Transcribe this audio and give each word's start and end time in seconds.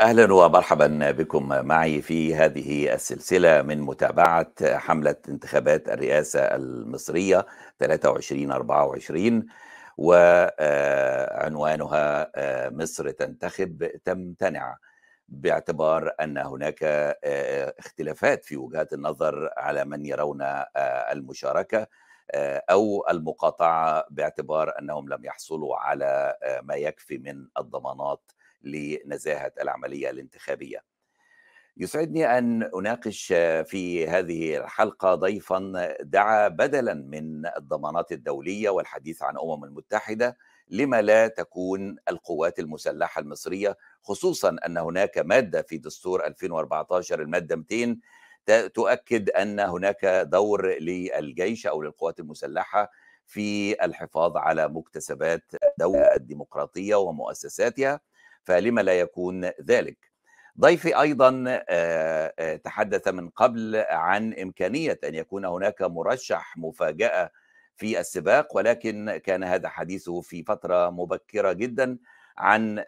أهلا 0.00 0.34
ومرحبا 0.34 1.10
بكم 1.10 1.48
معي 1.48 2.02
في 2.02 2.34
هذه 2.34 2.94
السلسلة 2.94 3.62
من 3.62 3.80
متابعة 3.80 4.52
حملة 4.62 5.16
انتخابات 5.28 5.88
الرئاسة 5.88 6.40
المصرية 6.40 7.46
23-24 7.84 7.86
وعنوانها 9.98 12.30
مصر 12.70 13.10
تنتخب 13.10 13.90
تمتنع 14.04 14.76
باعتبار 15.28 16.14
أن 16.20 16.38
هناك 16.38 16.82
اختلافات 17.78 18.44
في 18.44 18.56
وجهات 18.56 18.92
النظر 18.92 19.50
على 19.56 19.84
من 19.84 20.06
يرون 20.06 20.42
المشاركة 21.12 21.86
أو 22.70 23.06
المقاطعة 23.10 24.04
باعتبار 24.10 24.72
أنهم 24.78 25.08
لم 25.08 25.24
يحصلوا 25.24 25.76
على 25.76 26.36
ما 26.62 26.74
يكفي 26.74 27.18
من 27.18 27.46
الضمانات 27.58 28.32
لنزاهة 28.66 29.52
العملية 29.60 30.10
الانتخابية. 30.10 30.96
يسعدني 31.76 32.38
أن 32.38 32.62
أناقش 32.62 33.26
في 33.66 34.08
هذه 34.08 34.56
الحلقة 34.56 35.14
ضيفا 35.14 35.88
دعا 36.00 36.48
بدلا 36.48 36.94
من 36.94 37.46
الضمانات 37.46 38.12
الدولية 38.12 38.70
والحديث 38.70 39.22
عن 39.22 39.38
أمم 39.38 39.64
المتحدة 39.64 40.36
لما 40.68 41.02
لا 41.02 41.28
تكون 41.28 41.96
القوات 42.08 42.58
المسلحة 42.58 43.20
المصرية 43.20 43.76
خصوصا 44.02 44.56
أن 44.66 44.78
هناك 44.78 45.18
مادة 45.18 45.62
في 45.62 45.78
دستور 45.78 46.26
2014 46.26 47.22
المادة 47.22 47.56
200 47.56 47.96
تؤكد 48.74 49.30
أن 49.30 49.60
هناك 49.60 50.04
دور 50.06 50.78
للجيش 50.78 51.66
أو 51.66 51.82
للقوات 51.82 52.20
المسلحة 52.20 52.90
في 53.26 53.84
الحفاظ 53.84 54.36
على 54.36 54.68
مكتسبات 54.68 55.42
الدولة 55.72 56.14
الديمقراطية 56.14 56.94
ومؤسساتها 56.94 58.00
فلما 58.46 58.80
لا 58.80 59.00
يكون 59.00 59.44
ذلك؟ 59.44 59.98
ضيفي 60.60 61.00
أيضا 61.00 61.62
تحدث 62.64 63.08
من 63.08 63.28
قبل 63.28 63.84
عن 63.90 64.34
إمكانية 64.34 64.98
أن 65.04 65.14
يكون 65.14 65.44
هناك 65.44 65.82
مرشح 65.82 66.56
مفاجأة 66.56 67.30
في 67.76 68.00
السباق 68.00 68.56
ولكن 68.56 69.20
كان 69.24 69.44
هذا 69.44 69.68
حديثه 69.68 70.20
في 70.20 70.42
فترة 70.42 70.90
مبكرة 70.90 71.52
جدا 71.52 71.98
عن 72.38 72.84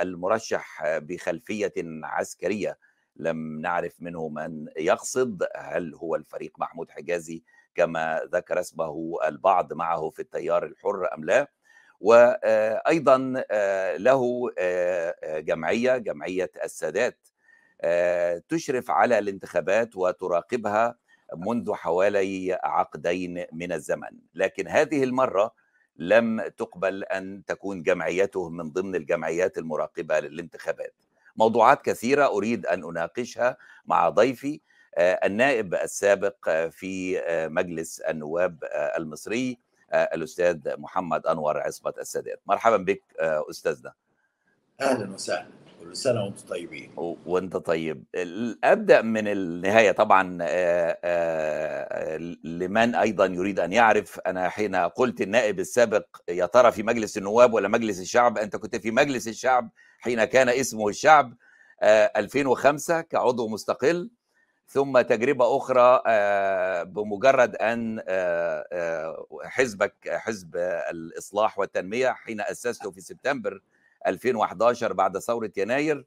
المرشح 0.00 0.82
بخلفية 0.98 1.74
عسكرية. 2.04 2.78
لم 3.16 3.60
نعرف 3.60 3.94
منه 4.00 4.28
من 4.28 4.66
يقصد. 4.76 5.42
هل 5.56 5.94
هو 5.94 6.16
الفريق 6.16 6.52
محمود 6.58 6.90
حجازي 6.90 7.42
كما 7.74 8.20
ذكر 8.32 8.60
اسمه 8.60 9.18
البعض 9.28 9.72
معه 9.72 10.10
في 10.10 10.22
التيار 10.22 10.66
الحر 10.66 11.14
أم 11.14 11.24
لا؟ 11.24 11.50
وأيضا 12.02 13.18
له 13.96 14.50
جمعية 15.24 15.96
جمعية 15.96 16.50
السادات 16.64 17.18
تشرف 18.48 18.90
على 18.90 19.18
الانتخابات 19.18 19.96
وتراقبها 19.96 20.96
منذ 21.36 21.72
حوالي 21.72 22.58
عقدين 22.62 23.46
من 23.52 23.72
الزمن. 23.72 24.18
لكن 24.34 24.68
هذه 24.68 25.04
المرة 25.04 25.54
لم 25.96 26.42
تقبل 26.58 27.04
أن 27.04 27.44
تكون 27.46 27.82
جمعيته 27.82 28.48
من 28.48 28.70
ضمن 28.70 28.94
الجمعيات 28.94 29.58
المراقبة 29.58 30.20
للانتخابات. 30.20 30.94
موضوعات 31.36 31.82
كثيرة 31.82 32.26
أريد 32.26 32.66
أن 32.66 32.84
أناقشها 32.84 33.56
مع 33.86 34.08
ضيفي 34.08 34.60
النائب 34.98 35.74
السابق 35.74 36.50
في 36.70 37.22
مجلس 37.50 38.00
النواب 38.00 38.64
المصري 38.96 39.58
الأستاذ 39.94 40.58
محمد 40.78 41.26
أنور 41.26 41.60
عصمت 41.60 41.98
السادات. 41.98 42.40
مرحبا 42.46 42.76
بك 42.76 43.02
أستاذنا. 43.50 43.92
أهلا 44.80 45.14
وسهلا. 45.14 45.46
كل 45.80 45.96
سنة 45.96 46.24
وأنتم 46.24 46.46
طيبين. 46.46 46.92
وأنت 47.26 47.56
طيب. 47.56 48.04
أبدأ 48.64 49.02
من 49.02 49.28
النهاية 49.28 49.92
طبعا 49.92 50.22
لمن 52.44 52.94
أيضا 52.94 53.26
يريد 53.26 53.60
أن 53.60 53.72
يعرف. 53.72 54.20
أنا 54.20 54.48
حين 54.48 54.76
قلت 54.76 55.20
النائب 55.20 55.60
السابق 55.60 56.06
يا 56.28 56.46
ترى 56.46 56.72
في 56.72 56.82
مجلس 56.82 57.18
النواب 57.18 57.52
ولا 57.52 57.68
مجلس 57.68 58.00
الشعب؟ 58.00 58.38
أنت 58.38 58.56
كنت 58.56 58.76
في 58.76 58.90
مجلس 58.90 59.28
الشعب 59.28 59.70
حين 59.98 60.24
كان 60.24 60.48
اسمه 60.48 60.88
الشعب 60.88 61.34
2005 61.82 63.00
كعضو 63.00 63.48
مستقل. 63.48 64.10
ثم 64.72 65.00
تجربة 65.00 65.56
أخرى 65.56 66.02
بمجرد 66.84 67.56
أن 67.56 68.02
حزبك 69.44 69.94
حزب 70.08 70.56
الإصلاح 70.90 71.58
والتنمية 71.58 72.08
حين 72.12 72.40
أسسته 72.40 72.90
في 72.90 73.00
سبتمبر 73.00 73.60
2011 74.06 74.92
بعد 74.92 75.18
ثورة 75.18 75.50
يناير 75.56 76.04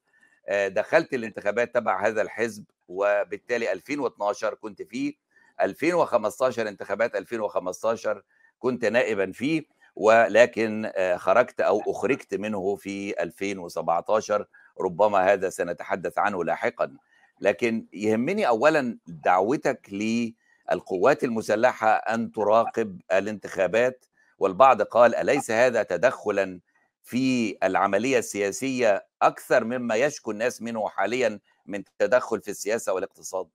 دخلت 0.68 1.14
الانتخابات 1.14 1.76
تبع 1.76 2.08
هذا 2.08 2.22
الحزب 2.22 2.64
وبالتالي 2.88 3.72
2012 3.72 4.54
كنت 4.56 4.82
فيه 4.82 5.14
2015 5.62 6.68
انتخابات 6.68 7.16
2015 7.16 8.24
كنت 8.60 8.86
نائبا 8.86 9.32
فيه 9.32 9.64
ولكن 9.96 10.92
خرجت 11.16 11.62
أو 11.62 11.82
أخرجت 11.88 12.34
منه 12.36 12.76
في 12.76 13.24
2017 13.24 14.46
ربما 14.82 15.34
هذا 15.34 15.50
سنتحدث 15.50 16.18
عنه 16.18 16.44
لاحقاً. 16.44 16.98
لكن 17.42 17.86
يهمني 17.94 18.48
اولا 18.48 18.98
دعوتك 19.08 19.90
للقوات 19.92 21.24
المسلحة 21.24 21.90
أن 21.90 22.32
تراقب 22.32 23.02
الانتخابات 23.12 24.06
والبعض 24.40 24.82
قال 24.82 25.16
أليس 25.16 25.52
هذا 25.52 25.84
تدخلا 25.84 26.60
في 27.04 27.58
العملية 27.64 28.18
السياسية 28.20 29.06
أكثر 29.22 29.64
مما 29.64 29.96
يشكو 29.96 30.32
الناس 30.32 30.62
منه 30.62 30.90
حاليا 30.90 31.40
من 31.66 31.84
تدخل 32.00 32.42
في 32.42 32.52
السياسة 32.52 32.94
والاقتصاد؟ 32.94 33.48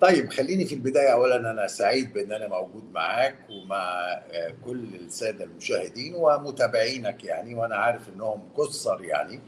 طيب 0.00 0.32
خليني 0.32 0.64
في 0.64 0.74
البداية. 0.74 1.12
اولا 1.12 1.36
أنا 1.50 1.66
سعيد 1.66 2.12
بأن 2.12 2.32
أنا 2.32 2.48
موجود 2.48 2.92
معاك 2.92 3.36
ومع 3.50 4.22
كل 4.64 4.94
السادة 4.94 5.44
المشاهدين 5.44 6.14
ومتابعينك 6.14 7.24
يعني 7.24 7.54
وأنا 7.54 7.76
عارف 7.76 8.08
إنهم 8.08 8.48
كثر 8.58 9.04
يعني 9.04 9.40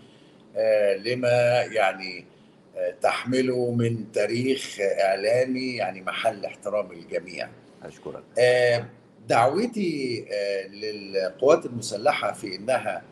لما 0.98 1.62
يعني 1.62 2.26
تحمله 3.02 3.70
من 3.70 4.12
تاريخ 4.12 4.76
إعلامي 4.80 5.76
يعني 5.76 6.00
محل 6.02 6.44
احترام 6.44 6.92
الجميع. 6.92 7.48
أشكرك. 7.82 8.22
دعوتي 9.28 10.24
للقوات 10.70 11.66
المسلحة 11.66 12.32
في 12.32 12.56
إنها 12.56 13.02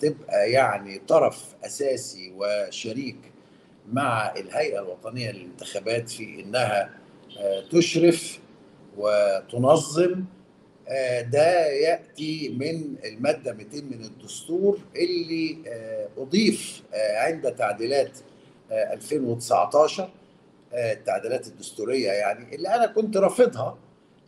تبقى 0.00 0.50
يعني 0.50 0.98
طرف 1.08 1.44
أساسي 1.64 2.32
وشريك 2.36 3.16
مع 3.92 4.34
الهيئة 4.36 4.78
الوطنية 4.78 5.30
للانتخابات 5.30 6.08
في 6.10 6.40
إنها 6.40 6.90
تشرف 7.72 8.38
وتنظم 8.96 10.24
ده 11.32 11.66
يأتي 11.66 12.48
من 12.48 12.94
المادة 13.04 13.52
200 13.52 13.76
من 13.76 14.04
الدستور 14.04 14.78
اللي 14.96 15.56
أضيف 16.18 16.82
عند 16.94 17.52
تعديلات 17.54 18.18
2019 18.70 20.10
التعديلات 20.74 21.46
الدستورية 21.46 22.10
يعني 22.10 22.54
اللي 22.54 22.74
أنا 22.74 22.86
كنت 22.86 23.16
رافضها 23.16 23.78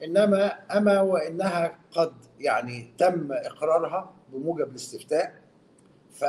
إنما 0.05 0.47
أما 0.77 1.01
وإنها 1.01 1.79
قد 1.93 2.13
يعني 2.41 2.91
تم 2.99 3.33
إقرارها 3.33 4.13
بموجب 4.33 4.71
الاستفتاء 4.71 5.35
ف 6.15 6.25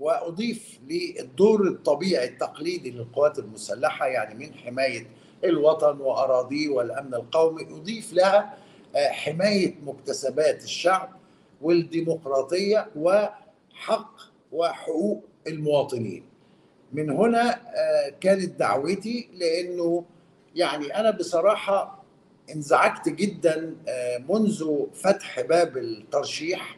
وأضيف 0.00 0.78
للدور 0.88 1.68
الطبيعي 1.68 2.28
التقليدي 2.28 2.90
للقوات 2.90 3.38
المسلحة 3.38 4.06
يعني 4.06 4.34
من 4.34 4.54
حماية 4.54 5.06
الوطن 5.44 6.00
وأراضيه 6.00 6.68
والأمن 6.68 7.14
القومي 7.14 7.62
أضيف 7.62 8.12
لها 8.12 8.56
حماية 8.96 9.74
مكتسبات 9.84 10.64
الشعب 10.64 11.10
والديمقراطية 11.62 12.88
وحق 12.96 14.14
وحقوق 14.52 15.24
المواطنين. 15.46 16.24
من 16.92 17.10
هنا 17.10 17.60
كانت 18.20 18.58
دعوتي 18.58 19.28
لأنه 19.34 20.04
يعني 20.54 20.96
أنا 21.00 21.10
بصراحة 21.10 22.04
انزعجت 22.54 23.08
جدا 23.08 23.74
منذ 24.28 24.86
فتح 24.94 25.40
باب 25.40 25.76
الترشيح 25.76 26.76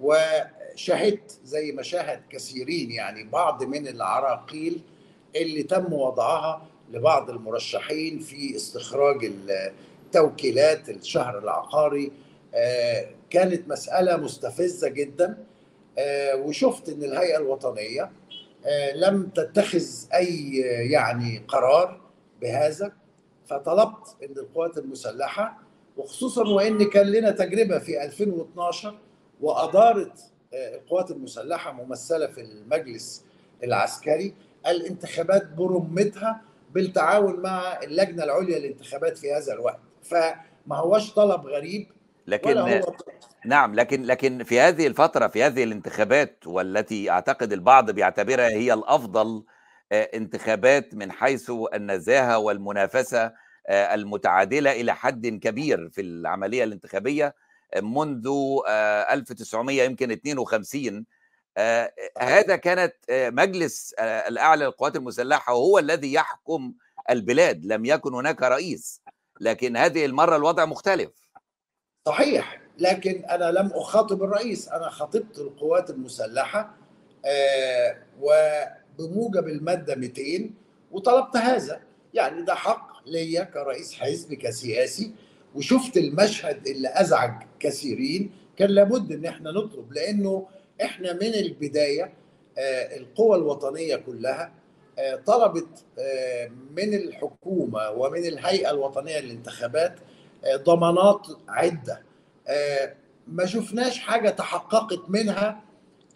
وشهدت 0.00 1.38
زي 1.44 1.72
ما 1.72 1.82
شاهد 1.82 2.20
كثيرين 2.30 2.90
يعني 2.90 3.24
بعض 3.24 3.64
من 3.64 3.88
العراقيل 3.88 4.80
اللي 5.36 5.62
تم 5.62 5.92
وضعها 5.92 6.66
لبعض 6.92 7.30
المرشحين 7.30 8.18
في 8.18 8.56
استخراج 8.56 9.32
توكيلات 10.12 10.88
الشهر 10.88 11.38
العقاري. 11.38 12.12
كانت 13.30 13.68
مسألة 13.68 14.16
مستفزة 14.16 14.88
جدا 14.88 15.38
وشفت 16.34 16.88
إن 16.88 17.04
الهيئة 17.04 17.36
الوطنية 17.38 18.10
لم 18.94 19.26
تتخذ 19.34 19.84
أي 20.14 20.56
يعني 20.90 21.44
قرار 21.48 22.00
بهذا 22.40 22.92
فطلبت 23.46 24.16
ان 24.22 24.38
القوات 24.38 24.78
المسلحة 24.78 25.58
وخصوصا 25.96 26.48
وإن 26.48 26.90
كان 26.90 27.06
لنا 27.06 27.30
تجربة 27.30 27.78
في 27.78 28.04
2012 28.04 28.98
وأدارت 29.40 30.12
القوات 30.54 31.10
المسلحة 31.10 31.72
ممثلة 31.72 32.26
في 32.26 32.40
المجلس 32.40 33.24
العسكري 33.64 34.34
الانتخابات 34.66 35.46
برمتها 35.46 36.40
بالتعاون 36.74 37.40
مع 37.40 37.82
اللجنة 37.82 38.24
العليا 38.24 38.58
للانتخابات 38.58 39.18
في 39.18 39.32
هذا 39.32 39.52
الوقت. 39.52 39.78
فما 40.02 40.76
هوش 40.76 41.12
طلب 41.14 41.46
غريب 41.46 41.86
لكن 42.26 42.58
هو 42.58 42.80
نعم 43.44 43.74
لكن 43.74 44.02
لكن 44.02 44.44
في 44.44 44.60
هذه 44.60 44.86
الفترة 44.86 45.26
في 45.26 45.42
هذه 45.42 45.64
الانتخابات 45.64 46.46
والتي 46.46 47.10
أعتقد 47.10 47.52
البعض 47.52 47.90
بيعتبرها 47.90 48.48
هي 48.48 48.72
الأفضل 48.72 49.44
آه، 49.92 50.10
انتخابات 50.14 50.94
من 50.94 51.12
حيث 51.12 51.52
النزاهة 51.74 52.38
والمنافسة 52.38 53.32
آه، 53.66 53.94
المتعادلة 53.94 54.72
إلى 54.72 54.94
حد 54.94 55.26
كبير 55.26 55.88
في 55.88 56.00
العملية 56.00 56.64
الانتخابية 56.64 57.34
آه، 57.74 57.80
منذ 57.80 58.28
1900 59.10 59.82
يمكن 59.82 60.10
52 60.10 61.06
هذا 62.18 62.56
كانت 62.56 62.94
مجلس 63.10 63.94
الأعلى 63.98 64.64
للقوات 64.64 64.96
المسلحة 64.96 65.54
وهو 65.54 65.78
الذي 65.78 66.12
يحكم 66.12 66.72
البلاد 67.10 67.66
لم 67.66 67.84
يكن 67.84 68.14
هناك 68.14 68.42
رئيس 68.42 69.02
لكن 69.40 69.76
هذه 69.76 70.04
المرة 70.04 70.36
الوضع 70.36 70.64
مختلف. 70.64 71.10
صحيح 72.08 72.60
لكن 72.78 73.24
أنا 73.24 73.50
لم 73.50 73.66
أخاطب 73.74 74.22
الرئيس 74.22 74.68
أنا 74.68 74.88
خاطبت 74.90 75.38
القوات 75.38 75.90
المسلحة 75.90 76.74
آه 77.26 77.96
وبموجب 78.20 79.48
المادة 79.48 79.94
200 79.94 80.50
وطلبت 80.90 81.36
هذا. 81.36 81.80
يعني 82.14 82.42
ده 82.42 82.54
حق 82.54 82.90
ليا 83.06 83.44
كرئيس 83.44 83.94
حزب 83.94 84.34
كسياسي 84.34 85.12
وشفت 85.54 85.96
المشهد 85.96 86.66
اللي 86.66 86.88
أزعج 86.94 87.42
كثيرين. 87.60 88.30
كان 88.56 88.70
لابد 88.70 89.12
إن 89.12 89.24
إحنا 89.26 89.50
نطلب 89.50 89.92
لأنه 89.92 90.46
إحنا 90.82 91.12
من 91.12 91.34
البداية 91.34 92.12
آه 92.58 92.96
القوى 92.96 93.36
الوطنية 93.36 93.96
كلها 93.96 94.52
آه 94.98 95.14
طلبت 95.16 95.84
آه 95.98 96.50
من 96.76 96.94
الحكومة 96.94 97.90
ومن 97.90 98.24
الهيئة 98.26 98.70
الوطنية 98.70 99.18
للانتخابات 99.20 99.98
ضمانات 100.56 101.26
عدة. 101.48 102.02
آه، 102.48 102.94
ما 103.28 103.46
شفناش 103.46 103.98
حاجة 103.98 104.30
تحققت 104.30 105.00
منها 105.08 105.60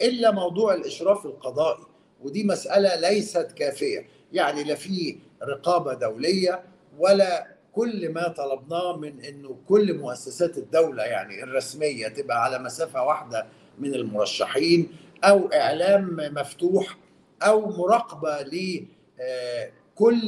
إلا 0.03 0.31
موضوع 0.31 0.75
الإشراف 0.75 1.27
القضائي 1.27 1.85
ودي 2.23 2.45
مسألة 2.45 3.11
ليست 3.11 3.53
كافية. 3.53 4.07
يعني 4.33 4.65
لا 4.65 4.75
في 4.75 5.19
رقابة 5.43 5.95
دولية 5.95 6.63
ولا 6.99 7.47
كل 7.73 8.09
ما 8.13 8.29
طلبناه 8.29 8.97
من 8.97 9.25
إنه 9.25 9.57
كل 9.69 9.99
مؤسسات 9.99 10.59
الدولة 10.59 11.03
يعني 11.03 11.43
الرسمية 11.43 12.09
تبقى 12.09 12.45
على 12.45 12.59
مسافة 12.59 13.03
واحدة 13.03 13.47
من 13.79 13.95
المرشحين 13.95 14.89
أو 15.25 15.47
إعلام 15.53 16.17
مفتوح 16.35 16.97
أو 17.43 17.71
مراقبة 17.71 18.41
لكل 18.43 20.19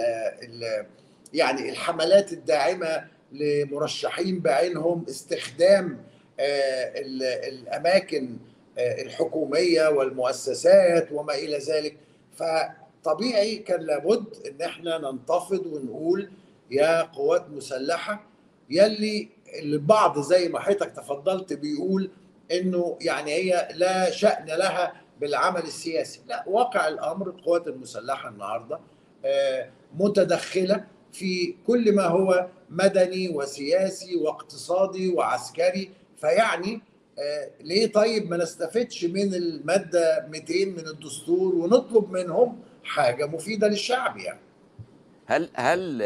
آه، 0.00 0.86
يعني 1.34 1.70
الحملات 1.70 2.32
الداعمة 2.32 3.04
لمرشحين 3.32 4.40
بعينهم 4.40 5.04
استخدام 5.08 6.02
آه، 6.40 6.92
الأماكن 7.48 8.36
آه، 8.78 9.02
الحكومية 9.02 9.88
والمؤسسات 9.88 11.12
وما 11.12 11.34
إلى 11.34 11.58
ذلك. 11.58 11.96
فطبيعي 12.36 13.56
كان 13.56 13.80
لابد 13.80 14.24
إن 14.46 14.62
إحنا 14.62 14.98
ننتفض 14.98 15.66
ونقول 15.66 16.30
يا 16.70 17.02
قوات 17.02 17.48
مسلحة 17.50 18.24
يلي 18.70 19.28
البعض 19.62 20.20
زي 20.20 20.48
ما 20.48 20.60
حضرتك 20.60 20.90
تفضلت 20.90 21.52
بيقول 21.52 22.10
إنه 22.52 22.96
يعني 23.00 23.32
هي 23.32 23.68
لا 23.74 24.10
شأن 24.10 24.46
لها 24.46 24.92
بالعمل 25.20 25.62
السياسي. 25.62 26.20
لا 26.28 26.44
واقع 26.46 26.88
الأمر 26.88 27.26
القوات 27.26 27.66
المسلحة 27.68 28.28
النهارده 28.28 28.78
آه، 29.24 29.68
متدخلة 29.98 30.84
في 31.18 31.54
كل 31.66 31.94
ما 31.94 32.02
هو 32.06 32.46
مدني 32.70 33.28
وسياسي 33.28 34.16
واقتصادي 34.16 35.08
وعسكري. 35.14 35.90
فيعني 36.20 36.80
آه 37.18 37.50
ليه 37.60 37.92
طيب 37.92 38.30
ما 38.30 38.36
نستفدش 38.36 39.04
من 39.04 39.34
المادة 39.34 40.26
200 40.30 40.54
من 40.64 40.86
الدستور 40.86 41.54
ونطلب 41.54 42.10
منهم 42.10 42.60
حاجة 42.84 43.26
مفيدة 43.26 43.68
للشعب 43.68 44.16
يعني؟ 44.16 44.40
هل 45.26 45.50
هل 45.54 45.98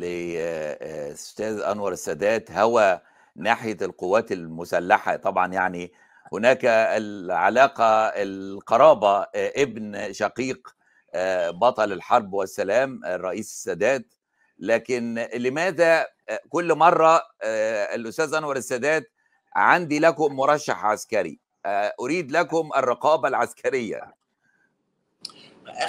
لاستاذ 0.00 1.60
أنور 1.60 1.92
السادات 1.92 2.50
هوى 2.50 3.00
ناحية 3.36 3.76
القوات 3.82 4.32
المسلحة؟ 4.32 5.16
طبعا 5.16 5.52
يعني 5.52 5.92
هناك 6.32 6.60
العلاقة 6.64 8.06
القرابة 8.06 9.20
آه، 9.20 9.52
ابن 9.56 10.12
شقيق 10.12 10.68
آه، 11.14 11.50
بطل 11.50 11.92
الحرب 11.92 12.32
والسلام 12.32 13.04
الرئيس 13.04 13.46
السادات. 13.46 14.14
لكن 14.60 15.26
لماذا 15.34 16.06
كل 16.48 16.74
مرة 16.74 17.22
آه، 17.42 17.94
الأستاذ 17.94 18.34
أنور 18.34 18.56
السادات 18.56 19.12
عندي 19.54 19.98
لكم 19.98 20.36
مرشح 20.36 20.84
عسكري 20.84 21.38
آه، 21.66 21.92
أريد 22.00 22.32
لكم 22.32 22.70
الرقابة 22.76 23.28
العسكرية. 23.28 24.14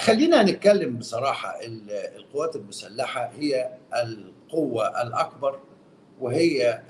خلينا 0.00 0.42
نتكلم 0.42 0.96
بصراحة 0.96 1.58
القوات 2.16 2.56
المسلحة 2.56 3.32
هي 3.38 3.78
القوة 4.02 5.02
الأكبر 5.02 5.60
وهي 6.20 6.82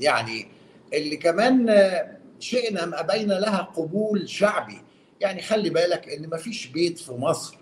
يعني 0.00 0.48
اللي 0.92 1.16
كمان 1.16 1.66
شئنا 2.38 2.84
أم 2.84 2.94
أبينا 2.94 3.34
لها 3.34 3.62
قبول 3.62 4.28
شعبي. 4.28 4.82
يعني 5.20 5.42
خلي 5.42 5.70
بالك 5.70 6.08
إن 6.08 6.28
ما 6.28 6.36
فيش 6.36 6.66
بيت 6.66 6.98
في 6.98 7.12
مصر 7.12 7.59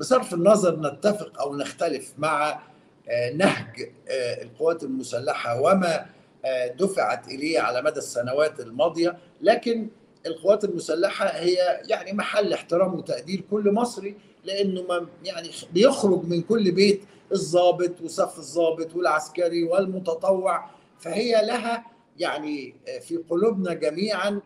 بصرف 0.00 0.34
النظر 0.34 0.80
نتفق 0.80 1.40
أو 1.40 1.56
نختلف 1.56 2.12
مع 2.18 2.60
آه، 3.08 3.32
نهج 3.32 3.92
آه، 4.08 4.42
القوات 4.42 4.82
المسلحة 4.82 5.60
وما 5.60 6.06
آه، 6.44 6.66
دفعت 6.66 7.28
إليه 7.28 7.60
على 7.60 7.82
مدى 7.82 7.98
السنوات 7.98 8.60
الماضية. 8.60 9.18
لكن 9.40 9.88
القوات 10.26 10.64
المسلحة 10.64 11.26
هي 11.26 11.80
يعني 11.84 12.12
محل 12.12 12.52
احترام 12.52 12.94
وتقدير 12.94 13.44
كل 13.50 13.72
مصري 13.72 14.16
لأنه 14.44 14.82
ما 14.82 15.06
يعني 15.24 15.50
بيخرج 15.72 16.24
من 16.24 16.42
كل 16.42 16.70
بيت 16.70 17.02
الضابط 17.32 18.00
وصف 18.00 18.38
الضابط 18.38 18.94
والعسكري 18.94 19.64
والمتطوع. 19.64 20.70
فهي 20.98 21.46
لها 21.46 21.84
يعني 22.18 22.74
في 23.00 23.16
قلوبنا 23.16 23.74
جميعا 23.74 24.40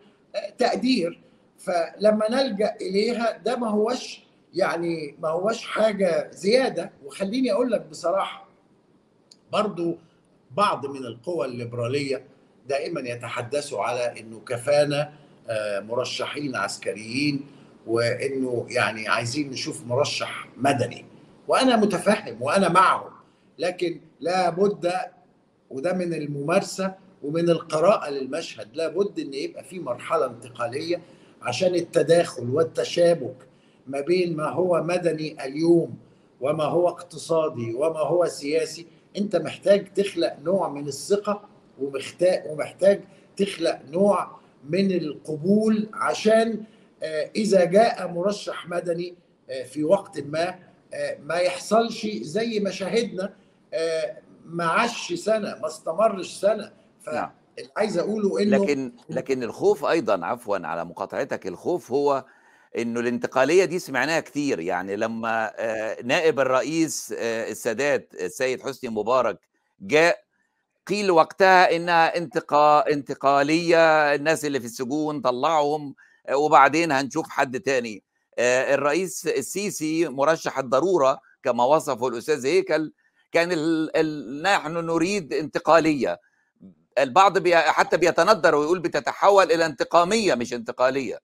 تقدير. 0.59 1.21
فلما 1.59 2.31
نلجأ 2.31 2.77
إليها 2.81 3.39
ده 3.45 3.57
ما 3.57 3.69
هوش 3.71 4.24
يعني 4.55 5.17
ما 5.23 5.29
هوش 5.29 5.67
حاجة 5.67 6.31
زيادة. 6.33 6.91
وخليني 7.05 7.53
أقول 7.53 7.71
لك 7.71 7.87
بصراحة 7.91 8.47
برضو 9.53 9.97
بعض 10.51 10.87
من 10.87 11.05
القوى 11.05 11.47
الليبرالية 11.47 12.25
دائما 12.69 13.01
يتحدثوا 13.01 13.83
على 13.83 14.21
إنه 14.21 14.41
كفانا 14.47 15.13
آه، 15.49 15.81
مرشحين 15.81 16.57
عسكريين 16.57 17.47
وإنه 17.87 18.67
يعني 18.71 19.09
عايزين 19.09 19.51
نشوف 19.51 19.87
مرشح 19.87 20.49
مدني. 20.57 21.05
وأنا 21.49 21.77
متفهم 21.77 22.43
وأنا 22.43 22.69
معهم 22.69 23.11
لكن 23.59 24.01
لا 24.21 24.51
بد 24.51 24.93
وده 25.71 25.93
من 25.93 26.15
الممارسة 26.15 26.95
ومن 27.23 27.51
القراءة 27.51 28.11
للمشهد 28.11 28.69
لا 28.75 28.89
بد 28.89 29.19
إن 29.19 29.35
يبقى 29.35 29.65
في 29.65 29.79
مرحلة 29.79 30.27
انتقالية 30.27 31.01
عشان 31.43 31.75
التداخل 31.75 32.51
والتشابك 32.51 33.37
ما 33.87 34.01
بين 34.01 34.37
ما 34.37 34.49
هو 34.49 34.83
مدني 34.83 35.45
اليوم 35.45 35.97
وما 36.41 36.65
هو 36.65 36.89
اقتصادي 36.89 37.75
وما 37.75 38.01
هو 38.01 38.27
سياسي 38.27 38.87
انت 39.17 39.37
محتاج 39.37 39.93
تخلق 39.93 40.37
نوع 40.45 40.69
من 40.69 40.87
الثقة 40.87 41.43
ومحتاج 41.81 42.43
ومحتاج 42.51 43.01
تخلق 43.37 43.81
نوع 43.91 44.31
من 44.69 44.91
القبول 44.93 45.89
عشان 45.95 46.65
آه، 47.03 47.31
إذا 47.37 47.65
جاء 47.65 48.09
مرشح 48.09 48.69
مدني 48.69 49.15
آه، 49.51 49.63
في 49.63 49.85
وقت 49.85 50.21
ما 50.21 50.55
آه، 50.95 51.19
ما 51.23 51.35
يحصلش 51.35 52.07
زي 52.07 52.61
ما 52.61 52.71
شاهدنا 52.71 53.35
ما 54.45 54.65
عاش 54.65 55.13
سنة 55.13 55.59
ما 55.63 55.67
استمرش 55.67 56.41
سنة 56.41 56.73
ف 57.01 57.09
نعم. 57.09 57.31
عايز 57.77 57.99
أقوله 57.99 58.43
إنه 58.43 58.57
لكن 58.57 58.93
لكن 59.11 59.43
الخوف 59.43 59.85
أيضا 59.85 60.27
عفوا 60.27 60.67
على 60.67 60.85
مقاطعتك 60.85 61.47
الخوف 61.47 61.93
هو 61.93 62.25
إنه 62.79 63.01
الانتقالية 63.01 63.65
دي 63.65 63.79
سمعناها 63.79 64.21
كتير 64.21 64.61
يعني 64.61 64.97
لما 64.97 65.53
آه، 65.57 65.97
نائب 66.05 66.41
الرئيس 66.41 67.15
آه، 67.19 67.51
السادات 67.51 68.15
السيد 68.21 68.63
حسني 68.63 68.91
مبارك 68.91 69.39
جاء 69.81 70.25
قيل 70.87 71.11
وقتها 71.11 71.77
إنها 71.77 72.17
انتقا 72.17 72.91
انتقالية 72.93 74.15
الناس 74.15 74.45
اللي 74.45 74.61
في 74.61 74.67
السجون 74.67 75.21
طلعهم 75.21 75.95
آه، 76.29 76.37
وبعدين 76.37 76.93
هنشوف 76.93 77.29
حد 77.29 77.61
تاني. 77.61 78.03
الرئيس 78.39 79.27
السيسي 79.27 80.09
مرشح 80.09 80.59
الضرورة 80.59 81.21
كما 81.43 81.65
وصفه 81.65 82.09
الأستاذ 82.09 82.47
هيكل 82.47 82.93
كان 83.33 83.53
ال 83.53 83.97
ال 83.97 84.43
نحن 84.43 84.73
نريد 84.73 85.33
انتقالية. 85.33 86.21
البعض 86.99 87.39
بي 87.39 87.57
حتى 87.57 87.97
بيتندر 87.97 88.55
ويقول 88.55 88.79
بتتحول 88.81 89.53
إلى 89.53 89.67
انتقامية 89.67 90.35
مش 90.35 90.55
انتقالية. 90.55 91.19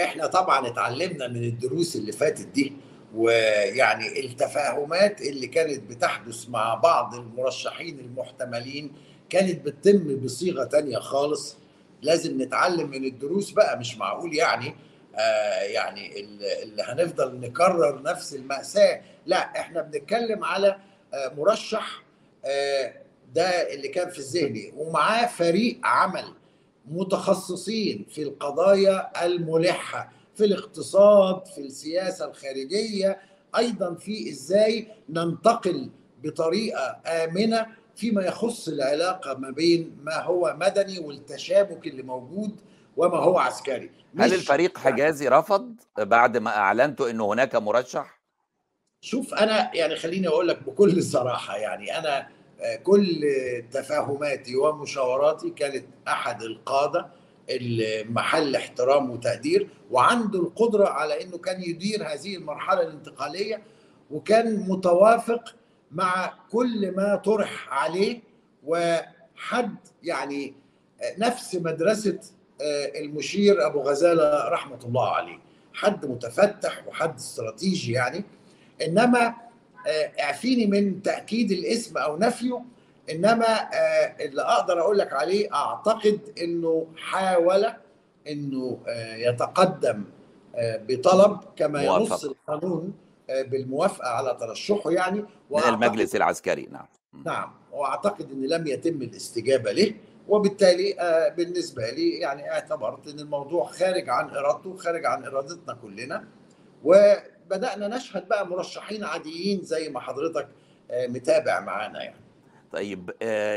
إحنا 0.00 0.26
طبعا 0.26 0.66
اتعلمنا 0.68 1.28
من 1.28 1.44
الدروس 1.44 1.96
اللي 1.96 2.12
فاتت 2.12 2.46
دي 2.46 2.72
ويعني 3.14 4.20
التفاهمات 4.26 5.20
اللي 5.20 5.46
كانت 5.46 5.90
بتحدث 5.90 6.48
مع 6.48 6.74
بعض 6.74 7.14
المرشحين 7.14 7.98
المحتملين 7.98 8.92
كانت 9.30 9.64
بتتم 9.64 10.16
بصيغة 10.16 10.64
تانية 10.64 10.98
خالص. 10.98 11.56
لازم 12.02 12.42
نتعلم 12.42 12.90
من 12.90 13.04
الدروس 13.04 13.50
بقى 13.50 13.78
مش 13.78 13.96
معقول 13.98 14.34
يعني 14.34 14.74
آه 15.16 15.60
يعني 15.62 16.20
اللي 16.62 16.82
هنفضل 16.82 17.40
نكرر 17.40 18.02
نفس 18.02 18.34
المأساة. 18.34 19.00
لا 19.26 19.60
إحنا 19.60 19.82
بنتكلم 19.82 20.44
على 20.44 20.76
آه 21.14 21.32
مرشح 21.38 22.02
آه 22.44 22.92
ده 23.34 23.74
اللي 23.74 23.88
كان 23.88 24.10
في 24.10 24.18
الذهن 24.18 24.72
ومعاه 24.76 25.26
فريق 25.26 25.78
عمل. 25.84 26.24
متخصصين 26.86 28.06
في 28.10 28.22
القضايا 28.22 29.26
الملحة 29.26 30.12
في 30.34 30.44
الاقتصاد 30.44 31.46
في 31.46 31.60
السياسة 31.60 32.24
الخارجية 32.24 33.18
أيضا 33.56 33.94
في 33.94 34.30
إزاي 34.30 34.88
ننتقل 35.08 35.90
بطريقة 36.22 37.00
آمنة 37.06 37.66
فيما 37.96 38.22
يخص 38.22 38.68
العلاقة 38.68 39.34
ما 39.34 39.50
بين 39.50 39.96
ما 40.02 40.22
هو 40.22 40.56
مدني 40.60 40.98
والتشابك 40.98 41.86
اللي 41.86 42.02
موجود 42.02 42.60
وما 42.96 43.16
هو 43.18 43.38
عسكري 43.38 43.90
هل 44.18 44.34
الفريق 44.34 44.78
حجازي 44.78 45.28
رفض 45.28 45.74
بعد 45.98 46.36
ما 46.36 46.50
أعلنتوا 46.56 47.10
أنه 47.10 47.32
هناك 47.32 47.56
مرشح؟ 47.56 48.20
شوف 49.00 49.34
أنا 49.34 49.70
يعني 49.74 49.96
خليني 49.96 50.28
أقول 50.28 50.48
لك 50.48 50.62
بكل 50.62 51.02
صراحة 51.02 51.56
يعني 51.56 51.98
أنا 51.98 52.28
كل 52.84 53.26
تفاهماتي 53.72 54.56
ومشاوراتي 54.56 55.50
كانت 55.50 55.84
أحد 56.08 56.42
القادة 56.42 57.06
المحل 57.50 58.56
احترام 58.56 59.10
وتقدير 59.10 59.68
وعنده 59.90 60.38
القدرة 60.38 60.88
على 60.88 61.22
أنه 61.22 61.38
كان 61.38 61.62
يدير 61.62 62.02
هذه 62.06 62.36
المرحلة 62.36 62.82
الانتقالية 62.82 63.62
وكان 64.10 64.64
متوافق 64.68 65.54
مع 65.92 66.34
كل 66.52 66.94
ما 66.96 67.16
طرح 67.16 67.68
عليه 67.72 68.20
وحد 68.64 69.76
يعني 70.02 70.54
نفس 71.18 71.54
مدرسة 71.54 72.18
المشير 73.00 73.66
أبو 73.66 73.80
غزالة 73.80 74.48
رحمة 74.48 74.78
الله 74.84 75.08
عليه. 75.08 75.38
حد 75.72 76.06
متفتح 76.06 76.88
وحد 76.88 77.14
استراتيجي 77.14 77.92
يعني 77.92 78.24
إنما 78.86 79.34
اعفيني 80.20 80.66
من 80.66 81.02
تأكيد 81.02 81.52
الاسم 81.52 81.98
أو 81.98 82.16
نفيه. 82.16 82.62
إنما 83.10 83.68
اللي 84.20 84.42
أقدر 84.42 84.80
أقول 84.80 84.98
لك 84.98 85.12
عليه 85.12 85.54
أعتقد 85.54 86.20
إنه 86.42 86.86
حاول 86.96 87.66
إنه 88.28 88.78
يتقدم 89.16 90.04
بطلب 90.58 91.40
كما 91.56 91.82
ينص 91.82 92.24
القانون 92.24 92.92
بالموافقة 93.28 94.08
على 94.08 94.36
ترشحه 94.40 94.90
يعني. 94.90 95.24
من 95.50 95.62
المجلس 95.68 96.16
العسكري. 96.16 96.68
نعم. 96.72 96.86
نعم. 97.24 97.52
وأعتقد 97.72 98.30
إن 98.32 98.46
لم 98.46 98.66
يتم 98.66 99.02
الاستجابة 99.02 99.72
له. 99.72 99.94
وبالتالي 100.28 100.94
بالنسبة 101.36 101.90
لي 101.90 102.10
يعني 102.10 102.50
اعتبرت 102.50 103.08
إن 103.08 103.20
الموضوع 103.20 103.66
خارج 103.66 104.08
عن 104.08 104.30
إرادته 104.30 104.76
خارج 104.76 105.06
عن 105.06 105.24
إرادتنا 105.24 105.74
كلنا. 105.82 106.24
وبدأنا 106.86 107.88
نشهد 107.88 108.28
بقى 108.28 108.46
مرشحين 108.46 109.04
عاديين 109.04 109.62
زي 109.62 109.88
ما 109.88 110.00
حضرتك 110.00 110.48
متابع 110.92 111.60
معانا 111.60 112.02
يعني. 112.02 112.26
طيب 112.72 113.10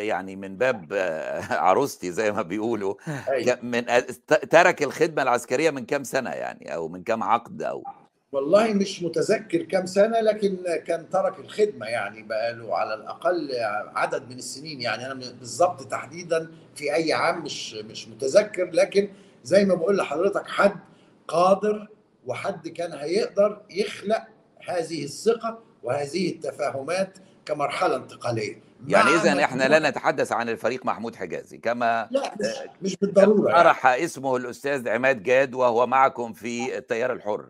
يعني 0.07 0.36
من 0.36 0.57
باب 0.57 0.93
عروستي 1.67 2.12
زي 2.12 2.31
ما 2.31 2.41
بيقولوا 2.41 2.95
من 3.63 3.86
ترك 4.27 4.83
الخدمة 4.83 5.21
العسكرية 5.21 5.69
من 5.69 5.86
كام 5.86 6.03
سنة 6.03 6.29
يعني؟ 6.29 6.75
أو 6.75 6.88
من 6.88 7.03
كام 7.03 7.24
عقد 7.24 7.62
أو؟ 7.62 7.83
والله 8.31 8.74
مش 8.74 9.03
متذكر 9.03 9.63
كم 9.63 9.86
سنة 9.86 10.19
لكن 10.19 10.57
كان 10.88 11.09
ترك 11.09 11.39
الخدمة 11.39 11.86
يعني 11.86 12.24
بقى 12.24 12.53
له 12.53 12.77
على 12.77 12.93
الأقل 12.93 13.50
عدد 13.95 14.29
من 14.29 14.38
السنين 14.38 14.81
يعني. 14.81 15.05
أنا 15.05 15.13
بالظبط 15.13 15.83
تحديدا 15.83 16.51
في 16.75 16.95
أي 16.95 17.13
عام 17.13 17.43
مش 17.43 17.74
مش 17.74 18.07
متذكر 18.07 18.69
لكن 18.74 19.09
زي 19.43 19.65
ما 19.65 19.75
بقول 19.75 19.98
لحضرتك 19.98 20.48
حد 20.48 20.79
قادر 21.27 21.88
وحد 22.25 22.67
كان 22.67 22.93
هيقدر 22.93 23.61
يخلق 23.69 24.23
هذه 24.67 25.03
الثقة 25.03 25.59
وهذه 25.83 26.29
التفاهمات 26.29 27.17
كمرحلة 27.45 27.95
انتقالية 27.95 28.61
يعني 28.88 29.09
إذا 29.09 29.43
إحنا 29.43 29.63
لا 29.63 29.89
نتحدث 29.89 30.31
عن 30.31 30.49
الفريق 30.49 30.85
محمود 30.85 31.15
حجازي 31.15 31.57
كما 31.57 32.07
لا 32.11 32.33
مش, 32.81 32.95
بالضرورة 32.95 33.51
طرح 33.51 33.85
يعني. 33.85 34.05
اسمه 34.05 34.38
الأستاذ 34.38 34.89
عماد 34.89 35.23
جاد 35.23 35.53
وهو 35.53 35.88
معكم 35.88 36.33
في 36.33 36.77
التيار 36.77 37.13
الحر 37.13 37.45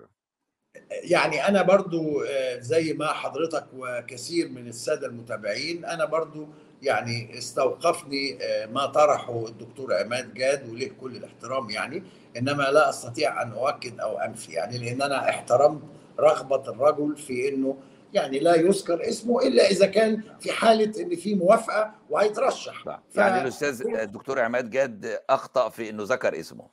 يعني 0.89 1.47
أنا 1.47 1.61
برضو 1.61 2.23
زي 2.59 2.93
ما 2.93 3.07
حضرتك 3.07 3.65
وكثير 3.77 4.49
من 4.49 4.67
السادة 4.67 5.07
المتابعين 5.07 5.85
أنا 5.85 6.05
برضو 6.05 6.47
يعني 6.81 7.37
استوقفني 7.37 8.37
ما 8.71 8.85
طرحه 8.85 9.45
الدكتور 9.47 9.93
عماد 9.93 10.33
جاد 10.33 10.69
وله 10.69 10.91
كل 11.01 11.15
الاحترام 11.15 11.69
يعني. 11.69 12.03
إنما 12.37 12.63
لا 12.63 12.89
أستطيع 12.89 13.41
أن 13.41 13.51
أؤكد 13.51 13.99
أو 13.99 14.17
أنفي 14.17 14.51
يعني 14.51 14.77
لأن 14.77 15.01
أنا 15.01 15.29
احترمت 15.29 15.81
رغبة 16.19 16.71
الرجل 16.71 17.17
في 17.17 17.49
إنه 17.49 17.77
يعني 18.13 18.39
لا 18.39 18.55
يذكر 18.55 19.09
اسمه 19.09 19.47
إلا 19.47 19.71
إذا 19.71 19.85
كان 19.85 20.23
في 20.39 20.51
حالة 20.51 21.01
إن 21.01 21.15
في 21.15 21.35
موافقة 21.35 21.91
وهيترشح. 22.09 22.83
ف... 23.09 23.17
يعني 23.17 23.41
الأستاذ 23.41 23.81
الدكتور 23.87 24.39
عماد 24.39 24.69
جاد 24.69 25.19
أخطأ 25.29 25.69
في 25.69 25.89
إنه 25.89 26.03
ذكر 26.03 26.39
اسمه. 26.39 26.67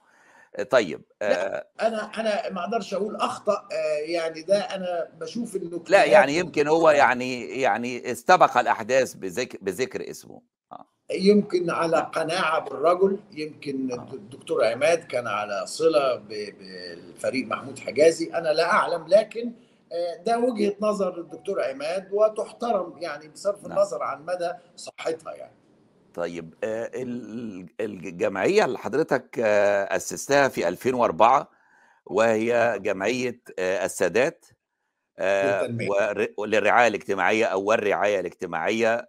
طيب 0.63 1.03
لا 1.21 1.69
أنا 1.81 2.03
أنا 2.03 2.51
ما 2.51 2.65
أقدرش 2.65 2.95
أقول 2.95 3.17
أخطأ 3.17 3.69
يعني 4.07 4.43
ده 4.43 4.59
أنا 4.59 5.09
بشوف 5.21 5.57
إنه 5.57 5.85
لا 5.89 6.05
يعني 6.05 6.37
يمكن 6.37 6.69
هو 6.69 6.91
يعني 6.91 7.61
يعني 7.61 8.13
استبق 8.13 8.59
الأحداث 8.59 9.15
بذكر 9.15 9.59
بذكر 9.63 10.11
اسمه 10.11 10.43
آه. 10.73 10.87
يمكن 11.11 11.71
على 11.71 12.11
قناعة 12.15 12.61
بالرجل 12.65 13.19
يمكن 13.33 13.93
آه. 13.93 14.09
الدكتور 14.13 14.65
عماد 14.65 14.99
كان 14.99 15.27
على 15.27 15.67
صلة 15.67 16.17
بالفريق 16.17 17.47
محمود 17.47 17.79
حجازي 17.79 18.31
أنا 18.35 18.49
لا 18.49 18.73
أعلم 18.73 19.09
لكن 19.09 19.53
ده 20.27 20.39
وجهة 20.39 20.77
نظر 20.81 21.21
الدكتور 21.21 21.63
عماد 21.63 22.09
وتحترم 22.13 22.95
يعني 22.99 23.29
بصرف 23.29 23.63
نعم. 23.63 23.73
النظر 23.73 24.03
عن 24.03 24.25
مدى 24.25 24.53
صحتها 24.77 25.35
يعني 25.35 25.57
طيب 26.17 26.55
الجمعية 27.81 28.65
اللي 28.65 28.79
حضرتك 28.79 29.39
أسستها 29.91 30.49
في 30.49 30.69
2004 30.69 31.51
وهي 32.07 32.79
جمعية 32.83 33.41
السادات 33.59 34.45
للرعاية 36.39 36.89
الاجتماعية 36.89 37.45
أو 37.45 37.65
والرعاية 37.65 38.21
الاجتماعية 38.21 39.09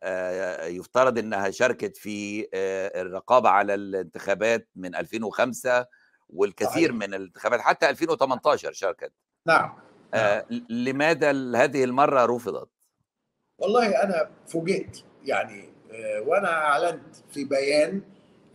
يفترض 0.63 1.17
إنها 1.17 1.49
شاركت 1.49 1.97
في 1.97 2.47
الرقابة 2.95 3.49
على 3.49 3.73
الانتخابات 3.73 4.69
من 4.75 4.95
2005 4.95 5.85
والكثير. 6.29 6.91
من 6.91 7.13
الانتخابات 7.13 7.59
حتى 7.59 7.89
2018 7.89 8.71
شاركت 8.73 9.13
نعم, 9.45 9.79
نعم. 10.13 10.41
لماذا 10.69 11.31
هذه 11.55 11.83
المرة 11.83 12.25
رفضت؟ 12.25 12.69
والله 13.57 14.03
أنا 14.03 14.29
فوجئت 14.47 14.97
يعني 15.23 15.76
وأنا 16.25 16.49
اعلنت 16.49 17.15
في 17.31 17.43
بيان 17.43 18.01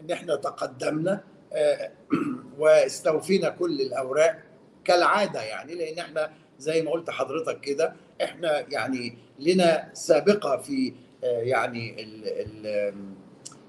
ان 0.00 0.10
إحنا 0.10 0.36
تقدمنا 0.36 1.20
واستوفينا 2.58 3.48
كل 3.48 3.80
الاوراق 3.80 4.38
كالعادة 4.84 5.42
يعني 5.42 5.74
لأن 5.74 5.98
إحنا 5.98 6.30
زي 6.58 6.82
ما 6.82 6.90
قلت 6.90 7.10
حضرتك 7.10 7.60
كده 7.60 7.92
إحنا 8.22 8.64
يعني 8.68 9.18
لنا 9.38 9.90
سابقة 9.94 10.56
في 10.56 10.92
يعني 11.22 12.02
ال 12.02 12.28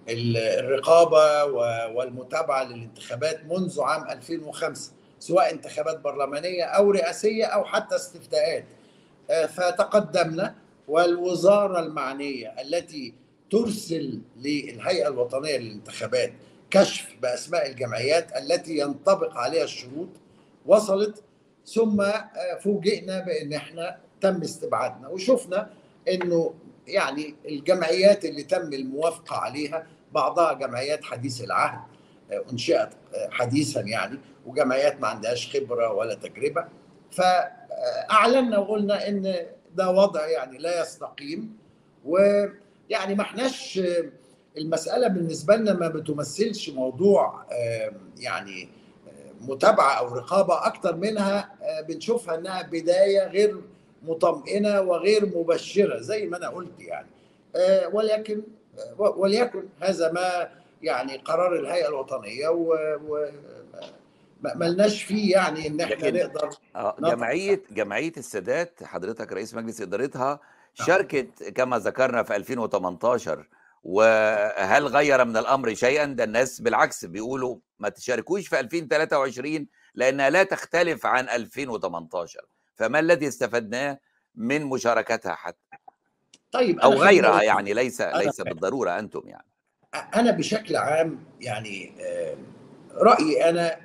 ال 0.10 0.38
الرقابة 0.38 1.43
والمتابعة 1.88 2.63
للانتخابات 2.63 3.46
منذ 3.46 3.82
عام 3.82 4.10
2005 4.10 4.91
سواء 5.20 5.51
انتخابات 5.51 6.00
برلمانية 6.00 6.63
أو 6.63 6.91
رئاسية 6.91 7.46
أو 7.46 7.65
حتى 7.65 7.96
استفتاءات. 7.96 8.65
فتقدمنا 9.48 10.55
والوزارة 10.88 11.79
المعنية 11.79 12.48
التي 12.62 13.13
ترسل 13.53 14.19
للهيئة 14.41 15.07
الوطنية 15.07 15.57
للانتخابات 15.57 16.33
كشف 16.72 17.07
بأسماء 17.22 17.69
الجمعيات 17.69 18.38
التي 18.38 18.77
ينطبق 18.77 19.38
عليها 19.38 19.63
الشروط 19.63 20.10
وصلت 20.65 21.24
ثم 21.65 22.03
فوجئنا 22.62 23.19
بأن 23.19 23.53
إحنا 23.53 23.98
تم 24.22 24.41
استبعادنا 24.41 25.07
وشفنا 25.07 25.69
إنه 26.10 26.53
يعني 26.88 27.36
الجمعيات 27.45 28.25
اللي 28.25 28.43
تم 28.43 28.74
الموافقة 28.74 29.36
عليها 29.36 29.88
بعضها 30.12 30.53
جمعيات 30.53 31.03
حديث 31.03 31.41
العهد 31.43 31.79
أنشئت 32.51 32.89
حديثا 33.31 33.81
يعني 33.81 34.19
وجمعيات 34.45 35.01
ما 35.01 35.07
عندهاش 35.07 35.57
خبرة 35.57 35.93
ولا 35.93 36.13
تجربة. 36.15 36.65
فأعلنا 37.12 38.57
وقلنا 38.57 39.07
إن 39.07 39.36
ده 39.75 39.89
وضع 39.91 40.27
يعني 40.27 40.57
لا 40.57 40.81
يستقيم 40.81 41.57
ويعني 42.90 43.16
ما 43.16 43.22
احناش 43.22 43.80
المسألة 44.58 45.08
بالنسبة 45.08 45.56
لنا 45.56 45.74
ما 45.74 45.88
بتمثلش 45.88 46.70
موضوع 46.70 47.46
يعني 48.18 48.70
متابعة 49.42 49.94
أو 49.94 50.16
رقابة 50.16 50.66
أكتر 50.66 50.96
منها 50.96 51.56
بنشوفها 51.88 52.36
إنها 52.36 52.62
بداية 52.62 53.28
غير 53.28 53.62
مطمئنة 54.04 54.82
وغير 54.82 55.25
مبشرة 55.25 56.00
زي 56.00 56.28
ما 56.28 56.38
أنا 56.38 56.48
قلت 56.50 56.80
يعني. 56.80 57.08
ولكن 57.94 58.42
وليكن 58.98 59.63
هذا 59.82 60.12
ما 60.12 60.50
يعني 60.82 61.18
قرار 61.18 61.56
الهيئة 61.60 61.88
الوطنية 61.88 62.48
و, 62.48 62.74
و 63.08 63.28
ملناش 64.56 65.04
فيه 65.04 65.32
يعني 65.32 65.68
إن 65.68 65.82
إحنا 65.82 66.10
نقدر 66.12 66.50
جمعية 67.00 67.62
جمعية 67.72 68.13
السادات 68.18 68.84
حضرتك 68.84 69.34
رئيس 69.34 69.54
مجلس 69.54 69.82
إدارتها 69.82 70.40
شاركت 70.74 71.44
كما 71.44 71.80
ذكرنا 71.80 72.24
في 72.24 72.36
2018 72.36 73.48
وهل 73.84 74.88
غير 74.88 75.25
من 75.25 75.38
الأمر 75.38 75.74
شيئا؟ 75.74 76.06
ده 76.06 76.24
الناس 76.24 76.62
بالعكس 76.62 77.06
بيقولوا 77.06 77.58
ما 77.80 77.89
تشاركوش 77.89 78.48
في 78.48 78.60
2023 78.60 79.68
لأنها 79.96 80.30
لا 80.30 80.44
تختلف 80.44 81.06
عن 81.06 81.30
2018 81.30 82.42
فما 82.75 83.00
الذي 83.00 83.27
استفدناه 83.27 84.00
من 84.36 84.63
مشاركتها 84.65 85.36
حتى؟ 85.36 85.77
طيب 86.51 86.80
أو 86.80 86.94
غيرها 86.94 87.44
يعني 87.44 87.74
ليس 87.74 88.01
ليس 88.01 88.42
بالضرورة 88.42 89.00
أنتم 89.00 89.22
يعني. 89.25 89.48
أنا 90.15 90.32
بشكل 90.32 90.75
عام 90.75 91.24
يعني 91.42 91.94
رأيي 92.92 93.50
أنا 93.50 93.80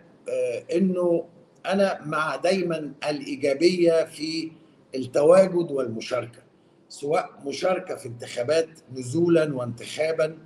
إنه 0.72 1.28
أنا 1.66 2.00
مع 2.04 2.36
دايما 2.36 2.92
الإيجابية 3.08 4.04
في 4.04 4.52
التواجد 4.94 5.70
والمشاركة. 5.70 6.47
سواء 6.88 7.30
مشاركة 7.46 7.94
في 7.96 8.08
انتخابات 8.08 8.68
نزولا 8.94 9.54
وانتخابا 9.56 10.38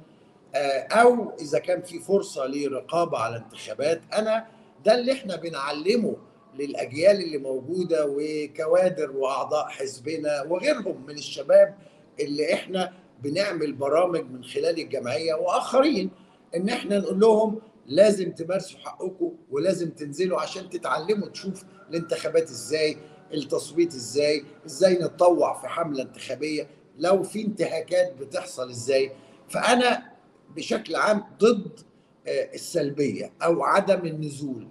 أو 0.93 1.33
إذا 1.41 1.59
كان 1.59 1.83
في 1.83 1.99
فرصة 2.01 2.47
لرقابة 2.47 3.19
على 3.19 3.37
انتخابات 3.37 4.01
أنا 4.15 4.47
ده 4.85 4.95
اللي 4.95 5.13
إحنا 5.13 5.37
بنعلمه 5.37 6.17
للأجيال 6.59 7.21
اللي 7.21 7.39
موجودة 7.39 8.07
وكوادر 8.09 9.11
وأعضاء 9.11 9.69
حزبنا 9.69 10.43
وغيرهم 10.43 11.07
من 11.07 11.15
الشباب 11.15 11.75
اللي 12.21 12.55
إحنا 12.55 12.93
بنعمل 13.23 13.73
برامج 13.73 14.31
من 14.31 14.45
خلال 14.45 14.81
الجمعية 14.81 15.35
وآخرين 15.35 16.11
إن 16.57 16.69
إحنا 16.69 16.99
نقول 16.99 17.21
لهم 17.21 17.61
لازم 17.87 18.33
تمارسوا 18.33 18.79
حقكم 18.79 19.33
ولازم 19.51 19.91
تنزلوا 19.91 20.41
عشان 20.41 20.71
تتعلموا 20.71 21.29
تشوف 21.29 21.65
الانتخابات 21.91 22.43
إزاي 22.51 22.97
التصويت 23.35 23.95
إزاي؟ 23.95 24.45
إزاي 24.67 24.95
نتطوع 24.95 25.61
في 25.61 25.69
حملة 25.69 26.03
انتخابية؟ 26.03 26.67
لو 26.99 27.23
في 27.23 27.43
انتهاكات 27.43 28.15
بتحصل 28.21 28.71
إزاي؟ 28.71 29.13
فأنا 29.49 30.13
بشكل 30.57 30.97
عام 30.97 31.25
ضد 31.39 31.81
السلبية 32.29 33.33
أو 33.43 33.63
عدم 33.63 34.07
النزول. 34.07 34.69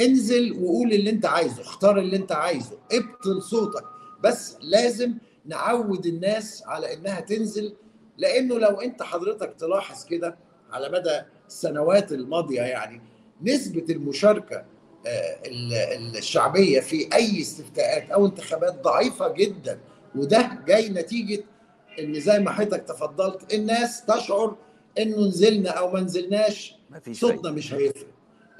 انزل 0.00 0.52
وقول 0.52 0.92
اللي 0.92 1.10
أنت 1.10 1.26
عايزه 1.26 1.62
اختار 1.62 1.98
اللي 1.98 2.16
أنت 2.16 2.32
عايزه 2.32 2.78
ابطل 2.92 3.42
صوتك. 3.42 3.84
بس 4.24 4.56
لازم 4.60 5.14
نعود 5.44 6.06
الناس 6.06 6.62
على 6.66 6.94
إنها 6.94 7.20
تنزل 7.20 7.74
لأنه 8.18 8.58
لو 8.58 8.80
أنت 8.80 9.02
حضرتك 9.02 9.54
تلاحظ 9.58 10.04
كده 10.04 10.36
على 10.72 10.88
مدى 10.88 11.22
السنوات 11.46 12.12
الماضية 12.12 12.60
يعني 12.62 13.00
نسبة 13.42 13.84
المشاركة 13.90 14.64
الشعبية 15.06 16.80
في 16.80 17.08
أي 17.12 17.40
استفتاءات 17.40 18.10
أو 18.10 18.26
انتخابات 18.26 18.82
ضعيفة 18.82 19.32
جدا. 19.32 19.80
وده 20.14 20.58
جاي 20.66 20.88
نتيجة 20.88 21.44
إن 21.98 22.20
زي 22.20 22.38
ما 22.38 22.50
حضرتك 22.50 22.82
تفضلت 22.82 23.54
الناس 23.54 24.04
تشعر 24.04 24.56
إنه 24.98 25.28
نزلنا 25.28 25.70
أو 25.70 25.90
ما 25.90 26.00
نزلناش 26.00 26.76
صوتنا 27.12 27.50
مش 27.50 27.74
هيفرق. 27.74 28.06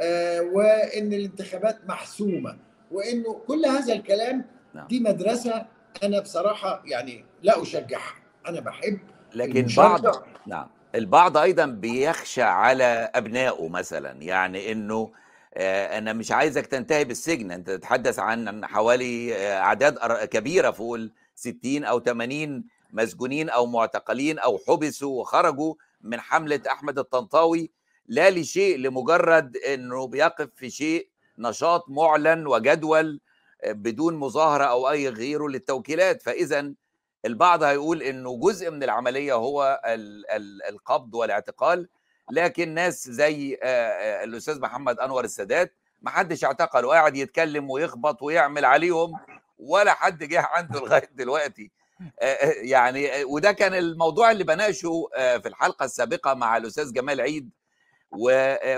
آه 0.00 0.40
وإن 0.40 1.12
الانتخابات 1.12 1.78
محسومة. 1.88 2.56
وإنه 2.90 3.40
كل 3.46 3.66
هذا 3.66 3.92
الكلام 3.94 4.44
دي 4.88 5.00
مدرسة 5.00 5.66
أنا 6.02 6.20
بصراحة 6.20 6.82
يعني 6.86 7.24
لا 7.42 7.62
أشجعها. 7.62 8.14
أنا 8.46 8.60
بحب 8.60 8.98
لكن 9.34 9.66
بعض 9.76 10.02
نعم. 10.46 10.66
البعض 10.94 11.36
أيضا 11.36 11.66
بيخشى 11.66 12.42
على 12.42 13.10
أبنائه 13.14 13.68
مثلا. 13.68 14.22
يعني 14.22 14.72
إنه 14.72 15.10
أنا 15.56 16.12
مش 16.12 16.32
عايزك 16.32 16.66
تنتهي 16.66 17.04
بالسجن. 17.04 17.50
أنت 17.50 17.70
تتحدث 17.70 18.18
عن 18.18 18.66
حوالي 18.66 19.36
أعداد 19.52 19.98
كبيرة 20.24 20.70
فوق 20.70 20.94
ال 20.94 21.12
60 21.34 21.84
أو 21.84 22.00
80 22.00 22.64
مسجونين 22.92 23.48
أو 23.50 23.66
معتقلين 23.66 24.38
أو 24.38 24.58
حبسوا 24.68 25.20
وخرجوا 25.20 25.74
من 26.00 26.20
حملة 26.20 26.60
أحمد 26.70 26.98
الطنطاوي. 26.98 27.70
لا 28.06 28.30
لشيء 28.30 28.78
لمجرد 28.78 29.56
إنه 29.56 30.06
بيقف 30.06 30.48
في 30.56 30.70
شيء 30.70 31.08
نشاط 31.38 31.84
معلن 31.88 32.46
وجدول 32.46 33.20
بدون 33.66 34.14
مظاهرة 34.14 34.64
أو 34.64 34.90
أي 34.90 35.08
غيره 35.08 35.48
للتوكيلات. 35.48 36.22
فإذا 36.22 36.72
البعض 37.24 37.62
هيقول 37.62 38.02
إنه 38.02 38.40
جزء 38.40 38.70
من 38.70 38.82
العملية 38.82 39.34
هو 39.34 39.80
القبض 40.68 41.14
والاعتقال. 41.14 41.88
لكن 42.32 42.74
ناس 42.74 43.10
زي 43.10 43.58
الأستاذ 44.24 44.60
محمد 44.60 44.98
أنور 45.00 45.24
السادات 45.24 45.74
ما 46.02 46.10
حدش 46.10 46.44
اعتقل 46.44 46.84
وقاعد 46.84 47.16
يتكلم 47.16 47.70
ويخبط 47.70 48.22
ويعمل 48.22 48.64
عليهم 48.64 49.12
ولا 49.58 49.94
حد 49.94 50.24
جه 50.24 50.40
عنده 50.54 50.80
لغاية 50.80 51.10
دلوقتي. 51.14 51.70
يعني 52.62 53.24
وده 53.24 53.52
كان 53.52 53.74
الموضوع 53.74 54.30
اللي 54.30 54.44
بناقشه 54.44 55.08
في 55.16 55.48
الحلقة 55.48 55.84
السابقة 55.84 56.34
مع 56.34 56.56
الأستاذ 56.56 56.92
جمال 56.92 57.20
عيد 57.20 57.50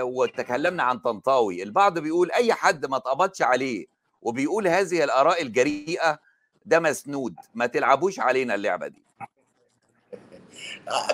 وتكلمنا 0.01 0.83
عن 0.83 0.99
طنطاوي. 0.99 1.63
البعض 1.63 1.99
بيقول 1.99 2.31
أي 2.31 2.53
حد 2.53 2.85
ما 2.85 2.97
اتقبضش 2.97 3.41
عليه 3.41 3.85
وبيقول 4.21 4.67
هذه 4.67 5.03
الآراء 5.03 5.41
الجريئة 5.41 6.19
ده 6.65 6.79
مسنود 6.79 7.35
ما 7.53 7.65
تلعبوش 7.65 8.19
علينا 8.19 8.55
اللعبة 8.55 8.87
دي. 8.87 9.03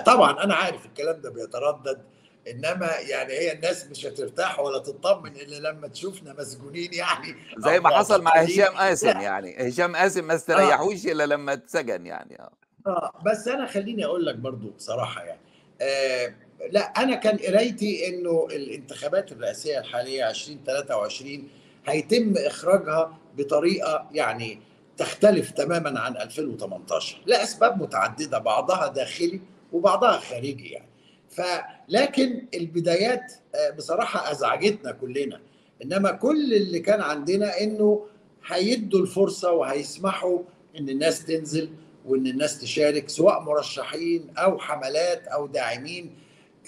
طبعا 0.06 0.44
أنا 0.44 0.54
عارف 0.54 0.86
الكلام 0.86 1.20
ده 1.20 1.30
بيتردد 1.30 2.11
إنما 2.50 2.90
يعني 3.08 3.32
هي 3.32 3.52
الناس 3.52 3.86
مش 3.86 4.06
هترتاح 4.06 4.60
ولا 4.60 4.78
تطمن 4.78 5.36
إلا 5.36 5.68
لما 5.68 5.88
تشوفنا 5.88 6.32
مسجونين 6.32 6.94
يعني 6.94 7.34
زي 7.58 7.80
ما 7.80 7.88
حصل 7.88 8.22
مع 8.22 8.30
هشام 8.30 8.74
قاسم 8.76 9.20
يعني. 9.20 9.68
هشام 9.68 9.96
قاسم 9.96 10.24
ما 10.24 10.34
استريحوش 10.34 11.06
إلا 11.06 11.26
لما 11.26 11.52
اتسجن 11.52 12.06
يعني. 12.06 12.40
آه. 12.40 12.50
آه 12.86 13.12
بس 13.26 13.48
أنا 13.48 13.66
خليني 13.66 14.04
أقول 14.04 14.26
لك 14.26 14.34
برضو 14.34 14.70
بصراحة 14.70 15.22
يعني 15.22 15.40
آه 15.80 16.34
لا 16.70 16.80
أنا 16.80 17.16
كان 17.16 17.36
قرايتي 17.36 18.08
إنه 18.08 18.48
الانتخابات 18.50 19.32
الرئاسية 19.32 19.78
الحالية 19.78 20.30
2023 20.30 21.48
هيتم 21.86 22.34
إخراجها 22.36 23.18
بطريقة 23.36 24.08
يعني 24.12 24.60
تختلف 24.96 25.50
تماما 25.50 26.00
عن 26.00 26.16
2018 26.16 27.18
لأسباب 27.26 27.82
متعددة 27.82 28.38
بعضها 28.38 28.86
داخلي 28.88 29.40
وبعضها 29.72 30.18
خارجي 30.18 30.68
يعني. 30.68 30.91
فلكن 31.32 32.46
البدايات 32.54 33.32
بصراحة 33.76 34.32
أزعجتنا 34.32 34.92
كلنا. 34.92 35.40
إنما 35.84 36.10
كل 36.12 36.54
اللي 36.54 36.80
كان 36.80 37.00
عندنا 37.00 37.60
إنه 37.60 38.06
هيدوا 38.46 39.00
الفرصة 39.00 39.52
وهيسمحوا 39.52 40.38
إن 40.78 40.88
الناس 40.88 41.24
تنزل 41.24 41.70
وإن 42.06 42.26
الناس 42.26 42.60
تشارك 42.60 43.08
سواء 43.08 43.40
مرشحين 43.40 44.30
أو 44.38 44.58
حملات 44.58 45.26
أو 45.26 45.46
داعمين. 45.46 46.10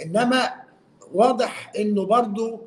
إنما 0.03 0.53
واضح 1.13 1.73
إنه 1.79 2.05
برضو 2.07 2.61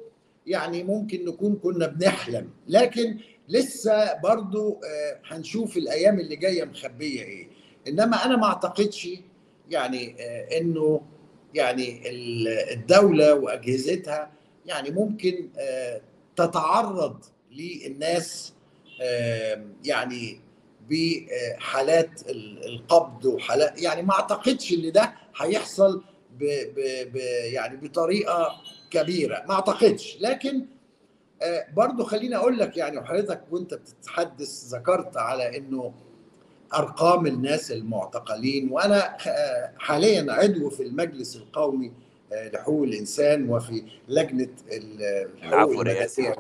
يعني 0.45 0.83
ممكن 0.83 1.25
نكون 1.25 1.55
كنا 1.55 1.88
بنحلم. 1.88 2.49
لكن 2.67 3.17
لسه 3.49 4.13
برضو 4.13 4.81
هنشوف 5.25 5.77
الأيام 5.77 6.19
اللي 6.19 6.36
جاية 6.36 6.63
مخبية 6.63 7.21
إيه. 7.21 7.47
إنما 7.88 8.25
أنا 8.25 8.38
ما 8.38 8.45
أعتقدش 8.45 9.10
يعني 9.69 10.15
إنه 10.57 11.01
يعني 11.53 12.01
الدولة 12.73 13.33
وأجهزتها 13.33 14.31
يعني 14.65 14.91
ممكن 14.91 15.49
تتعرض 16.36 17.23
للناس 17.51 18.53
يعني 19.86 20.39
بحالات 20.89 22.21
القبض 22.29 23.25
وحالات 23.25 23.81
يعني 23.81 24.01
ما 24.01 24.13
أعتقدش 24.13 24.73
إن 24.73 24.91
ده 24.91 25.13
هيحصل 25.38 26.03
ب 26.39 26.43
ب 26.75 27.12
ب 27.13 27.15
يعني 27.53 27.77
بطريقة 27.77 28.62
كبيرة 28.89 29.43
ما 29.47 29.53
أعتقدش. 29.53 30.17
لكن 30.21 30.65
برضو 31.73 32.03
خليني 32.03 32.36
أقول 32.36 32.57
لك 32.60 32.77
يعني 32.77 32.97
وحضرتك 32.97 33.41
وأنت 33.51 33.73
بتتحدث 33.73 34.63
ذكرت 34.73 35.17
على 35.17 35.57
إنه 35.57 35.93
أرقام 36.73 37.27
الناس 37.27 37.71
المعتقلين. 37.71 38.69
وأنا 38.71 39.17
حاليا 39.77 40.25
عضو 40.34 40.69
في 40.69 40.84
المجلس 40.84 41.36
القومي 41.36 41.91
لحقوق 42.32 42.84
الإنسان 42.84 43.49
وفي 43.49 43.84
لجنة 44.08 44.49
الحقوق 44.71 45.80
الرئاسيه 45.80 46.36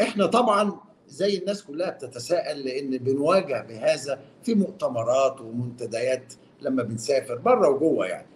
إحنا 0.00 0.26
طبعا 0.26 0.80
زي 1.08 1.38
الناس 1.38 1.62
كلها 1.62 1.90
بتتساءل 1.90 2.64
لأن 2.64 2.98
بنواجه 2.98 3.62
بهذا 3.68 4.20
في 4.42 4.54
مؤتمرات 4.54 5.40
ومنتديات 5.40 6.32
لما 6.60 6.82
بنسافر 6.82 7.34
بره 7.34 7.68
وجوه 7.68 8.06
يعني. 8.06 8.26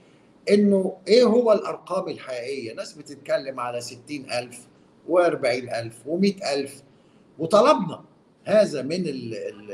إنه 0.51 0.97
إيه 1.09 1.25
هو 1.25 1.53
الأرقام 1.53 2.09
الحقيقية؟ 2.09 2.75
ناس 2.75 2.93
بتتكلم 2.93 3.61
على 3.61 3.81
60000 3.81 4.59
و40000 5.09 6.09
و100000 6.09 6.71
وطلبنا. 7.39 8.05
هذا 8.47 8.83
من 8.83 9.09
ال 9.09 9.35
ال 9.35 9.71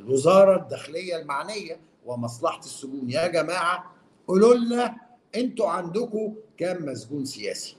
الوزارة 0.00 0.62
الداخلية 0.62 1.16
المعنية 1.16 1.80
ومصلحة 2.06 2.58
السجون. 2.58 3.10
يا 3.10 3.26
جماعة 3.26 3.94
قولوا 4.28 4.54
لنا 4.54 4.96
أنتوا 5.34 5.68
عندكم 5.68 6.34
كام 6.56 6.86
مسجون 6.86 7.24
سياسي؟ 7.24 7.76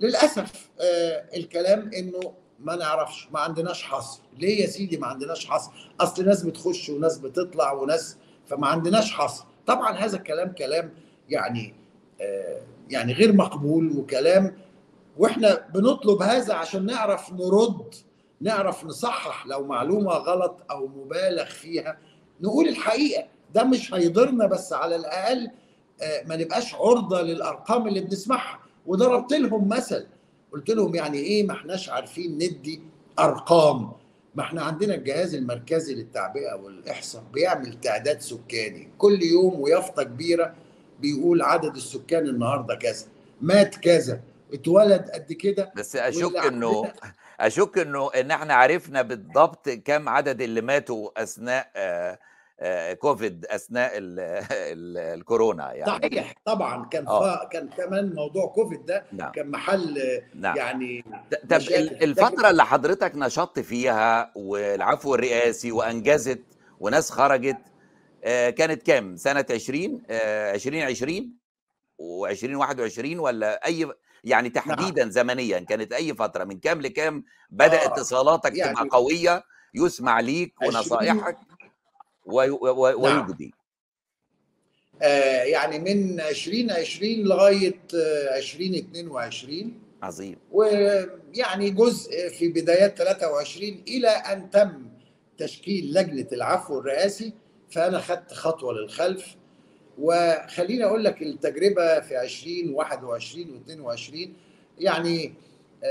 للأسف 0.00 0.68
آه 0.80 1.24
الكلام 1.36 1.90
إنه 1.92 2.32
ما 2.60 2.76
نعرفش 2.76 3.28
ما 3.32 3.40
عندناش 3.40 3.82
حصر. 3.82 4.20
ليه 4.38 4.60
يا 4.60 4.66
سيدي 4.66 4.96
ما 4.96 5.06
عندناش 5.06 5.46
حصر؟ 5.46 5.70
أصل 6.00 6.24
ناس 6.24 6.42
بتخش 6.42 6.88
وناس 6.88 7.18
بتطلع 7.18 7.72
وناس 7.72 8.16
فما 8.46 8.66
عندناش 8.66 9.12
حصر. 9.12 9.44
طبعا 9.66 9.92
هذا 9.92 10.16
الكلام 10.16 10.52
كلام 10.52 10.94
يعني 11.28 11.74
آه 12.20 12.60
يعني 12.90 13.12
غير 13.12 13.32
مقبول 13.32 13.98
وكلام 13.98 14.56
وإحنا 15.18 15.66
بنطلب 15.74 16.22
هذا 16.22 16.54
عشان 16.54 16.86
نعرف 16.86 17.32
نرد 17.32 17.94
نعرف 18.40 18.84
نصحح 18.84 19.46
لو 19.46 19.64
معلومة 19.64 20.12
غلط 20.12 20.62
أو 20.70 20.86
مبالغ 20.86 21.44
فيها. 21.44 21.98
نقول 22.40 22.68
الحقيقة 22.68 23.26
ده 23.54 23.64
مش 23.64 23.94
هيضرنا 23.94 24.46
بس 24.46 24.72
على 24.72 24.96
الأقل 24.96 25.50
ما 26.26 26.36
نبقاش 26.36 26.74
عرضة 26.74 27.22
للأرقام 27.22 27.88
اللي 27.88 28.00
بنسمعها. 28.00 28.58
وضربت 28.86 29.32
لهم 29.32 29.68
مثل 29.68 30.06
قلت 30.52 30.70
لهم 30.70 30.94
يعني 30.94 31.18
إيه 31.18 31.46
ما 31.46 31.52
إحناش 31.52 31.88
عارفين 31.88 32.34
ندي 32.34 32.80
أرقام؟ 33.18 33.92
ما 34.34 34.42
إحنا 34.42 34.62
عندنا 34.62 34.94
الجهاز 34.94 35.34
المركزي 35.34 35.94
للتعبئة 35.94 36.54
والإحصاء 36.54 37.22
بيعمل 37.32 37.80
تعداد 37.80 38.20
سكاني. 38.20 38.88
كل 38.98 39.22
يوم 39.22 39.60
ويافطة 39.60 40.02
كبيرة 40.02 40.54
بيقول 41.00 41.42
عدد 41.42 41.76
السكان 41.76 42.28
النهارده 42.28 42.74
كذا 42.74 43.06
مات 43.40 43.74
كذا 43.74 44.20
اتولد 44.54 45.10
قد 45.10 45.32
كده. 45.32 45.72
بس 45.76 45.96
أشك 45.96 46.36
إنه 46.36 46.92
أشك 47.40 47.78
إنه 47.78 48.10
إن 48.12 48.30
إحنا 48.30 48.54
عرفنا 48.54 49.02
بالضبط 49.02 49.68
كم 49.68 50.08
عدد 50.08 50.40
اللي 50.42 50.60
ماتوا 50.60 51.22
أثناء 51.22 51.70
آه 51.76 52.18
كوفيد 52.94 53.46
أثناء 53.46 53.92
ال 53.98 54.20
ال 54.72 54.98
الكورونا 54.98 55.72
يعني 55.72 55.90
صحيح 55.90 56.34
طبعا 56.44 56.88
كان 56.88 57.06
أوه. 57.06 57.48
كان 57.48 57.68
كمان 57.68 58.14
موضوع 58.14 58.46
كوفيد 58.46 58.86
ده 58.86 59.04
نعم. 59.12 59.32
كان 59.32 59.50
محل 59.50 59.98
نعم. 60.34 60.56
يعني 60.56 61.04
طب 61.50 61.60
الفترة 62.02 62.50
اللي 62.50 62.64
حضرتك 62.64 63.12
نشطت 63.14 63.60
فيها 63.60 64.32
والعفو 64.36 65.14
الرئاسي 65.14 65.72
وأنجزت 65.72 66.42
وناس 66.80 67.10
خرجت 67.10 67.58
كانت 68.22 68.82
كام 68.82 69.16
سنة 69.16 69.46
20 69.50 70.02
2020 70.10 71.36
و2021 72.02 73.18
ولا 73.18 73.66
أي 73.66 73.92
يعني 74.26 74.48
تحديدا 74.50 75.02
نعم. 75.02 75.10
زمنيا 75.10 75.58
كانت 75.58 75.92
أي 75.92 76.14
فترة 76.14 76.44
من 76.44 76.58
كام 76.60 76.80
لكام 76.80 77.24
بدا 77.50 77.82
آه. 77.82 77.86
اتصالاتك 77.86 78.56
يعني 78.56 78.74
تبقى 78.74 78.88
قوية 78.88 79.44
يسمع 79.74 80.20
ليك 80.20 80.54
ونصائحك 80.62 81.36
ويجدي 82.26 83.54
آه 85.02 85.42
يعني 85.42 85.78
من 85.78 86.20
2020 86.20 87.10
لغاية 87.12 87.80
2022 87.94 89.80
عظيم 90.02 90.36
ويعني 90.52 91.70
جزء 91.70 92.28
في 92.28 92.48
بدايات 92.48 92.98
23 92.98 93.82
إلى 93.88 94.08
أن 94.08 94.50
تم 94.50 94.88
تشكيل 95.38 95.94
لجنة 95.94 96.26
العفو 96.32 96.78
الرئاسي 96.78 97.32
فأنا 97.70 98.00
خدت 98.00 98.32
خطوة 98.32 98.72
للخلف 98.72 99.36
وخليني 99.98 100.84
أقول 100.84 101.04
لك 101.04 101.22
التجربة 101.22 102.00
في 102.00 102.16
20 102.16 102.74
21 102.74 103.62
و22 103.68 104.28
يعني 104.78 105.34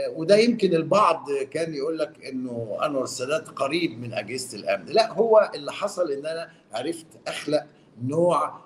وده 0.09 0.35
يمكن 0.35 0.73
البعض 0.73 1.25
كان 1.51 1.73
يقول 1.73 1.97
لك 1.99 2.25
إنه 2.25 2.77
أنور 2.85 3.03
السادات 3.03 3.49
قريب 3.49 3.99
من 3.99 4.13
أجهزة 4.13 4.57
الأمن. 4.57 4.85
لا 4.85 5.13
هو 5.13 5.51
اللي 5.55 5.71
حصل 5.71 6.11
إن 6.11 6.25
أنا 6.25 6.51
عرفت 6.73 7.05
أخلق 7.27 7.65
نوع 8.03 8.61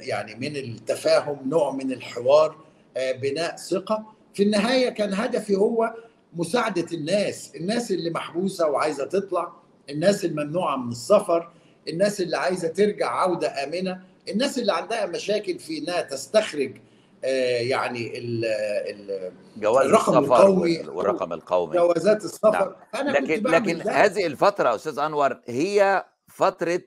يعني 0.00 0.34
من 0.34 0.56
التفاهم 0.56 1.48
نوع 1.48 1.72
من 1.72 1.92
الحوار 1.92 2.56
بناء 2.96 3.56
ثقة. 3.56 4.04
في 4.34 4.42
النهاية 4.42 4.88
كان 4.88 5.14
هدفي 5.14 5.56
هو 5.56 5.94
مساعدة 6.34 6.86
الناس 6.92 7.56
الناس 7.56 7.90
اللي 7.90 8.10
محبوسة 8.10 8.68
وعايزة 8.68 9.04
تطلع 9.04 9.52
الناس 9.90 10.24
الممنوعة 10.24 10.76
من 10.76 10.92
السفر 10.92 11.50
الناس 11.88 12.20
اللي 12.20 12.36
عايزة 12.36 12.68
ترجع 12.68 13.10
عودة 13.10 13.64
آمنة. 13.64 14.00
الناس 14.28 14.58
اللي 14.58 14.72
عندها 14.72 15.06
مشاكل 15.06 15.58
في 15.58 15.78
إنها 15.78 16.00
تستخرج 16.02 16.76
يعني 17.22 18.18
ال 18.18 18.44
ال 18.44 19.32
جواز 19.56 19.86
الرقم 19.86 20.18
القومي 20.18 20.78
والرقم 20.88 21.32
القومي 21.32 21.76
جوازات 21.76 22.24
السفر 22.24 22.50
نعم. 22.50 22.72
أنا 22.94 23.10
لكن 23.10 23.42
لكن 23.50 23.78
ده. 23.78 23.92
هذه 23.92 24.26
الفترة 24.26 24.74
أستاذ 24.74 24.98
أنور 24.98 25.40
هي 25.46 26.04
فترة 26.28 26.82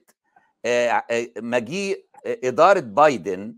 مجيء 1.38 2.06
إدارة 2.26 2.80
بايدن 2.80 3.56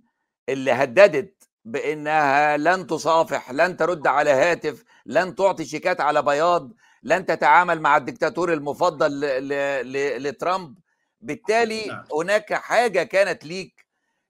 اللي 0.50 0.72
هددت 0.72 1.50
بإنها 1.65 2.58
لن 2.58 2.88
تصافح 2.88 3.52
لن 3.52 3.78
ترد 3.78 4.08
على 4.08 4.30
هاتف 4.30 4.84
لن 5.06 5.36
تعطي 5.36 5.65
شيكات 5.65 6.02
على 6.02 6.22
بياض 6.22 6.72
لن 7.04 7.26
تتعامل 7.26 7.82
مع 7.82 7.98
الدكتاتور 7.98 8.54
المفضل 8.54 9.20
لترامب 10.24 10.76
بالتالي 11.21 11.86
نعم. 11.88 12.03
هناك 12.13 12.53
حاجة 12.53 13.03
كانت 13.03 13.45
ليك 13.45 13.86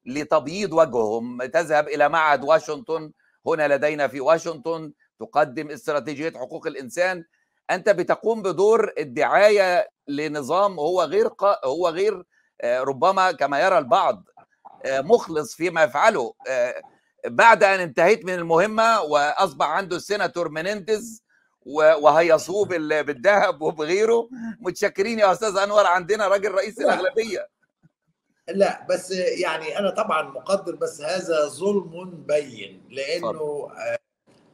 لتبييض 0.06 0.72
وجههم 0.72 1.44
تذهب 1.44 1.88
إلى 1.88 2.08
معهد 2.08 2.44
واشنطن 2.44 3.12
هنا 3.46 3.74
لدينا 3.74 4.08
في 4.08 4.20
واشنطن 4.20 4.92
تقدم 5.20 5.70
استراتيجية 5.70 6.30
حقوق 6.30 6.66
الإنسان 6.66 7.24
أنت 7.70 7.88
بتقوم 7.88 8.42
بدور 8.42 8.92
الدعاية 8.98 9.88
لنظام 10.08 10.78
هو 10.78 11.02
غير 11.02 11.28
قا... 11.28 11.66
هو 11.66 11.88
غير 11.88 12.22
ربما 12.64 13.32
كما 13.32 13.60
يرى 13.60 13.78
البعض 13.78 14.24
مخلص 14.86 15.54
فيما 15.54 15.82
يفعله 15.82 16.34
بعد 17.26 17.64
أن 17.64 17.80
انتهيت 17.80 18.24
من 18.24 18.34
المهمة 18.34 19.00
وأصبح 19.00 19.66
عنده 19.66 19.96
السيناتور 19.96 20.48
منينديز 20.48 21.22
وهيصوه 21.66 22.66
بالذهب 22.66 23.62
وبغيره. 23.62 24.28
متشكرين 24.60 25.18
يا 25.18 25.32
أستاذ 25.32 25.56
أنور. 25.56 25.86
عندنا 25.86 26.28
راجل 26.28 26.50
رئيس 26.52 26.78
الأغلبية. 26.78 27.48
لا 28.48 28.86
بس 28.90 29.10
يعني 29.40 29.78
أنا 29.78 29.90
طبعا 29.90 30.22
مقدر 30.22 30.74
بس 30.74 31.00
هذا 31.00 31.46
ظلم 31.46 32.24
بين 32.28 32.82
لأنه 32.90 33.70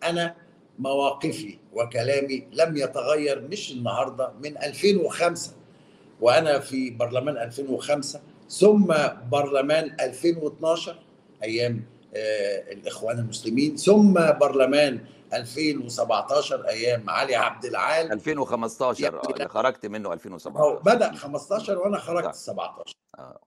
أنا 0.02 0.36
مواقفي 0.78 1.58
وكلامي 1.72 2.48
لم 2.52 2.76
يتغير 2.76 3.40
مش 3.40 3.72
النهارده 3.72 4.32
من 4.42 4.56
2005 4.56 5.52
وأنا 6.20 6.58
في 6.58 6.90
برلمان 6.90 7.36
2005 7.36 8.20
ثم 8.50 8.94
برلمان 9.30 9.96
2012 10.00 10.98
أيام 11.42 11.82
الإخوان 12.72 13.18
المسلمين 13.18 13.76
ثم 13.76 14.12
برلمان 14.14 15.00
2017 15.32 16.68
أيام. 16.68 17.10
علي 17.10 17.36
عبد 17.36 17.64
العال. 17.64 18.12
2015 18.12 19.04
يعني 19.04 19.34
اللي 19.34 19.48
خرجت 19.48 19.86
منه 19.86 20.12
2017 20.12 20.82
بدأ 20.82 21.12
15 21.12 21.78
وأنا 21.78 21.98
خرجت 21.98 22.34
17 22.34 22.94
آه. 23.18 23.40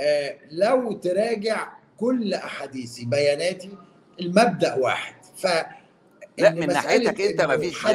آه 0.00 0.38
لو 0.50 0.92
تراجع 0.92 1.72
كل 1.96 2.34
أحاديثي 2.34 3.04
بياناتي 3.04 3.78
المبدأ 4.20 4.74
واحد. 4.74 5.14
ف 5.36 5.46
لا 6.38 6.50
من 6.50 6.66
ناحيتك 6.66 7.20
أنت 7.20 7.42
ما 7.42 7.58
فيش 7.58 7.86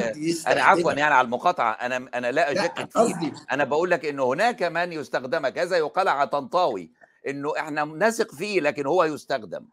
أنا 0.48 0.64
عفوا 0.64 0.94
يعني 0.94 1.14
على 1.14 1.26
المقاطعة 1.26 1.72
أنا 1.72 2.10
أنا 2.14 2.32
لا 2.32 2.52
اشكك 2.52 2.92
فيه 2.92 3.34
أنا 3.52 3.64
بقول 3.64 3.92
لك 3.92 4.06
إنه 4.06 4.34
هناك 4.34 4.64
من 4.64 4.94
يستخدم 4.94 5.48
كذا 5.48 5.78
يقال 5.78 6.08
على 6.08 6.28
طنطاوي 6.28 6.92
إنه 7.28 7.54
إحنا 7.60 7.86
نثق 7.86 8.32
فيه 8.36 8.62
لكن 8.62 8.86
هو 8.86 9.04
يستخدم. 9.04 9.66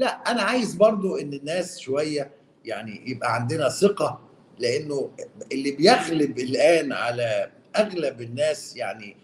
لا 0.00 0.30
أنا 0.30 0.42
عايز 0.42 0.74
برضو 0.74 1.16
إن 1.16 1.32
الناس 1.34 1.78
شوية 1.78 2.30
يعني 2.64 3.10
يبقى 3.10 3.34
عندنا 3.34 3.68
ثقة 3.68 4.20
لأنه 4.58 5.10
اللي 5.52 5.70
بيغلب 5.70 6.38
الآن 6.38 6.92
على 6.92 7.50
أغلب 7.76 8.20
الناس 8.20 8.76
يعني 8.76 9.16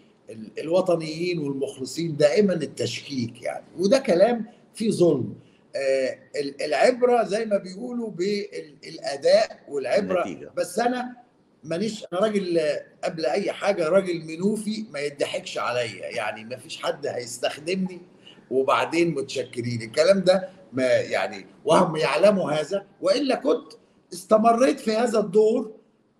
الوطنيين 0.59 1.39
والمخلصين 1.39 2.17
دائما 2.17 2.53
التشكيك 2.53 3.41
يعني. 3.41 3.63
وده 3.77 3.97
كلام 3.99 4.45
فيه 4.73 4.91
ظلم. 4.91 5.33
آه 5.75 6.17
العبرة 6.65 7.23
زي 7.23 7.45
ما 7.45 7.57
بيقولوا 7.57 8.11
بالأداء 8.11 9.59
والعبرة. 9.69 10.25
النتيجة. 10.25 10.51
بس 10.57 10.79
أنا 10.79 11.15
مانيش 11.63 12.05
أنا 12.13 12.21
راجل 12.21 12.61
قبل 13.03 13.25
أي 13.25 13.51
حاجة 13.51 13.87
راجل 13.89 14.25
منوفي 14.25 14.85
ما 14.93 14.99
يضحكش 14.99 15.57
عليا 15.57 16.09
يعني 16.09 16.43
ما 16.43 16.57
فيش 16.57 16.77
حد 16.83 17.07
هيستخدمني 17.07 18.01
وبعدين 18.51 19.13
متشكرين. 19.15 19.81
الكلام 19.81 20.19
ده 20.19 20.49
ما 20.73 20.83
يعني 20.87 21.45
وهم 21.65 21.95
يعلموا 21.95 22.51
هذا 22.51 22.85
وإلا 23.01 23.35
كنت 23.35 23.73
استمريت 24.13 24.79
في 24.79 24.95
هذا 24.95 25.19
الدور 25.19 25.71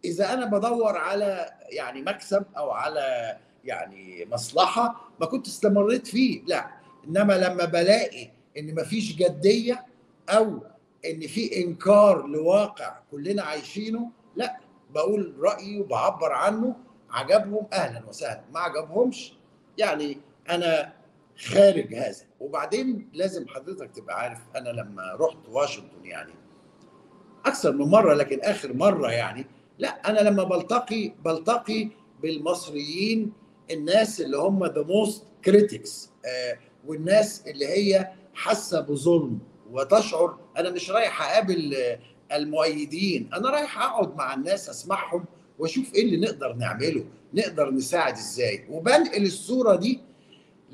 إذا 0.05 0.33
أنا 0.33 0.45
بدور 0.45 0.97
على 0.97 1.49
يعني 1.69 2.01
مكسب 2.01 2.45
أو 2.57 2.71
على 2.71 3.37
يعني 3.63 4.27
مصلحة 4.31 5.09
ما 5.19 5.25
كنت 5.25 5.47
استمريت 5.47 6.07
فيه 6.07 6.41
لا. 6.45 6.67
إنما 7.07 7.33
لما 7.33 7.65
بلاقي 7.65 8.29
إن 8.57 8.75
مفيش 8.75 9.15
جدية 9.15 9.85
أو 10.29 10.59
إن 11.05 11.27
في 11.27 11.63
إنكار 11.63 12.27
لواقع 12.27 12.99
كلنا 13.11 13.43
عايشينه 13.43 14.09
لا. 14.35 14.57
بقول 14.93 15.35
رأيي 15.39 15.79
وبعبر 15.79 16.31
عنه 16.31 16.75
عجبهم 17.09 17.67
أهلا 17.73 18.05
وسهلا. 18.09 18.43
ما 18.53 18.59
عجبهمش 18.59 19.33
يعني 19.77 20.17
أنا 20.49 20.93
خارج 21.37 21.95
هذا. 21.95 22.15
وبعدين 22.39 23.09
لازم 23.13 23.47
حضرتك 23.47 23.91
تبقى 23.95 24.19
عارف 24.21 24.39
أنا 24.55 24.69
لما 24.69 25.17
رحت 25.19 25.49
واشنطن 25.49 26.05
يعني 26.05 26.33
أكثر 27.45 27.71
من 27.71 27.85
مرة 27.85 28.13
لكن 28.13 28.39
آخر 28.41 28.73
مرة 28.73 29.11
يعني 29.11 29.45
لا 29.79 29.87
أنا 30.09 30.29
لما 30.29 30.43
بلتقي 30.43 31.11
بلتقي 31.25 31.89
بالمصريين 32.21 33.33
الناس 33.71 34.21
اللي 34.21 34.37
هم 34.37 34.65
the 34.65 34.81
most 34.83 35.23
critics 35.45 36.09
والناس 36.87 37.47
اللي 37.47 37.67
هي 37.67 38.11
حاسة 38.33 38.79
بظلم 38.81 39.39
وتشعر. 39.71 40.37
أنا 40.57 40.69
مش 40.69 40.89
رايح 40.91 41.21
أقابل 41.31 41.75
المؤيدين 42.31 43.29
أنا 43.33 43.49
رايح 43.49 43.81
أقعد 43.81 44.15
مع 44.15 44.33
الناس 44.33 44.69
أسمعهم 44.69 45.25
وأشوف 45.59 45.95
إيه 45.95 46.01
اللي 46.03 46.17
نقدر 46.17 46.53
نعمله 46.53 47.05
نقدر 47.33 47.71
نساعد 47.71 48.13
إزاي. 48.13 48.65
وبنقل 48.69 49.23
الصورة 49.23 49.75
دي 49.75 49.99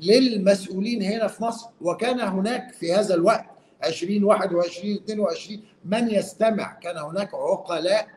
للمسؤولين 0.02 1.02
هنا 1.02 1.26
في 1.26 1.42
مصر. 1.44 1.66
وكان 1.80 2.20
هناك 2.20 2.72
في 2.72 2.92
هذا 2.92 3.14
الوقت 3.14 3.44
2021 3.84 4.94
22 4.94 5.60
من 5.84 6.10
يستمع 6.10 6.72
كان 6.72 6.96
هناك 6.96 7.34
عقلاء 7.34 8.08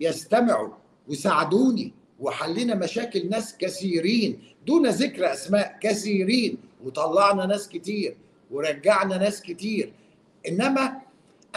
يستمعوا 0.00 0.68
وساعدوني 1.08 1.92
وحلنا 2.20 2.74
مشاكل 2.74 3.28
ناس 3.30 3.56
كثيرين 3.56 4.42
دون 4.66 4.86
ذكر 4.86 5.32
أسماء 5.32 5.78
كثيرين. 5.80 6.56
وطلعنا 6.84 7.46
ناس 7.46 7.68
كتير 7.68 8.16
ورجعنا 8.50 9.18
ناس 9.18 9.42
كتير. 9.42 9.92
إنما 10.48 11.00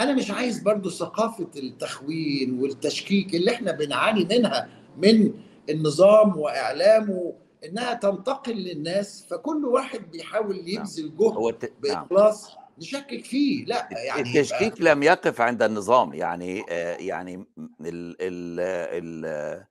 أنا 0.00 0.12
مش 0.12 0.30
عايز 0.30 0.58
برضو 0.58 0.90
ثقافة 0.90 1.48
التخوين 1.56 2.58
والتشكيك 2.60 3.34
اللي 3.34 3.50
إحنا 3.50 3.72
بنعاني 3.72 4.24
منها 4.24 4.68
من 4.98 5.32
النظام 5.70 6.38
وإعلامه 6.38 7.32
إنها 7.64 7.94
تنتقل 7.94 8.54
للناس 8.54 9.26
فكل 9.30 9.64
واحد 9.64 10.10
بيحاول 10.10 10.68
يبذل 10.68 11.16
جهد 11.16 11.36
هو 11.36 11.48
الت... 11.48 11.64
نعم. 11.64 12.04
بإخلاص 12.04 12.56
نشكك 12.78 13.24
فيه. 13.24 13.64
لا 13.64 13.88
يعني 13.92 14.20
التشكيك 14.20 14.80
لم 14.80 15.02
يقف 15.02 15.40
عند 15.40 15.62
النظام. 15.62 16.14
يعني 16.14 16.64
آه، 16.70 16.96
يعني 16.96 17.34
ال 17.80 18.16
ال 18.20 18.60
ال 19.04 19.66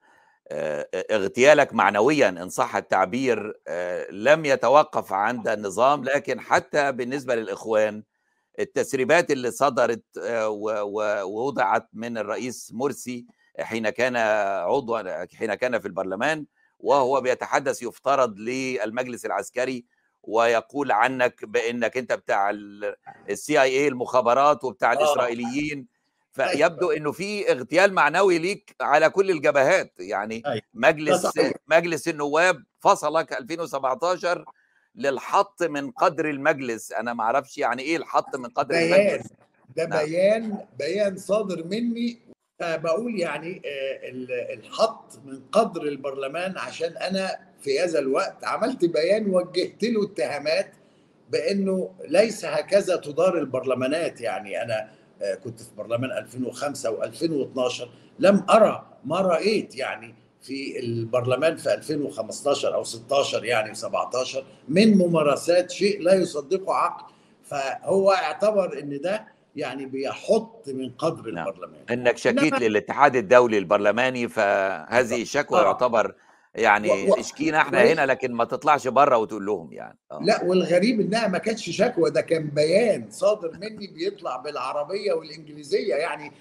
آه، 0.52 0.88
اغتيالك 1.12 1.74
معنويا 1.74 2.30
إن 2.30 2.50
صح 2.50 2.76
التعبير 2.76 3.60
آه، 3.68 4.12
لم 4.12 4.46
يتوقف 4.46 5.14
عند 5.14 5.48
النظام. 5.48 6.04
لكن 6.04 6.40
حتى 6.40 6.92
بالنسبة 6.92 7.36
للإخوان 7.36 8.04
التسريبات 8.60 9.32
اللي 9.32 9.52
صدرت 9.52 10.04
ووضعت 10.48 11.90
من 11.94 12.18
الرئيس 12.18 12.72
مرسي 12.74 13.26
حين 13.60 13.90
كان 13.90 14.16
عضوا 14.68 15.26
حين 15.36 15.54
كان 15.54 15.80
في 15.80 15.88
البرلمان 15.88 16.46
وهو 16.80 17.22
بيتحدث 17.22 17.82
يفترض 17.82 18.40
للمجلس 18.40 19.26
العسكري 19.26 19.86
ويقول 20.24 20.92
عنك 20.92 21.46
بإنك 21.46 21.98
أنت 21.98 22.14
بتاع 22.14 22.50
السي 23.30 23.62
اي 23.62 23.80
اي 23.80 23.88
المخابرات 23.88 24.64
وبتاع 24.64 24.92
آه. 24.94 24.96
الإسرائيليين 24.96 25.88
فيبدو 26.36 26.92
إنه 26.92 27.12
في 27.12 27.52
اغتيال 27.52 27.94
معنوي 27.94 28.38
ليك 28.38 28.76
على 28.82 29.10
كل 29.10 29.32
الجبهات 29.32 29.94
يعني 30.00 30.44
أيوة. 30.46 30.62
مجلس. 30.74 31.28
مجلس 31.68 32.08
النواب 32.08 32.64
فصلك 32.80 33.34
2017 33.34 34.46
للحط 34.96 35.64
من 35.64 35.92
قدر 35.92 36.30
المجلس 36.30 36.92
أنا 36.92 37.14
ما 37.14 37.24
أعرفش 37.24 37.58
يعني 37.58 37.82
إيه 37.82 37.98
الحط 37.98 38.36
من 38.36 38.50
قدر 38.50 38.76
بيان 38.76 38.94
المجلس 39.10 39.30
ده 39.76 39.86
نعم. 39.86 40.06
بيان 40.06 40.58
بيان 40.80 41.18
صادر 41.18 41.64
مني 41.64 42.20
بقول 42.62 43.20
يعني 43.20 43.62
آه، 43.66 44.10
ال- 44.10 44.32
الحط 44.60 45.20
من 45.26 45.42
قدر 45.52 45.82
البرلمان 45.82 46.58
عشان 46.58 46.98
أنا 46.98 47.40
في 47.62 47.80
هذا 47.80 48.00
الوقت 48.00 48.44
عملت 48.44 48.86
بيان 48.86 49.30
وجهت 49.30 49.84
له 49.84 50.04
اتهامات 50.06 50.72
بأنه 51.32 51.92
ليس 52.08 52.46
هكذا 52.46 52.96
تدار 52.96 53.38
البرلمانات. 53.38 54.22
يعني 54.22 54.62
أنا 54.64 54.90
آه، 55.22 55.36
كنت 55.36 55.60
في 55.62 55.70
برلمان 55.78 56.12
2005 56.12 56.98
و2012 57.02 57.84
لم 58.20 58.46
أرى 58.50 58.86
ما 59.06 59.22
رأيت 59.22 59.76
يعني 59.76 60.16
في 60.42 60.80
البرلمان 60.80 61.56
في 61.56 61.74
2015 61.74 62.76
أو 62.76 62.84
16 62.84 63.46
يعني 63.46 63.76
17 63.76 64.46
من 64.70 64.98
ممارسات 64.98 65.72
شيء 65.72 66.02
لا 66.02 66.14
يصدقه 66.14 66.74
عقل. 66.74 67.14
فهو 67.44 68.12
اعتبر 68.12 68.80
إن 68.80 69.02
ده 69.02 69.35
يعني 69.56 69.86
بيحط 69.86 70.70
من 70.70 70.90
قدر 70.90 71.32
نعم. 71.32 71.48
البرلمان 71.48 71.82
إنك 71.92 72.18
شكيت 72.18 72.54
للاتحاد 72.60 73.16
الدولي 73.16 73.58
البرلماني 73.58 74.28
فهذه 74.28 75.22
الشكوى 75.22 75.60
آه. 75.60 75.64
يعتبر 75.64 76.16
يعني 76.56 76.90
و- 76.92 77.12
و- 77.12 77.20
اشكينا 77.20 77.58
إحنا 77.62 77.78
وإيه؟ 77.80 77.94
هنا 77.94 78.06
لكن 78.06 78.34
ما 78.34 78.44
تطلعش 78.46 78.88
بره 78.88 79.18
وتقول 79.18 79.46
لهم 79.46 79.74
يعني 79.74 79.98
آه. 80.12 80.20
لا 80.24 80.44
والغريب 80.44 81.00
إنها 81.02 81.28
ما 81.28 81.38
كانتش 81.38 81.70
شكوى 81.70 82.10
ده 82.12 82.22
كان 82.22 82.48
بيان 82.48 83.06
صادر 83.10 83.52
مني 83.62 83.88
بيطلع 83.88 84.38
بالعربية 84.38 85.14
والإنجليزية 85.14 85.96
يعني 85.96 86.32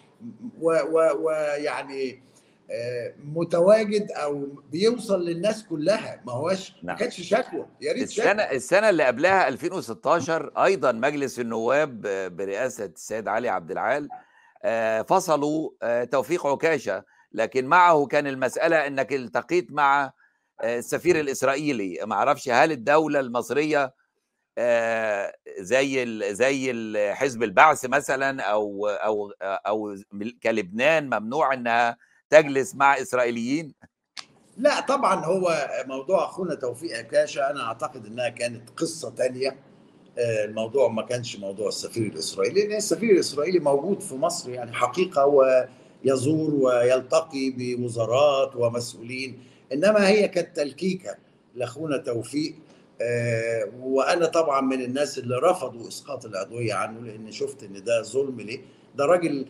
ويعني 0.61 2.23
متواجد 3.19 4.11
أو 4.11 4.63
بيوصل 4.73 5.25
للناس 5.25 5.65
كلها. 5.65 6.23
ما 6.27 6.33
هوش 6.33 6.71
ما 6.71 6.79
نعم. 6.83 6.97
كانتش 6.97 7.21
شكوى. 7.21 7.67
يا 7.81 7.93
ريت 7.93 8.03
السنة 8.03 8.43
شكوى. 8.43 8.57
السنة 8.57 8.91
اللي 8.91 9.05
قبلها 9.05 9.49
2016 9.49 10.53
أيضا 10.65 10.93
مجلس 10.93 11.41
النواب 11.41 12.01
برئاسة 12.37 12.85
السيد 12.85 13.29
علي 13.29 13.49
عبد 13.49 13.71
العال 13.71 14.09
آه، 14.65 15.03
فصلوا 15.03 15.71
آه، 15.83 16.05
توفيق 16.05 16.47
عكاشة. 16.47 17.05
لكن 17.33 17.67
معه 17.67 18.07
كان 18.07 18.27
المسألة 18.27 18.87
إنك 18.87 19.13
التقيت 19.13 19.73
مع 19.73 20.13
آه، 20.63 20.79
السفير 20.79 21.21
الإسرائيلي. 21.21 21.99
ما 22.07 22.15
أعرفش 22.15 22.49
هل 22.49 22.73
الدولة 22.73 23.21
المصرية 23.21 23.95
آه، 24.59 25.35
زي 25.59 26.07
زي 26.35 26.73
حزب 27.15 27.43
البعث 27.43 27.85
مثلا 27.87 28.43
أو 28.43 28.89
أو 28.89 29.33
أو 29.43 29.97
كلبنان 30.43 31.07
ممنوع 31.07 31.55
إنها 31.55 31.97
تجلس 32.35 32.75
مع 32.75 33.01
إسرائيليين؟ 33.01 33.75
لا 34.57 34.81
طبعا 34.81 35.25
هو 35.25 35.69
موضوع 35.87 36.25
أخونا 36.25 36.55
توفيق 36.55 36.99
عكاشة 36.99 37.51
أنا 37.51 37.63
أعتقد 37.63 38.07
إنها 38.07 38.29
كانت 38.29 38.71
قصة 38.71 39.11
تانية. 39.11 39.57
آه، 40.19 40.45
الموضوع 40.45 40.89
ما 40.89 41.03
كانش 41.03 41.37
موضوع 41.37 41.69
السفير 41.69 42.07
الإسرائيلي 42.07 42.67
لأن 42.67 42.77
السفير 42.77 43.11
الإسرائيلي 43.11 43.59
موجود 43.59 44.01
في 44.01 44.15
مصر 44.15 44.51
يعني 44.51 44.73
حقيقة 44.73 45.27
ويزور 45.27 46.55
ويلتقي 46.55 47.51
بوزارات 47.51 48.57
ومسؤولين 48.57 49.39
إنما 49.73 50.09
هي 50.09 50.29
كانت 50.29 50.57
تلكيكة 50.57 51.17
لأخونا 51.55 51.97
توفيق. 51.97 52.55
آه، 53.01 53.71
وأنا 53.81 54.27
طبعا 54.27 54.61
من 54.61 54.83
الناس 54.83 55.19
اللي 55.19 55.37
رفضوا 55.37 55.89
إسقاط 55.89 56.25
العضويه 56.25 56.75
عنه 56.75 57.01
لأن 57.01 57.33
شفت 57.33 57.63
إن 57.63 57.85
ده 57.85 58.03
ظلم 58.03 58.41
ليه. 58.41 58.61
ده 58.95 59.05
راجل 59.07 59.47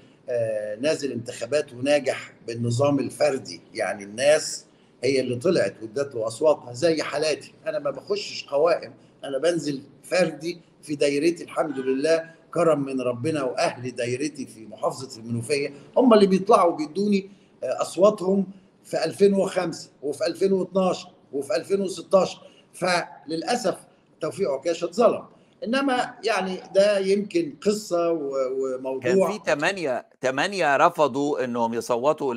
نازل 0.80 1.12
انتخابات 1.12 1.72
وناجح 1.72 2.32
بالنظام 2.46 2.98
الفردي. 2.98 3.60
يعني 3.74 4.04
الناس 4.04 4.64
هي 5.04 5.20
اللي 5.20 5.36
طلعت 5.36 5.74
وادت 5.82 6.14
له 6.14 6.26
أصواتها 6.26 6.72
زي 6.72 7.02
حالاتي. 7.02 7.52
أنا 7.66 7.78
ما 7.78 7.90
بخشش 7.90 8.44
قوائم 8.44 8.92
أنا 9.24 9.38
بنزل 9.38 9.82
فردي 10.02 10.60
في 10.82 10.94
دايرتي 10.96 11.44
الحمد 11.44 11.78
لله. 11.78 12.30
كرم 12.54 12.84
من 12.84 13.00
ربنا 13.00 13.42
وأهل 13.42 13.94
دايرتي 13.94 14.46
في 14.46 14.66
محافظة 14.66 15.20
المنوفية. 15.20 15.72
هم 15.96 16.14
اللي 16.14 16.26
بيطلعوا 16.26 16.76
بيدوني 16.76 17.30
آه، 17.64 17.82
أصواتهم 17.82 18.46
في 18.84 19.04
2005 19.04 19.90
وفي 20.02 20.26
2012 20.26 21.08
وفي 21.32 21.56
2016 21.56 22.40
فللأسف 22.74 23.76
توفيق 24.20 24.50
عكاشه 24.50 24.84
اتظلم. 24.84 25.24
إنما 25.64 26.14
يعني 26.24 26.60
ده 26.74 26.98
يمكن 26.98 27.56
قصة 27.66 28.10
و- 28.12 28.30
كان 28.32 28.78
وموضوع 28.78 29.32
في 29.32 29.40
ثمانية 29.46 30.08
ثمانية 30.22 30.76
رفضوا 30.76 31.44
إنهم 31.44 31.74
يصوتوا 31.74 32.34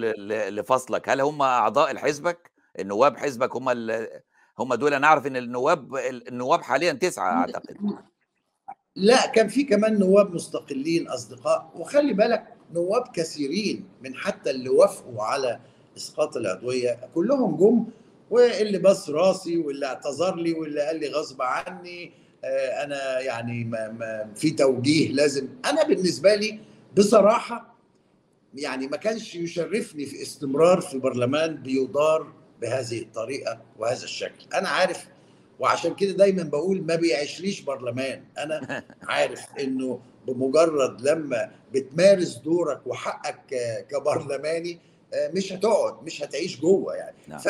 لفصلك. 0.50 1.10
هل 1.10 1.22
هم 1.22 1.42
أعضاء 1.42 1.98
حزبك 1.98 2.52
النواب 2.80 3.18
حزبك 3.18 3.56
هم 3.56 3.70
ال... 3.70 4.08
هم 4.60 4.74
دول؟ 4.74 4.94
أنا 4.94 5.08
أعرف 5.08 5.28
إن 5.28 5.38
النواب 5.38 5.96
النواب 5.98 6.62
حاليا 6.62 6.94
تسعة 6.94 7.32
أعتقد. 7.40 7.78
لا 8.96 9.28
كان 9.28 9.48
في 9.48 9.64
كمان 9.64 10.00
نواب 10.00 10.34
مستقلين 10.36 11.08
أصدقاء. 11.08 11.72
وخلي 11.76 12.14
بالك 12.14 12.48
نواب 12.74 13.04
كثيرين 13.14 13.86
من 14.02 14.16
حتى 14.16 14.50
اللي 14.50 14.70
وافقوا 14.70 15.24
على 15.24 15.60
إسقاط 15.98 16.38
العضوية 16.38 17.00
كلهم 17.16 17.58
جم 17.58 17.86
واللي 18.30 18.78
بس 18.78 19.10
راسي 19.10 19.58
واللي 19.58 19.86
اعتذر 19.86 20.36
لي 20.36 20.54
واللي 20.54 20.82
قال 20.82 21.00
لي 21.00 21.08
غصب 21.10 21.42
عني 21.42 22.12
أنا 22.84 23.20
يعني 23.20 23.64
ما 23.64 23.88
ما 23.88 24.30
في 24.36 24.52
توجيه 24.52 25.12
لازم. 25.12 25.48
أنا 25.66 25.84
بالنسبة 25.84 26.36
لي 26.36 26.60
بصراحة 26.98 27.76
يعني 28.56 28.88
ما 28.88 28.98
كانش 28.98 29.36
يشرفني 29.36 30.06
في 30.06 30.22
استمرار 30.22 30.82
في 30.82 30.98
برلمان 30.98 31.56
بيدار 31.56 32.34
بهذه 32.62 33.02
الطريقة 33.02 33.62
وهذا 33.80 34.04
الشكل. 34.04 34.46
أنا 34.54 34.70
عارف 34.70 35.08
وعشان 35.60 35.96
كده 35.96 36.12
دايما 36.12 36.44
بقول 36.44 36.82
ما 36.82 36.96
بيعيشليش 36.96 37.62
برلمان. 37.62 38.24
أنا 38.38 38.84
عارف 39.10 39.46
إنه 39.60 40.00
بمجرد 40.28 41.02
لما 41.02 41.52
بتمارس 41.74 42.36
دورك 42.36 42.88
وحقك 42.88 43.86
كبرلماني 43.90 44.80
مش 45.16 45.54
هتقعد 45.54 46.04
مش 46.04 46.24
هتعيش 46.24 46.60
جوه 46.60 46.96
يعني. 46.96 47.16
نعم. 47.28 47.40
ف 47.40 47.48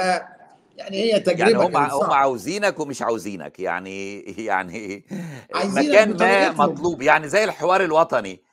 يعني 0.77 0.97
هي 0.97 1.19
تجربة 1.19 1.51
يعني 1.51 1.63
هم 1.63 1.77
هم 1.77 2.11
عاوزينك 2.11 2.79
ومش 2.79 3.01
عاوزينك 3.01 3.59
يعني 3.59 4.19
يعني 4.49 5.05
مكان 5.53 6.17
ما 6.17 6.51
مطلوب 6.51 7.01
يعني 7.01 7.27
زي 7.27 7.43
الحوار 7.43 7.83
الوطني. 7.83 8.47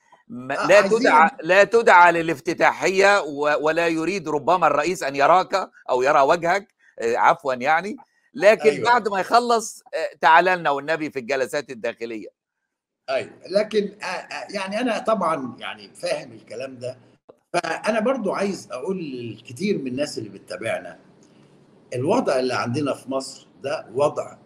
لا 0.68 0.80
تدعى 0.88 1.30
لا 1.42 1.64
تدعى 1.64 2.12
للافتتاحية 2.12 3.20
ولا 3.60 3.88
يريد 3.88 4.28
ربما 4.28 4.66
الرئيس 4.66 5.02
أن 5.02 5.16
يراك 5.16 5.70
أو 5.90 6.02
يرى 6.02 6.20
وجهك 6.20 6.68
عفوا 7.02 7.54
يعني. 7.54 7.96
لكن 8.34 8.70
أيوة. 8.70 8.84
بعد 8.84 9.08
ما 9.08 9.20
يخلص 9.20 9.82
تعال 10.20 10.44
لنا 10.44 10.70
والنبي 10.70 11.10
في 11.10 11.18
الجلسات 11.18 11.70
الداخلية. 11.70 12.28
أيوه. 13.10 13.30
لكن 13.50 13.92
يعني 14.50 14.80
أنا 14.80 14.98
طبعا 14.98 15.56
يعني 15.58 15.90
فاهم 15.94 16.32
الكلام 16.32 16.78
ده. 16.78 16.98
فأنا 17.52 18.00
برضو 18.00 18.32
عايز 18.32 18.68
أقول 18.72 19.04
للكثير 19.04 19.78
من 19.78 19.86
الناس 19.86 20.18
اللي 20.18 20.28
بتتابعنا 20.28 20.98
الوضع 21.94 22.38
اللي 22.38 22.54
عندنا 22.54 22.94
في 22.94 23.10
مصر 23.10 23.46
ده 23.62 23.86
وضع 23.94 24.36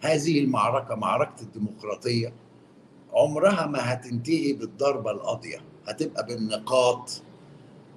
هذه 0.00 0.40
المعركة 0.40 0.94
معركة 0.94 1.42
الديمقراطية 1.42 2.32
عمرها 3.12 3.66
ما 3.66 3.92
هتنتهي 3.92 4.52
بالضربة 4.52 5.10
القاضية 5.10 5.58
هتبقى 5.88 6.26
بالنقاط. 6.26 7.22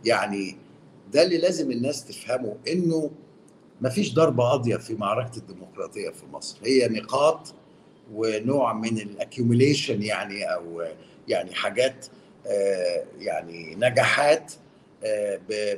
يعني 0.06 0.56
ده 1.14 1.24
اللي 1.24 1.38
لازم 1.38 1.72
الناس 1.72 2.06
تفهمه 2.06 2.58
إنه 2.68 3.12
مفيش 3.82 4.14
ضربة 4.14 4.44
قاضية 4.44 4.78
في 4.78 4.94
معركة 4.96 5.38
الديمقراطية 5.38 6.10
في 6.10 6.26
مصر. 6.34 6.58
هي 6.66 6.88
نقاط 6.88 7.54
ونوع 8.14 8.74
من 8.74 8.98
الاكيوميليشن 8.98 10.02
يعني 10.04 10.44
أو 10.54 10.84
يعني 11.28 11.54
حاجات 11.56 12.06
يعني 13.20 13.76
نجاحات 13.76 14.54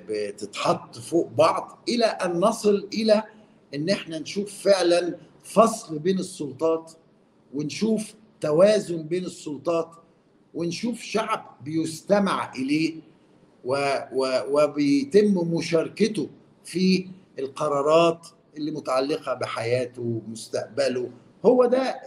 بتتحط 0.07 0.97
فوق 0.97 1.27
بعض 1.27 1.79
إلى 1.89 2.05
أن 2.05 2.39
نصل 2.39 2.87
إلى 2.93 3.23
إن 3.75 3.89
إحنا 3.89 4.19
نشوف 4.19 4.53
فعلا 4.63 5.17
فصل 5.43 5.99
بين 5.99 6.19
السلطات 6.19 6.91
ونشوف 7.53 8.13
توازن 8.41 9.03
بين 9.03 9.25
السلطات 9.25 9.89
ونشوف 10.53 11.01
شعب 11.01 11.57
بيستمع 11.63 12.53
إليه 12.55 12.93
وبيتم 14.49 15.33
مشاركته 15.53 16.29
في 16.65 17.07
القرارات 17.39 18.27
اللي 18.57 18.71
متعلقة 18.71 19.33
بحياته 19.33 20.01
ومستقبله 20.27 21.09
هو 21.45 21.65
ده 21.65 22.01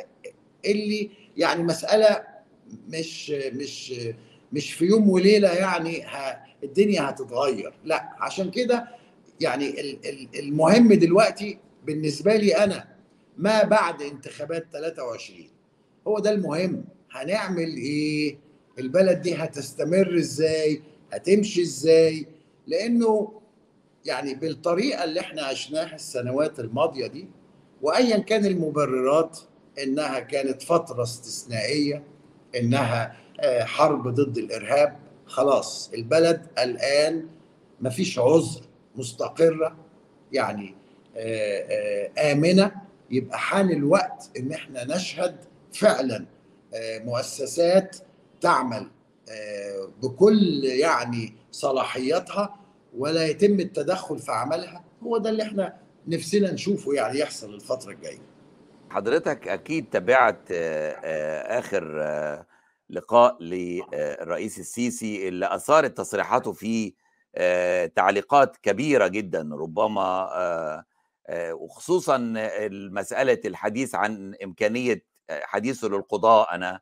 اللي 0.66 1.10
يعني 1.36 1.62
مسألة 1.62 2.24
مش 2.88 3.30
مش 3.30 3.94
مش 4.52 4.72
في 4.72 4.84
يوم 4.84 5.08
وليلة 5.10 5.48
يعني 5.52 6.04
الدنيا 6.64 7.10
هتتغير. 7.10 7.72
لا 7.84 8.16
عشان 8.20 8.50
كده 8.50 8.88
يعني 9.40 9.98
المهم 10.38 10.92
دلوقتي 10.92 11.58
بالنسبة 11.86 12.36
لي 12.36 12.56
أنا 12.56 12.88
ما 13.38 13.64
بعد 13.64 14.02
انتخابات 14.02 14.66
23 14.72 15.48
هو 16.06 16.18
ده 16.18 16.30
المهم. 16.30 16.84
هنعمل 17.10 17.76
إيه؟ 17.76 18.38
البلد 18.78 19.20
دي 19.22 19.34
هتستمر 19.34 20.16
إزاي؟ 20.18 20.82
هتمشي 21.12 21.62
إزاي؟ 21.62 22.26
لأنه 22.66 23.40
يعني 24.04 24.34
بالطريقة 24.34 25.04
اللي 25.04 25.20
إحنا 25.20 25.42
عشناها 25.42 25.94
السنوات 25.94 26.60
الماضية 26.60 27.06
دي 27.06 27.28
وايا 27.82 28.18
كان 28.18 28.46
المبررات 28.46 29.38
إنها 29.82 30.20
كانت 30.20 30.62
فترة 30.62 31.02
استثنائية 31.02 32.02
إنها 32.56 33.16
حرب 33.44 34.08
ضد 34.08 34.38
الإرهاب 34.38 34.96
خلاص 35.26 35.90
البلد 35.94 36.46
الآن 36.58 37.26
مفيش 37.80 38.18
عذر 38.18 38.60
مستقرة 38.96 39.76
يعني 40.32 40.74
آمنة. 42.18 42.72
يبقى 43.10 43.38
حان 43.38 43.70
الوقت 43.70 44.30
إن 44.38 44.52
إحنا 44.52 44.84
نشهد 44.96 45.36
فعلا 45.72 46.24
مؤسسات 47.04 47.96
تعمل 48.40 48.90
بكل 50.02 50.64
يعني 50.64 51.34
صلاحياتها 51.50 52.56
ولا 52.96 53.26
يتم 53.26 53.60
التدخل 53.60 54.18
في 54.18 54.32
عملها. 54.32 54.84
هو 55.02 55.18
ده 55.18 55.30
اللي 55.30 55.42
إحنا 55.42 55.76
نفسنا 56.08 56.52
نشوفه 56.52 56.92
يعني 56.94 57.18
يحصل 57.18 57.54
الفترة 57.54 57.90
الجاية. 57.92 58.18
حضرتك 58.90 59.48
أكيد 59.48 59.86
تابعت 59.90 60.38
آخر 61.46 61.82
لقاء 62.90 63.42
للرئيس 63.42 64.58
السيسي 64.58 65.28
اللي 65.28 65.54
أثارت 65.54 65.96
تصريحاته 65.96 66.52
فيه 66.52 66.92
تعليقات 67.96 68.56
كبيرة 68.56 69.06
جدا 69.06 69.50
ربما 69.52 70.84
وخصوصا 71.32 72.18
مساله 72.70 73.40
الحديث 73.44 73.94
عن 73.94 74.34
إمكانية 74.44 75.04
حديثه 75.30 75.88
للقضاء. 75.88 76.54
أنا 76.54 76.80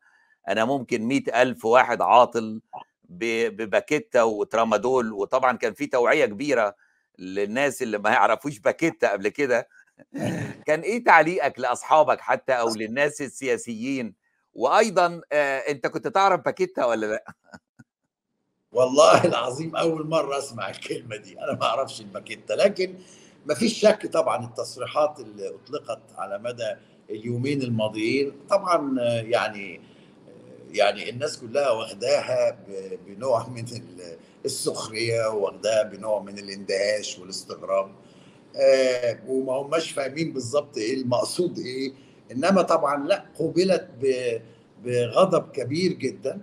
أنا 0.48 0.64
ممكن 0.64 1.02
مئة 1.02 1.42
ألف 1.42 1.64
واحد 1.64 2.02
عاطل 2.02 2.60
بباكيتا 3.08 4.22
وترامادول 4.22 5.12
وطبعا 5.12 5.56
كان 5.56 5.74
في 5.74 5.86
توعية 5.86 6.26
كبيرة 6.26 6.74
للناس 7.18 7.82
اللي 7.82 7.98
ما 7.98 8.10
يعرفوش 8.10 8.58
باكيتا 8.58 9.12
قبل 9.12 9.28
كده. 9.28 9.68
كان 10.66 10.80
إيه 10.80 11.04
تعليقك 11.04 11.58
لأصحابك 11.60 12.20
حتى 12.20 12.52
أو 12.52 12.74
للناس 12.74 13.22
السياسيين 13.22 14.14
وأيضا 14.54 15.20
أنت 15.68 15.86
كنت 15.86 16.08
تعرف 16.08 16.40
باكيتا 16.40 16.84
ولا 16.84 17.06
لأ؟ 17.06 17.24
والله 18.72 19.24
العظيم 19.24 19.76
أول 19.76 20.06
مرة 20.06 20.38
أسمع 20.38 20.70
الكلمة 20.70 21.16
دي 21.16 21.40
أنا 21.40 21.52
ما 21.52 21.62
أعرفش 21.64 22.00
الباكيتا 22.00 22.52
لكن 22.52 22.94
ما 23.46 23.54
فيش 23.54 23.80
شك 23.80 24.06
طبعا 24.06 24.44
التصريحات 24.44 25.20
اللي 25.20 25.48
أطلقت 25.54 26.00
على 26.16 26.38
مدى 26.38 26.74
اليومين 27.10 27.62
الماضيين 27.62 28.32
طبعا 28.50 29.00
يعني 29.20 29.80
يعني 30.70 31.10
الناس 31.10 31.38
كلها 31.38 31.70
واخداها 31.70 32.58
بنوع 33.06 33.48
من 33.48 33.64
السخرية 34.44 35.26
واخداها 35.28 35.82
بنوع 35.82 36.20
من 36.20 36.38
الاندهاش 36.38 37.18
والاستغراب 37.18 37.92
آه 38.56 39.18
وما 39.26 39.52
هماش 39.52 39.90
فاهمين 39.92 40.32
بالظبط 40.32 40.76
إيه 40.76 40.94
المقصود 40.94 41.58
إيه 41.58 41.92
إنما 42.32 42.62
طبعا 42.62 43.06
لا 43.06 43.24
قوبلت 43.38 43.88
بغضب 44.84 45.50
كبير 45.50 45.92
جدا. 45.92 46.40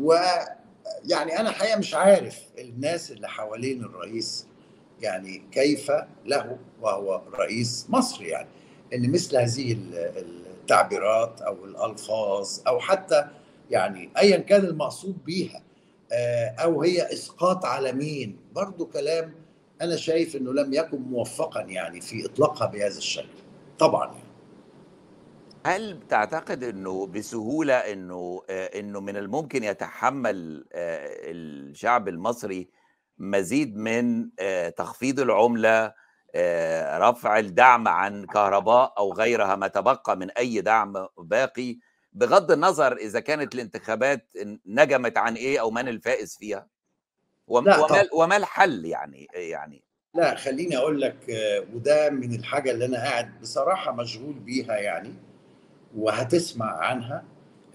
ويعني 0.00 1.40
أنا 1.40 1.50
حقيقه 1.50 1.78
مش 1.78 1.94
عارف 1.94 2.40
الناس 2.58 3.10
اللي 3.10 3.28
حوالين 3.28 3.84
الرئيس 3.84 4.46
يعني 5.00 5.42
كيف 5.52 5.92
له 6.24 6.58
وهو 6.80 7.22
رئيس 7.34 7.86
مصر 7.88 8.22
يعني. 8.22 8.48
إن 8.94 9.12
مثل 9.12 9.36
هذه 9.36 9.72
التعبيرات 10.16 11.42
أو 11.42 11.64
الألفاظ 11.64 12.60
أو 12.66 12.80
حتى 12.80 13.24
يعني 13.70 14.10
ايا 14.18 14.36
كان 14.36 14.64
المقصود 14.64 15.24
بيها 15.24 15.62
أو 16.58 16.82
هي 16.82 17.12
إسقاط 17.12 17.64
على 17.64 17.92
مين. 17.92 18.36
برضو 18.54 18.86
كلام 18.86 19.34
أنا 19.82 19.96
شايف 19.96 20.36
إنه 20.36 20.52
لم 20.52 20.74
يكن 20.74 20.98
موفقا 20.98 21.60
يعني 21.60 22.00
في 22.00 22.26
إطلاقها 22.26 22.66
بهذا 22.66 22.98
الشكل. 22.98 23.28
طبعا 23.78 24.06
يعني. 24.06 24.21
هل 25.66 26.00
تعتقد 26.08 26.64
إنه 26.64 27.06
بسهولة 27.06 27.74
إنه 27.74 28.42
إنه 28.50 29.00
من 29.00 29.16
الممكن 29.16 29.64
يتحمل 29.64 30.64
الشعب 30.74 32.08
المصري 32.08 32.68
مزيد 33.18 33.76
من 33.76 34.30
تخفيض 34.76 35.20
العملة 35.20 35.94
رفع 36.98 37.38
الدعم 37.38 37.88
عن 37.88 38.26
كهرباء 38.26 38.94
أو 38.98 39.12
غيرها 39.12 39.56
ما 39.56 39.68
تبقى 39.68 40.16
من 40.16 40.30
أي 40.30 40.60
دعم 40.60 41.06
باقي 41.18 41.78
بغض 42.12 42.50
النظر 42.52 42.96
إذا 42.96 43.20
كانت 43.20 43.54
الانتخابات 43.54 44.28
نجمت 44.66 45.18
عن 45.18 45.34
إيه 45.34 45.60
أو 45.60 45.70
من 45.70 45.88
الفائز 45.88 46.36
فيها؟ 46.36 46.68
وما, 47.46 47.76
وما 48.14 48.36
الحل 48.36 48.84
يعني 48.84 49.26
يعني؟ 49.34 49.84
لا 50.14 50.34
خليني 50.34 50.76
أقول 50.76 51.00
لك 51.00 51.16
وده 51.74 52.10
من 52.10 52.34
الحاجة 52.34 52.70
اللي 52.70 52.84
أنا 52.84 52.96
قاعد 52.98 53.40
بصراحة 53.40 53.92
مشغول 53.92 54.34
بيها 54.34 54.76
يعني. 54.76 55.14
وهتسمع 55.96 56.66
عنها 56.78 57.24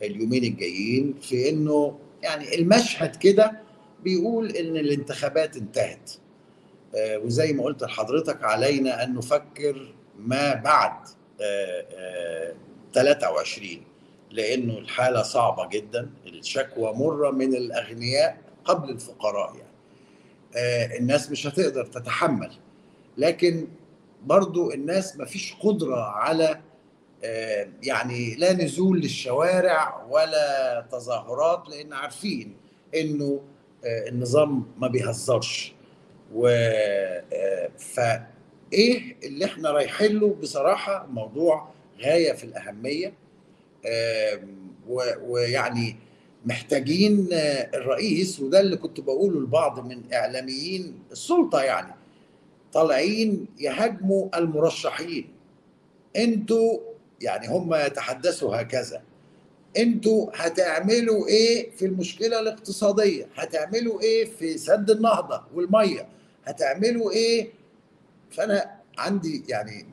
اليومين 0.02 0.44
الجايين 0.44 1.14
في 1.22 1.50
إنه 1.50 2.00
يعني 2.24 2.56
المشهد 2.56 3.16
كده 3.16 3.60
بيقول 4.04 4.50
إن 4.52 4.78
الانتخابات 4.78 5.58
انتهت. 5.58 6.12
وزي 6.96 7.54
ما 7.54 7.64
قلت 7.64 7.84
لحضرتك 7.84 8.44
علينا 8.44 9.04
أن 9.04 9.16
نفكر 9.16 9.94
ما 10.20 10.54
بعد 10.56 11.08
23 12.94 13.82
لأنه 14.32 14.78
الحالة 14.78 15.22
صعبة 15.24 15.68
جدا. 15.70 16.10
الشكوى 16.28 16.94
مرة 16.94 17.32
من 17.32 17.56
الأغنياء 17.56 18.38
قبل 18.66 18.90
الفقراء 18.90 19.56
يعني. 19.56 19.68
الناس 20.98 21.32
مش 21.32 21.48
هتقدر 21.48 21.86
تتحمل. 21.86 22.52
لكن 23.18 23.68
برضو 24.26 24.72
الناس 24.72 25.18
ما 25.18 25.26
فيش 25.26 25.54
قدرة 25.54 26.02
على 26.02 26.50
آه، 26.50 26.62
يعني 27.84 28.36
لا 28.36 28.54
نزول 28.54 29.00
للشوارع 29.02 30.06
ولا 30.10 30.86
تظاهرات 30.92 31.70
لأن 31.70 31.94
عارفين 31.94 32.56
إنه 32.96 33.42
آه، 33.86 34.10
النظام 34.10 34.66
ما 34.78 34.88
بيهزرش. 34.88 35.74
و 36.34 36.48
آه، 36.48 37.70
فإيه 37.78 39.16
اللي 39.24 39.46
إحنا 39.46 39.72
رايحين 39.72 40.20
له؟ 40.20 40.36
بصراحة 40.42 41.08
موضوع 41.12 41.70
غاية 42.02 42.34
في 42.34 42.44
الأهمية. 42.44 43.14
ويعني 45.28 45.96
محتاجين 46.46 47.28
الرئيس 47.74 48.40
وده 48.40 48.60
اللي 48.60 48.78
كنت 48.78 49.00
بقوله 49.00 49.40
لبعض 49.40 49.88
من 49.88 50.14
إعلاميين 50.14 51.00
السلطة 51.12 51.62
يعني 51.62 51.94
طالعين 52.74 53.48
يهاجموا 53.60 54.38
المرشحين. 54.38 55.30
أنتوا 56.16 56.80
يعني 57.22 57.48
هم 57.48 57.74
يتحدثوا 57.74 58.62
هكذا. 58.62 59.02
أنتوا 59.78 60.30
هتعملوا 60.36 61.28
إيه 61.28 61.72
في 61.72 61.86
المشكلة 61.86 62.40
الاقتصادية؟ 62.40 63.28
هتعملوا 63.36 64.02
إيه 64.02 64.26
في 64.26 64.58
سد 64.58 64.90
النهضة 64.92 65.42
والمية؟ 65.54 66.08
هتعملوا 66.46 67.12
إيه؟ 67.12 67.50
فأنا 68.32 68.72
عندي 68.98 69.44
يعني 69.50 69.86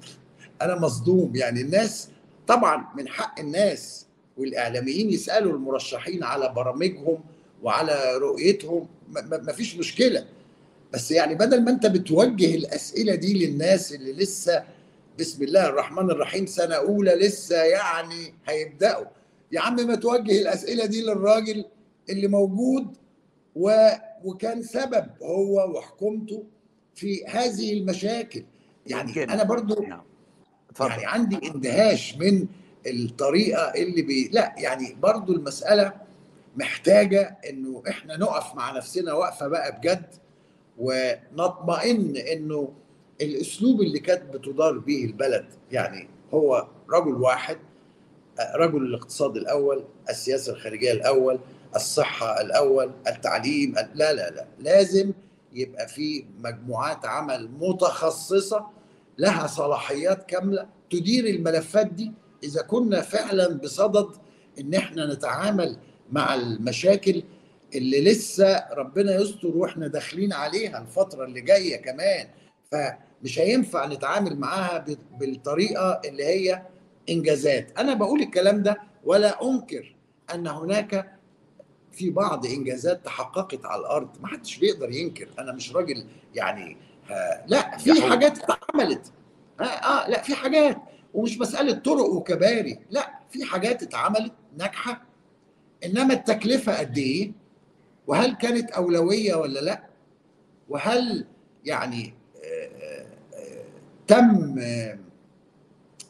أنا 0.62 0.78
مصدوم. 0.80 1.36
يعني 1.36 1.60
الناس 1.60 2.08
طبعا 2.46 2.86
من 2.96 3.08
حق 3.08 3.40
الناس 3.40 4.06
والإعلاميين 4.38 5.10
يسألوا 5.10 5.52
المرشحين 5.52 6.24
على 6.24 6.52
برامجهم 6.56 7.18
وعلى 7.62 8.16
رؤيتهم. 8.16 8.86
ما 9.26 9.52
فيش 9.52 9.76
مشكلة. 9.76 10.26
بس 10.92 11.10
يعني 11.10 11.34
بدل 11.34 11.64
ما 11.64 11.70
أنت 11.70 11.86
بتوجه 11.86 12.54
الأسئلة 12.54 13.14
دي 13.14 13.46
للناس 13.46 13.92
اللي 13.92 14.12
لسه 14.12 14.64
بسم 15.18 15.42
الله 15.42 15.66
الرحمن 15.68 16.10
الرحيم 16.10 16.46
سنة 16.46 16.74
أولى 16.74 17.14
لسه 17.14 17.56
يعني 17.62 18.34
هيبدأوا 18.48 19.04
يا 19.52 19.60
عم 19.60 19.76
ما 19.76 19.94
توجه 19.94 20.40
الأسئلة 20.42 20.86
دي 20.86 21.02
للراجل 21.02 21.64
اللي 22.10 22.26
موجود 22.28 22.96
و... 23.56 23.88
وكان 24.24 24.62
سبب 24.62 25.06
هو 25.22 25.76
وحكومته 25.76 26.44
في 26.94 27.26
هذه 27.26 27.72
المشاكل 27.78 28.44
يعني 28.86 29.08
يمكن. 29.08 29.30
أنا 29.30 29.42
برضو 29.42 29.82
نعم. 29.82 30.02
يعني 30.80 31.06
عندي 31.06 31.38
اندهاش 31.54 32.16
من 32.16 32.46
الطريقة 32.86 33.62
اللي 33.62 34.02
بي 34.02 34.28
لا 34.32 34.54
يعني 34.58 34.96
برضو 35.02 35.32
المسألة 35.32 35.92
محتاجة 36.56 37.38
إنه 37.50 37.82
إحنا 37.88 38.16
نقف 38.16 38.54
مع 38.54 38.76
نفسنا 38.76 39.12
وقفة 39.12 39.48
بقى 39.48 39.78
بجد 39.78 40.06
ونطمئن 40.78 42.16
إنه 42.16 42.72
الأسلوب 43.20 43.80
اللي 43.80 43.98
كانت 43.98 44.34
بتدار 44.36 44.78
به 44.78 45.04
البلد 45.04 45.46
يعني 45.72 46.08
هو 46.34 46.66
رجل 46.90 47.14
واحد 47.14 47.58
رجل 48.56 48.82
الاقتصاد 48.82 49.36
الأول 49.36 49.84
السياسة 50.10 50.52
الخارجية 50.52 50.92
الأول 50.92 51.38
الصحة 51.76 52.40
الأول 52.40 52.90
التعليم 53.06 53.74
لا 53.94 54.12
لا 54.12 54.30
لا 54.30 54.46
لازم 54.60 55.12
يبقى 55.52 55.88
في 55.88 56.24
مجموعات 56.38 57.06
عمل 57.06 57.50
متخصصة 57.60 58.66
لها 59.18 59.46
صلاحيات 59.46 60.26
كاملة 60.26 60.66
تدير 60.90 61.26
الملفات 61.26 61.86
دي. 61.86 62.12
إذا 62.44 62.62
كنا 62.62 63.00
فعلا 63.00 63.48
بصدد 63.54 64.08
إن 64.60 64.74
إحنا 64.74 65.14
نتعامل 65.14 65.76
مع 66.12 66.34
المشاكل 66.34 67.22
اللي 67.74 68.00
لسه 68.04 68.64
ربنا 68.72 69.14
يستر 69.16 69.48
وإحنا 69.48 69.86
داخلين 69.88 70.32
عليها 70.32 70.78
الفترة 70.82 71.24
اللي 71.24 71.40
جاية 71.40 71.76
كمان 71.76 72.26
فمش 72.72 73.38
هينفع 73.38 73.86
نتعامل 73.86 74.38
معاها 74.38 74.84
بالطريقة 75.18 76.00
اللي 76.04 76.24
هي 76.24 76.62
إنجازات. 77.08 77.78
أنا 77.78 77.94
بقول 77.94 78.22
الكلام 78.22 78.62
ده 78.62 78.76
ولا 79.04 79.42
أنكر 79.42 79.94
أن 80.34 80.46
هناك 80.46 81.18
في 81.92 82.10
بعض 82.10 82.46
إنجازات 82.46 83.04
تحققت 83.04 83.66
على 83.66 83.80
الأرض. 83.80 84.08
ما 84.20 84.28
حدش 84.28 84.56
بيقدر 84.58 84.90
ينكر. 84.90 85.28
أنا 85.38 85.52
مش 85.52 85.76
راجل 85.76 86.06
يعني 86.34 86.76
لا 87.46 87.76
في 87.76 88.02
حاجات 88.02 88.38
اتعملت. 88.38 89.12
آه, 89.60 89.64
آه 89.64 90.08
لا 90.10 90.22
في 90.22 90.34
حاجات. 90.34 90.76
ومش 91.14 91.38
مسألة 91.38 91.72
طرق 91.72 92.04
وكباري. 92.04 92.78
لا 92.90 93.14
في 93.30 93.44
حاجات 93.44 93.82
اتعملت 93.82 94.32
ناجحة. 94.58 95.02
إنما 95.84 96.14
التكلفة 96.14 96.78
قد 96.78 96.98
إيه؟ 96.98 97.32
وهل 98.06 98.34
كانت 98.34 98.70
أولوية 98.70 99.34
ولا 99.34 99.60
لا؟ 99.60 99.84
وهل 100.68 101.26
يعني 101.64 102.06
آه 102.06 102.10
آه 102.10 102.23
تم 104.06 104.60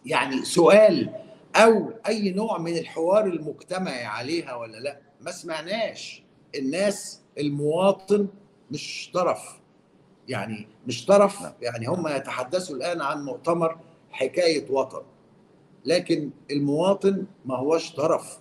يعني 0.07 0.45
سؤال 0.45 1.11
أو 1.57 1.93
أي 2.09 2.31
نوع 2.31 2.59
من 2.59 2.77
الحوار 2.77 3.27
المجتمعي 3.27 4.05
عليها 4.05 4.55
ولا 4.55 4.77
لأ؟ 4.77 5.01
ما 5.21 5.31
سمعناش 5.31 6.23
الناس 6.55 7.21
المواطن 7.39 8.29
مش 8.71 9.11
طرف. 9.15 9.61
يعني 10.29 10.69
مش 10.87 11.07
طرف 11.07 11.43
نعم. 11.43 11.53
يعني 11.63 11.87
هم 11.87 12.09
يتحدثوا 12.09 12.77
الآن 12.77 13.01
عن 13.01 13.25
مؤتمر 13.25 13.79
حكاية 14.11 14.71
وطن. 14.71 15.03
لكن 15.85 16.31
المواطن 16.51 17.27
ما 17.47 17.57
هوش 17.57 17.93
طرف. 17.93 18.39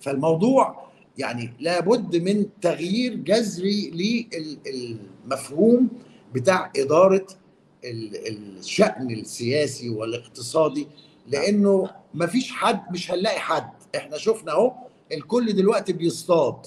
فالموضوع 0.00 0.88
يعني 1.18 1.52
لابد 1.60 2.16
من 2.16 2.46
تغيير 2.60 3.14
جذري 3.14 3.90
للمفهوم 4.66 5.88
بتاع 6.34 6.72
إدارة 6.76 7.26
الشأن 7.84 9.10
السياسي 9.10 9.90
والاقتصادي 9.90 10.88
لأنه 11.26 11.90
ما 12.14 12.26
فيش 12.26 12.50
حد 12.52 12.92
مش 12.92 13.10
هنلاقي 13.12 13.40
حد. 13.40 13.70
إحنا 13.96 14.18
شفنا 14.18 14.52
أهو 14.52 14.72
الكل 15.12 15.52
دلوقتي 15.52 15.92
بيصطاد. 15.92 16.66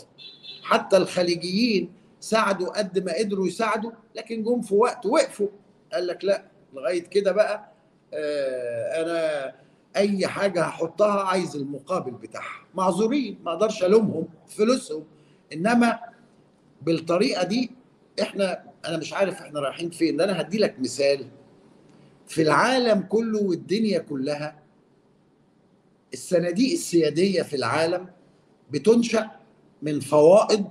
حتى 0.64 0.97
الخليجيين 0.97 1.93
ساعدوا 2.20 2.78
قد 2.78 2.99
ما 2.99 3.14
قدروا 3.18 3.47
يساعدوا 3.47 3.91
لكن 4.16 4.43
جم 4.43 4.62
في 4.62 4.76
وقت 4.76 5.05
وقفوا. 5.05 5.47
قال 5.93 6.07
لك 6.07 6.26
لا 6.26 6.45
لغاية 6.74 7.03
كده 7.03 7.32
بقى 7.32 7.72
آه 8.14 9.01
أنا 9.01 9.53
أي 9.95 10.28
حاجة 10.28 10.64
هحطها 10.64 11.22
عايز 11.24 11.55
المقابل 11.55 12.12
بتاعها. 12.12 12.66
معذورين 12.76 13.39
ما 13.45 13.51
أقدرش 13.51 13.84
ألومهم 13.84 14.28
فلوسهم. 14.47 15.03
إنما 15.53 15.99
بالطريقة 16.82 17.43
دي 17.43 17.72
إحنا 18.22 18.64
أنا 18.86 18.97
مش 18.97 19.13
عارف 19.13 19.41
إحنا 19.41 19.59
رايحين 19.59 19.89
فين 19.89 20.21
أنا 20.21 20.41
هدي 20.41 20.57
لك 20.57 20.75
مثال. 20.79 21.25
في 22.27 22.41
العالم 22.41 23.01
كله 23.01 23.41
والدنيا 23.43 23.99
كلها 23.99 24.59
الصناديق 26.13 26.71
السيادية 26.71 27.41
في 27.41 27.55
العالم 27.55 28.07
بتنشأ 28.71 29.32
من 29.82 29.99
فوائد 29.99 30.65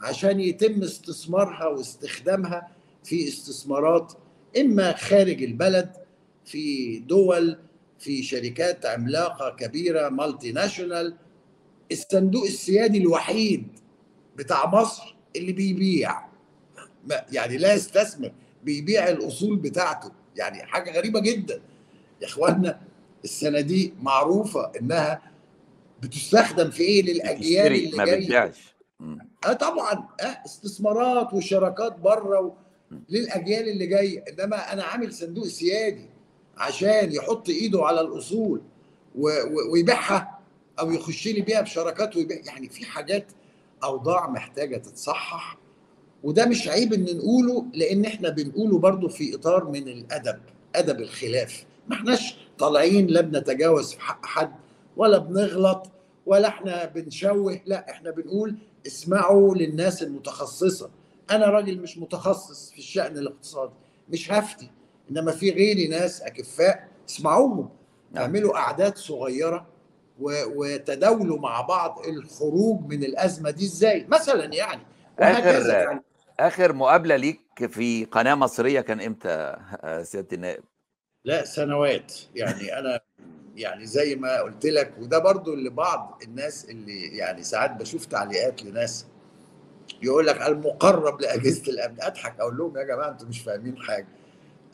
عشان 0.00 0.40
يتم 0.40 0.82
استثمارها 0.82 1.66
واستخدامها 1.66 2.68
في 3.04 3.28
استثمارات 3.28 4.12
إما 4.60 4.92
خارج 4.96 5.42
البلد 5.42 5.92
في 6.44 6.98
دول 6.98 7.58
في 7.98 8.22
شركات 8.22 8.86
عملاقة 8.86 9.50
كبيرة 9.56 10.08
مالتي 10.08 10.52
ناشونال 10.52 11.16
الصندوق 11.92 12.44
السيادي 12.44 12.98
الوحيد 12.98 13.66
بتاع 14.36 14.66
مصر 14.66 15.16
اللي 15.36 15.52
بيبيع. 15.52 16.33
يعني 17.32 17.56
لا 17.56 17.74
يستثمر 17.74 18.32
بيبيع 18.64 19.08
الأصول 19.08 19.56
بتاعته. 19.56 20.10
يعني 20.36 20.62
حاجة 20.62 20.96
غريبة 20.96 21.20
جدا. 21.20 21.60
يا 22.22 22.26
اخوانا 22.26 22.80
الصناديق 23.24 23.92
معروفة 24.02 24.72
إنها 24.80 25.22
بتستخدم 26.02 26.70
في 26.70 26.82
إيه؟ 26.82 27.02
للأجيال 27.02 27.72
اللي 27.72 27.96
ما 27.96 28.04
جاية. 28.04 28.52
آه 29.46 29.52
طبعا. 29.52 30.08
آه 30.20 30.38
استثمارات 30.46 31.32
وشراكات 31.32 31.98
بره 31.98 32.40
و... 32.40 32.52
للأجيال 33.08 33.68
اللي 33.68 33.86
جاية. 33.86 34.24
إنما 34.28 34.72
أنا 34.72 34.84
عامل 34.84 35.14
صندوق 35.14 35.46
سيادي 35.46 36.08
عشان 36.56 37.12
يحط 37.12 37.48
إيده 37.48 37.84
على 37.84 38.00
الأصول 38.00 38.62
و... 39.14 39.28
و... 39.28 39.72
ويبيعها 39.72 40.38
أو 40.78 40.92
يخش 40.92 41.28
لي 41.28 41.40
بيها 41.40 41.60
بشراكات 41.60 42.16
ويبيع. 42.16 42.40
يعني 42.44 42.68
في 42.68 42.84
حاجات 42.84 43.26
أوضاع 43.84 44.30
محتاجة 44.30 44.76
تتصحح. 44.76 45.58
وده 46.24 46.46
مش 46.46 46.68
عيب 46.68 46.92
إن 46.92 47.16
نقوله 47.16 47.64
لإن 47.74 48.04
إحنا 48.04 48.28
بنقوله 48.28 48.78
برضو 48.78 49.08
في 49.08 49.34
إطار 49.34 49.64
من 49.64 49.88
الأدب 49.88 50.38
أدب 50.74 51.00
الخلاف 51.00 51.64
ما 51.88 51.96
إحناش 51.96 52.36
طالعين 52.58 53.06
لا 53.06 53.20
بنتجاوز 53.20 53.92
في 53.92 54.00
حق 54.00 54.26
حد 54.26 54.52
ولا 54.96 55.18
بنغلط 55.18 55.86
ولا 56.26 56.48
إحنا 56.48 56.84
بنشوه 56.84 57.60
لا 57.66 57.90
إحنا 57.90 58.10
بنقول 58.10 58.56
اسمعوا 58.86 59.54
للناس 59.54 60.02
المتخصصة 60.02 60.90
أنا 61.30 61.46
راجل 61.46 61.80
مش 61.80 61.98
متخصص 61.98 62.70
في 62.70 62.78
الشأن 62.78 63.18
الاقتصادي 63.18 63.72
مش 64.08 64.32
هفتي 64.32 64.70
إنما 65.10 65.32
في 65.32 65.50
غيري 65.50 65.88
ناس 65.88 66.22
أكفاء 66.22 66.88
اسمعوهم 67.08 67.68
نعم. 68.12 68.22
اعملوا 68.22 68.56
أعداد 68.56 68.96
صغيرة 68.96 69.66
وتداولوا 70.20 71.38
مع 71.38 71.60
بعض 71.60 72.02
الخروج 72.08 72.80
من 72.88 73.04
الأزمة 73.04 73.50
دي 73.50 73.64
إزاي 73.64 74.06
مثلا 74.08 74.44
يعني 74.44 74.82
آخر 75.18 75.68
يعني. 75.70 76.02
آخر 76.40 76.72
مقابلة 76.72 77.16
ليك 77.16 77.66
في 77.66 78.04
قناة 78.04 78.34
مصرية 78.34 78.80
كان 78.80 79.00
إمتى 79.00 79.56
سيادة 80.02 80.28
النائب؟ 80.32 80.64
لا 81.24 81.44
سنوات. 81.44 82.14
يعني 82.34 82.78
أنا 82.78 83.00
يعني 83.56 83.86
زي 83.86 84.16
ما 84.16 84.40
قلت 84.40 84.66
لك 84.66 84.92
وده 85.00 85.18
برضو 85.18 85.54
اللي 85.54 85.70
بعض 85.70 86.20
الناس 86.22 86.64
اللي 86.64 87.16
يعني 87.16 87.42
ساعات 87.42 87.70
بشوف 87.70 88.06
تعليقات 88.06 88.62
لناس 88.62 89.06
يقول 90.02 90.26
لك 90.26 90.42
المقرب 90.42 91.20
لأجهزة 91.20 91.72
الأمن. 91.72 92.02
أضحك 92.02 92.40
أقول 92.40 92.56
لهم 92.56 92.78
يا 92.78 92.82
جماعة 92.82 93.08
أنتم 93.08 93.28
مش 93.28 93.40
فاهمين 93.40 93.78
حاجة. 93.78 94.08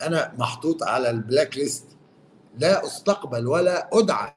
أنا 0.01 0.33
محطوط 0.37 0.83
على 0.83 1.09
البلاك 1.09 1.57
ليست. 1.57 1.85
لا 2.59 2.85
أستقبل 2.85 3.47
ولا 3.47 3.89
أدعى. 3.93 4.33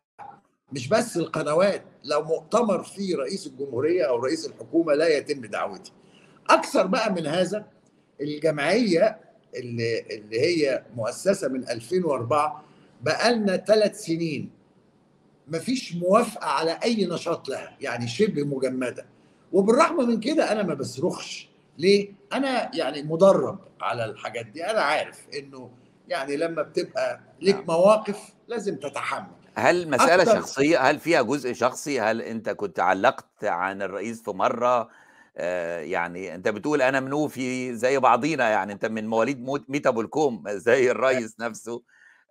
مش 0.73 0.89
بس 0.89 1.17
القنوات 1.17 1.83
لو 2.05 2.23
مؤتمر 2.23 2.83
فيه 2.83 3.17
رئيس 3.17 3.47
الجمهورية 3.47 4.05
أو 4.05 4.17
رئيس 4.17 4.47
الحكومة 4.47 4.95
لا 4.95 5.09
يتم 5.09 5.41
دعوتي 5.41 5.93
أكثر 6.51 6.87
بقى 6.87 7.13
من 7.13 7.27
هذا 7.27 7.67
الجمعية 8.21 9.19
اللي 9.57 10.01
اللي 10.01 10.41
هي 10.41 10.83
مؤسسة 10.97 11.49
من 11.49 11.69
2004 11.69 12.65
بقى 13.03 13.35
لنا 13.35 13.57
ثلاث 13.57 14.01
سنين 14.05 14.51
مفيش 15.49 15.95
موافقة 15.95 16.47
على 16.47 16.79
أي 16.85 17.07
نشاط 17.07 17.49
لها 17.49 17.77
يعني 17.81 18.09
شبه 18.09 18.45
مجمدة. 18.45 19.07
وبالرغم 19.53 20.09
من 20.09 20.21
كده 20.21 20.53
أنا 20.53 20.63
ما 20.63 20.75
بصرخش. 20.75 21.49
ليه؟ 21.79 22.13
أنا 22.33 22.71
يعني 22.77 23.03
مدرب 23.03 23.59
على 23.81 24.05
الحاجات 24.05 24.47
دي. 24.47 24.65
أنا 24.71 24.81
عارف 24.81 25.21
إنه 25.39 25.71
يعني 26.09 26.37
لما 26.37 26.63
بتبقى 26.63 27.21
ليك 27.41 27.57
نعم. 27.57 27.65
مواقف 27.69 28.19
لازم 28.49 28.77
تتحمل. 28.77 29.27
هل 29.55 29.91
مسألة 29.91 30.25
أكتر- 30.25 30.35
شخصية 30.35 30.79
هل 30.79 30.99
فيها 30.99 31.23
جزء 31.23 31.53
شخصي؟ 31.53 32.01
هل 32.01 32.23
أنت 32.23 32.51
كنت 32.51 32.81
علقت 32.81 33.45
عن 33.45 33.83
الرئيس 33.83 34.23
في 34.23 34.31
مرة؟ 34.31 34.89
يعني 35.81 36.35
أنت 36.35 36.49
بتقول 36.49 36.83
أنا 36.83 37.01
منوفي 37.01 37.75
زي 37.75 37.99
بعضينا 37.99 38.49
يعني 38.49 38.73
أنت 38.73 38.87
من 38.87 39.07
مواليد 39.07 39.47
ميتا 39.69 39.91
بولكوم 39.91 40.45
زي 40.67 40.91
الرئيس 40.91 41.41
نفسه 41.41 41.83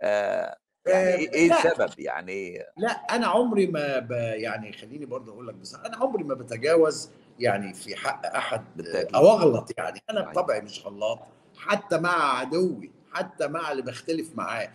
آه، 0.02 0.58
يعني 0.86 1.14
آه، 1.14 1.18
إيه 1.18 1.34
إيه 1.34 1.50
لا. 1.50 1.58
السبب 1.58 2.00
يعني 2.00 2.64
لا 2.78 2.92
أنا 2.92 3.28
عمري 3.28 3.68
ما 3.68 4.00
ب... 4.00 4.12
يعني 4.12 4.74
خليني 4.74 5.06
برضه 5.06 5.32
أقول 5.32 5.48
لك 5.48 5.56
بس 5.56 5.76
أنا 5.76 5.98
عمري 5.98 6.24
ما 6.24 6.34
بتجاوز 6.34 7.10
يعني 7.40 7.74
في 7.74 7.96
حق 7.96 8.26
أحد 8.26 8.64
بالتأكيد. 8.76 9.16
أو 9.16 9.30
أغلط 9.30 9.72
يعني 9.78 10.02
أنا 10.10 10.20
أيوة. 10.22 10.32
بطبعي 10.32 10.62
مش 10.62 10.86
غلط 10.86 11.20
حتى 11.58 11.98
مع 11.98 12.40
عدوي 12.40 12.92
حتى 13.14 13.48
مع 13.48 13.72
اللي 13.72 13.82
بختلف 13.82 14.36
معاه 14.36 14.70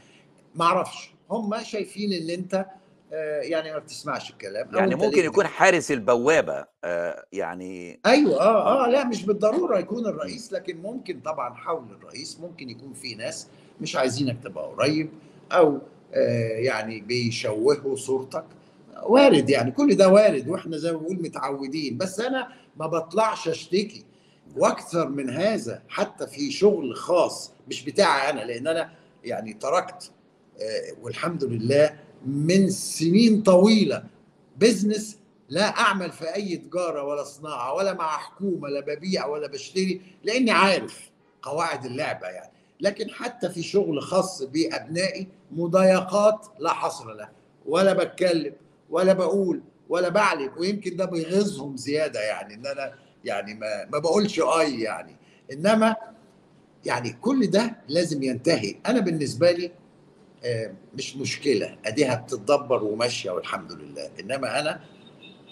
ما 0.54 0.64
أعرفش 0.64 1.10
هم 1.30 1.62
شايفين 1.62 2.12
إن 2.12 2.30
أنت 2.30 2.54
آه، 2.54 2.66
يعني 3.42 3.72
ما 3.72 3.78
بتسمعش 3.78 4.30
الكلام 4.30 4.68
يعني 4.74 4.94
ممكن 4.94 5.24
يكون 5.24 5.46
حارس 5.46 5.90
البوابة 5.92 6.64
آه، 6.84 7.24
يعني 7.32 8.00
أيوه 8.06 8.40
آه 8.40 8.86
آه. 8.86 8.88
لا 8.90 9.04
مش 9.04 9.24
بالضرورة 9.24 9.78
يكون 9.78 10.06
الرئيس 10.06 10.52
لكن 10.52 10.82
ممكن 10.82 11.20
طبعا 11.20 11.54
حول 11.54 11.84
الرئيس 11.90 12.40
ممكن 12.40 12.70
يكون 12.70 12.92
في 12.92 13.14
ناس 13.14 13.48
مش 13.80 13.96
عايزينك 13.96 14.36
تبقى 14.44 14.64
قريب 14.64 15.10
أو 15.52 15.78
آه 16.14 16.58
يعني 16.58 17.00
بيشوهوا 17.00 17.96
صورتك. 17.96 18.44
وارد 19.02 19.50
يعني 19.50 19.70
كل 19.70 19.94
ده 19.96 20.08
وارد 20.08 20.48
وإحنا 20.48 20.76
زي 20.76 20.92
ما 20.92 20.98
بنقول 20.98 21.22
متعودين. 21.22 21.98
بس 21.98 22.20
أنا 22.20 22.48
ما 22.76 22.86
بطلعش 22.86 23.48
أشتكي 23.48 24.04
وأكثر 24.56 25.08
من 25.08 25.30
هذا 25.30 25.82
حتى 25.88 26.26
في 26.26 26.50
شغل 26.50 26.94
خاص 26.96 27.52
مش 27.68 27.84
بتاعي 27.84 28.30
أنا 28.30 28.40
لأن 28.40 28.66
أنا 28.66 28.90
يعني 29.24 29.52
تركت 29.52 30.10
آه 30.60 31.02
والحمد 31.02 31.44
لله 31.44 32.07
من 32.26 32.70
سنين 32.70 33.42
طويلة. 33.42 34.04
بزنس 34.58 35.18
لا 35.48 35.68
أعمل 35.78 36.12
في 36.12 36.34
أي 36.34 36.56
تجارة 36.56 37.02
ولا 37.02 37.24
صناعة 37.24 37.74
ولا 37.74 37.94
مع 37.94 38.18
حكومة 38.18 38.68
لا 38.68 38.80
ببيع 38.80 39.26
ولا 39.26 39.46
بشتري 39.48 40.00
لأني 40.24 40.50
عارف 40.50 41.10
قواعد 41.42 41.84
اللعبة 41.84 42.26
يعني. 42.26 42.52
لكن 42.80 43.10
حتى 43.10 43.48
في 43.50 43.62
شغل 43.62 44.02
خاص 44.02 44.42
بأبنائي 44.42 45.28
مضايقات 45.52 46.46
لا 46.58 46.72
حصر 46.72 47.12
لها. 47.12 47.30
ولا 47.66 47.92
بتكلم 47.92 48.52
ولا 48.90 49.12
بقول 49.12 49.60
ولا 49.88 50.08
بعلم 50.08 50.50
ويمكن 50.58 50.96
ده 50.96 51.04
بيغيظهم 51.04 51.76
زيادة 51.76 52.20
يعني 52.20 52.54
إن 52.54 52.66
أنا 52.66 52.94
يعني 53.24 53.54
ما 53.54 53.84
ما 53.92 53.98
بقولش 53.98 54.40
آي 54.40 54.80
يعني. 54.80 55.16
إنما 55.52 55.96
يعني 56.84 57.12
كل 57.12 57.46
ده 57.46 57.76
لازم 57.88 58.22
ينتهي. 58.22 58.76
أنا 58.86 59.00
بالنسبة 59.00 59.50
لي 59.50 59.70
مش 60.94 61.16
مشكلة. 61.16 61.76
أديها 61.86 62.14
بتتدبر 62.14 62.84
وماشية 62.84 63.30
والحمد 63.30 63.72
لله. 63.72 64.10
إنما 64.20 64.60
أنا 64.60 64.80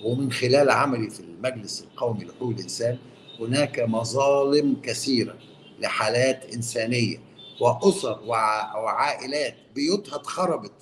ومن 0.05 0.33
خلال 0.33 0.71
عملي 0.71 1.11
في 1.11 1.21
المجلس 1.21 1.83
القومي 1.83 2.25
لحقوق 2.25 2.51
الإنسان 2.51 2.99
هناك 3.41 3.81
مظالم 3.81 4.77
كثيرة 4.83 5.37
لحالات 5.81 6.55
إنسانية 6.55 7.19
وأسر 7.61 8.21
وع- 8.27 8.77
وعائلات 8.77 9.55
بيوتها 9.75 10.17
اتخربت 10.17 10.73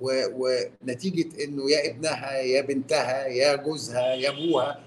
ونتيجة 0.00 1.44
إنه 1.44 1.70
يا 1.70 1.90
ابنها 1.90 2.32
يا 2.38 2.60
بنتها 2.60 3.26
يا 3.26 3.56
جوزها 3.56 4.14
يا 4.14 4.28
أبوها 4.30 4.80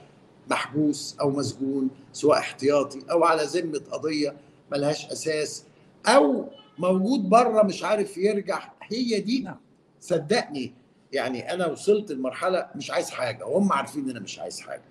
محبوس 0.49 1.15
أو 1.21 1.29
مسجون 1.29 1.89
سواء 2.13 2.37
احتياطي 2.39 2.99
أو 3.11 3.23
على 3.23 3.43
ذمة 3.43 3.81
قضية 3.91 4.35
ملهاش 4.71 5.05
أساس 5.05 5.63
أو 6.05 6.45
موجود 6.81 7.29
بره 7.29 7.63
مش 7.63 7.83
عارف 7.83 8.17
يرجع 8.17 8.71
هي 8.83 9.19
دي 9.19 9.41
نعم. 9.41 9.59
صدقني 9.99 10.73
يعني 11.11 11.53
أنا 11.53 11.67
وصلت 11.67 12.11
لمرحلة 12.11 12.67
مش 12.75 12.91
عايز 12.91 13.09
حاجة 13.09 13.45
وهم 13.45 13.73
عارفين 13.73 14.03
إن 14.03 14.09
أنا 14.09 14.19
مش 14.19 14.39
عايز 14.39 14.59
حاجة 14.59 14.83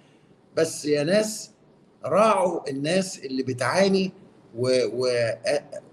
بس 0.56 0.84
يا 0.84 1.04
ناس 1.04 1.50
راعوا 2.04 2.70
الناس 2.70 3.18
اللي 3.18 3.42
بتعاني 3.42 4.12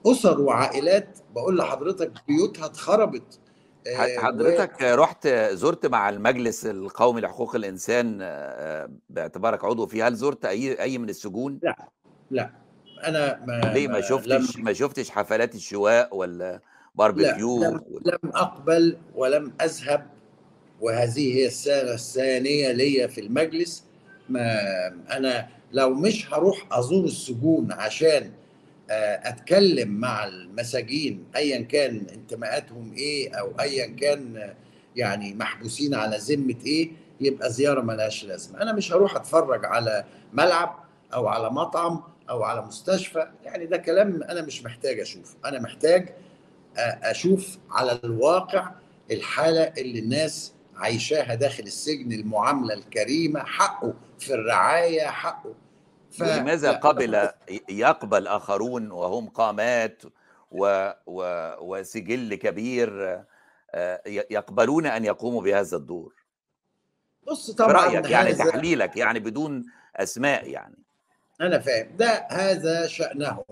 واسر 0.06 0.42
وعائلات 0.42 1.20
بقول 1.36 1.58
لحضرتك 1.58 2.12
بيوتها 2.28 2.66
اتخربت 2.66 3.40
آه، 3.88 4.18
حضرتك 4.18 4.82
رحت 4.82 5.28
زرت 5.52 5.86
مع 5.86 6.10
المجلس 6.10 6.66
القومي 6.66 7.22
لحقوق 7.22 7.56
الإنسان 7.56 8.20
آه، 8.22 8.90
باعتبارك 9.10 9.66
عضو 9.66 9.88
فيه 9.88 10.08
هل 10.08 10.16
زرت 10.16 10.46
أي 10.46 10.82
أي 10.82 10.98
من 10.98 11.10
السجون؟ 11.10 11.60
لا 12.32 12.52
أنا 13.04 13.40
ما 13.48 13.74
ليه 13.74 13.88
ما 13.88 14.02
شفتش 14.02 14.58
ما 14.58 14.74
شفتش 14.74 15.10
حفلات 15.10 15.56
الشواء 15.56 16.16
ولا 16.16 16.60
باربيكيو 16.96 17.64
لم, 17.64 17.82
لم 18.06 18.32
أقبل 18.36 18.98
ولم 19.16 19.54
أذهب 19.62 20.06
وهذه 20.82 21.36
هي 21.36 21.48
السنة 21.48 21.94
الثانية 21.94 22.72
ليا 22.72 23.08
في 23.08 23.22
المجلس. 23.22 23.84
ما 24.30 24.58
أنا 25.12 25.48
لو 25.72 25.94
مش 25.94 26.34
هروح 26.34 26.68
أزور 26.72 27.06
السجون 27.06 27.72
عشان 27.72 28.32
آه، 28.90 29.30
أتكلم 29.30 29.90
مع 29.90 30.26
المساجين 30.26 31.24
ايا 31.36 31.62
كان 31.62 32.06
انتماءاتهم 32.14 32.94
إيه 32.94 33.36
أو 33.36 33.52
ايا 33.60 33.88
كان 33.88 34.54
يعني 34.96 35.34
محبوسين 35.34 35.94
على 35.96 36.18
ذمة 36.18 36.56
إيه 36.66 36.92
يبقى 37.22 37.52
زيارة 37.52 37.82
ملهاش 37.82 38.26
لازمة. 38.26 38.62
أنا 38.62 38.74
مش 38.74 38.94
هروح 38.94 39.16
أتفرج 39.16 39.66
على 39.66 40.06
ملعب 40.34 40.84
أو 41.14 41.28
على 41.28 41.50
مطعم 41.50 42.02
أو 42.30 42.44
على 42.44 42.62
مستشفى 42.62 43.28
يعني 43.44 43.66
ده 43.66 43.78
كلام 43.78 44.24
أنا 44.24 44.42
مش 44.42 44.64
محتاج 44.64 45.00
أشوفه. 45.00 45.38
أنا 45.46 45.60
محتاج 45.60 46.10
أشوف 46.78 47.58
على 47.70 48.00
الواقع 48.04 48.72
الحالة 49.12 49.64
اللي 49.78 50.00
الناس 50.00 50.54
عايشاها 50.76 51.36
داخل 51.36 51.64
السجن 51.64 52.12
المعاملة 52.12 52.74
الكريمة 52.74 53.44
حقه 53.44 53.94
في 54.20 54.34
الرعاية 54.34 55.08
حقه. 55.08 55.54
ف... 56.12 56.24
لماذا 56.24 56.72
قبل 56.72 57.30
يقبل 57.70 58.28
آخرون 58.28 58.92
وهم 58.92 59.30
قامات 59.30 60.04
و... 60.52 60.92
و... 61.06 61.52
وسجل 61.60 62.36
كبير 62.36 63.24
يقبلون 64.06 64.86
أن 64.86 65.06
يقوموا 65.06 65.42
بهذا 65.42 65.78
الدور؟ 65.78 66.16
بص 67.28 67.52
طبعا 67.52 67.72
رايك 67.72 68.10
يعني 68.10 68.34
تحليلك 68.34 68.98
يعني 68.98 69.20
بدون 69.20 69.66
أسماء 69.96 70.50
يعني. 70.50 70.87
أنا 71.42 71.60
فاهم. 71.60 71.88
ده 71.98 72.28
هذا 72.32 72.88
شأنهم. 72.88 73.44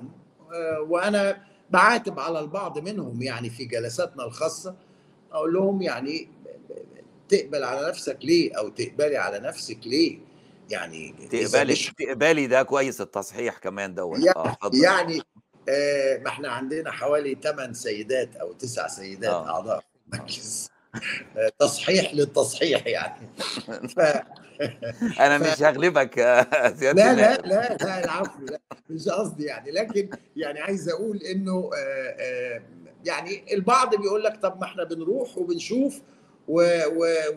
آه، 0.54 0.82
وأنا 0.90 1.44
بعاتب 1.70 2.20
على 2.20 2.40
البعض 2.40 2.80
منهم 2.80 3.22
يعني 3.22 3.50
في 3.50 3.66
جلساتنا 3.66 4.24
الخاصة 4.26 4.76
أقول 5.32 5.54
لهم 5.54 5.82
يعني 5.82 6.30
تقبل 7.30 7.64
على 7.64 7.88
نفسك 7.88 8.18
ليه 8.24 8.58
أو 8.58 8.70
تقبلي 8.70 9.18
على 9.18 9.40
نفسك 9.40 9.78
ليه؟ 9.86 10.20
يعني 10.70 11.16
تقبلي 11.32 11.74
مش- 11.74 11.94
تقبلي 12.00 12.48
ده 12.48 12.64
كويس 12.64 13.02
التصحيح 13.02 13.58
كمان 13.58 13.96
دوت. 13.96 14.20
يعني- 14.20 14.30
اتفضل. 14.52 14.84
يعني 14.84 15.22
آه، 15.70 16.18
ما 16.18 16.28
إحنا 16.28 16.50
عندنا 16.50 16.92
حوالي 16.92 17.36
8 17.44 17.74
سيدات 17.74 18.36
أو 18.36 18.54
9 18.54 18.88
سيدات 18.88 19.32
آه. 19.34 19.50
أعضاء 19.50 19.80
في 19.80 19.86
المجلس 20.18 20.70
آه، 20.72 20.75
تصحيح 21.60 22.14
للتصحيح 22.14 22.88
يعني 22.88 23.28
ف... 23.68 24.00
أنا 25.26 25.38
مش 25.38 25.64
هغلبك 25.64 26.18
يا 26.24 26.46
سياده 26.80 27.14
لا 27.14 27.14
لا. 27.14 27.36
لا 27.42 27.78
لا 27.82 28.04
العفو 28.04 28.46
لا 28.46 28.60
مش 28.90 29.10
قصدي 29.10 29.44
يعني 29.44 29.72
لكن 29.72 30.10
يعني 30.36 30.60
عايز 30.60 30.90
أقول 30.90 31.18
إنه 31.18 31.70
آه، 31.74 32.16
آه، 32.20 32.62
يعني 33.06 33.54
البعض 33.54 33.96
بيقول 33.96 34.24
لك 34.24 34.38
طب 34.42 34.60
ما 34.60 34.66
إحنا 34.66 34.84
بنروح 34.84 35.38
وبنشوف 35.38 36.02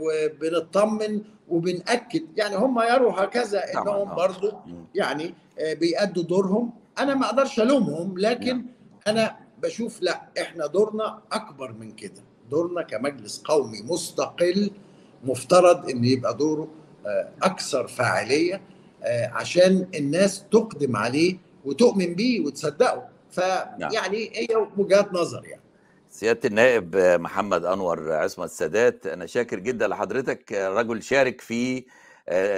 وبنطمن 0.01 1.23
وبنأكد 1.49 2.23
يعني 2.37 2.57
هم 2.57 2.81
يروا 2.81 3.13
هكذا 3.13 3.65
إنهم 3.75 4.09
آه. 4.09 4.15
برضو. 4.15 4.53
يعني 4.95 5.35
آه، 5.59 5.75
بيأدوا 5.75 6.23
دورهم 6.23 6.71
أنا 6.99 7.15
ما 7.15 7.27
أقدرش 7.27 7.61
ألومهم 7.61 8.19
لكن 8.19 8.57
نعم. 8.57 8.67
أنا 9.07 9.37
بشوف 9.63 10.03
لا 10.03 10.23
إحنا 10.41 10.67
دورنا 10.67 11.23
أكبر 11.33 11.73
من 11.73 11.93
كده 11.93 12.28
دورنا 12.51 12.82
كمجلس 12.82 13.42
قومي 13.44 13.82
مستقل 13.82 14.70
مفترض 15.24 15.90
إن 15.90 16.05
يبقى 16.05 16.34
دوره 16.36 16.68
آه، 17.07 17.28
أكثر 17.42 17.86
فاعلية 17.86 18.61
آه، 19.05 19.26
عشان 19.28 19.86
الناس 19.94 20.44
تقدم 20.51 20.96
عليه 20.96 21.36
وتؤمن 21.64 22.14
بيه 22.14 22.40
وتصدقه. 22.40 23.09
فيعني 23.30 24.30
هي 24.34 24.66
وجهات 24.76 25.12
نظر 25.12 25.44
يعني. 25.44 25.62
سيادة 26.11 26.40
النائب 26.44 26.96
محمد 26.96 27.64
أنور 27.64 28.12
عصمت 28.12 28.44
السادات 28.44 29.07
أنا 29.07 29.26
شاكر 29.26 29.59
جدا 29.59 29.88
لحضرتك 29.88 30.53
رجل 30.53 31.03
شارك 31.03 31.40
في 31.40 31.84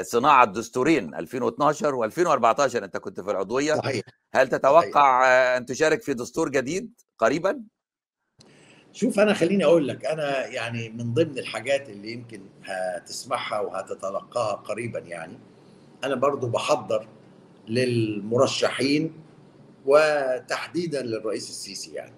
صناعة 0.02 0.44
دستورين 0.46 1.14
2012 1.14 2.10
و2014 2.10 2.76
أنت 2.76 2.96
كنت 2.96 3.20
في 3.20 3.30
العضوية. 3.30 3.74
صحيح. 3.74 4.02
هل 4.34 4.48
تتوقع 4.48 5.20
صحيح. 5.22 5.56
أن 5.56 5.66
تشارك 5.66 6.02
في 6.02 6.14
دستور 6.14 6.48
جديد 6.48 6.92
قريبا؟ 7.18 7.62
شوف 8.92 9.20
أنا 9.20 9.34
خليني 9.34 9.64
أقول 9.64 9.88
لك 9.88 10.04
أنا 10.04 10.46
يعني 10.46 10.88
من 10.88 11.14
ضمن 11.14 11.38
الحاجات 11.38 11.88
اللي 11.88 12.12
يمكن 12.12 12.40
هتسمعها 12.64 13.60
وهتتلقاها 13.60 14.52
قريبا 14.52 14.98
يعني 14.98 15.38
أنا 16.04 16.14
برضو 16.14 16.46
بحضر 16.46 17.06
للمرشحين 17.68 19.12
وتحديدا 19.86 21.02
للرئيس 21.02 21.50
السيسي 21.50 21.92
يعني. 21.94 22.12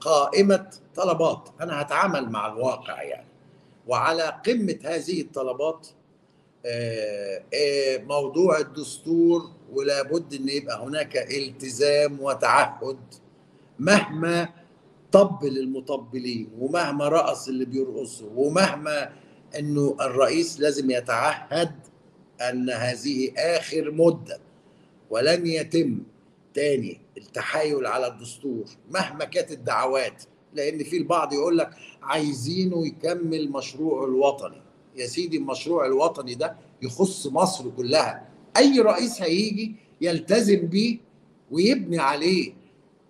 قائمة 0.00 0.70
طلبات 0.96 1.48
أنا 1.60 1.80
هتعامل 1.82 2.30
مع 2.30 2.46
الواقع 2.46 3.02
يعني. 3.02 3.26
وعلى 3.86 4.40
قمة 4.46 4.78
هذه 4.84 5.20
الطلبات 5.20 5.86
موضوع 8.06 8.58
الدستور 8.58 9.50
ولا 9.72 10.02
بد 10.02 10.34
إن 10.34 10.48
يبقى 10.48 10.82
هناك 10.84 11.16
التزام 11.16 12.20
وتعهد 12.20 12.98
مهما 13.78 14.48
طبل 15.16 15.58
المطبلين 15.58 16.48
ومهما 16.58 17.08
رقص 17.08 17.48
اللي 17.48 17.64
بيرقصوا 17.64 18.28
ومهما 18.36 19.12
إنه 19.58 19.96
الرئيس 20.00 20.60
لازم 20.60 20.90
يتعهد 20.90 21.72
أن 22.40 22.70
هذه 22.70 23.32
آخر 23.36 23.90
مدة 23.90 24.40
ولن 25.10 25.46
يتم. 25.46 25.98
تاني 26.54 27.00
التحايل 27.16 27.86
على 27.86 28.06
الدستور 28.06 28.64
مهما 28.90 29.24
كانت 29.24 29.52
الدعوات 29.52 30.22
لأن 30.54 30.84
في 30.84 30.96
البعض 30.96 31.32
يقول 31.32 31.58
لك 31.58 31.70
عايزينه 32.02 32.86
يكمل 32.86 33.50
مشروعه 33.52 34.04
الوطني. 34.04 34.62
يا 34.96 35.06
سيدي 35.06 35.36
المشروع 35.36 35.86
الوطني 35.86 36.34
ده 36.34 36.56
يخص 36.82 37.26
مصر 37.26 37.70
كلها. 37.70 38.28
أي 38.56 38.80
رئيس 38.80 39.22
هيجي 39.22 39.74
يلتزم 40.00 40.66
بيه 40.66 40.98
ويبني 41.50 41.98
عليه 41.98 42.52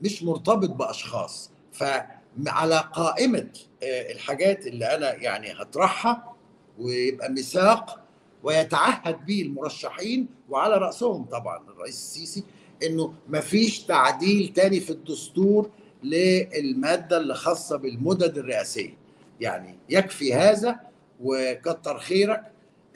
مش 0.02 0.22
مرتبط 0.22 0.70
بأشخاص. 0.70 1.55
فعلى 1.78 2.88
قائمة 2.92 3.48
الحاجات 3.82 4.66
اللي 4.66 4.84
أنا 4.84 5.14
يعني 5.14 5.52
هطرحها 5.52 6.32
ويبقى 6.78 7.30
ميثاق 7.32 8.00
ويتعهد 8.42 9.26
به 9.26 9.42
المرشحين 9.42 10.28
وعلى 10.48 10.74
رأسهم 10.76 11.24
طبعا 11.24 11.58
الرئيس 11.68 11.94
السيسي 11.94 12.44
إنه 12.82 13.14
مفيش 13.28 13.78
تعديل 13.80 14.52
تاني 14.52 14.80
في 14.80 14.90
الدستور 14.90 15.70
للمادة 16.02 17.16
اللي 17.16 17.34
خاصة 17.34 17.76
بالمدد 17.76 18.38
الرئاسية. 18.38 18.94
يعني 19.40 19.74
يكفي 19.88 20.34
هذا 20.34 20.80
وكتر 21.22 21.98
خيرك 21.98 22.42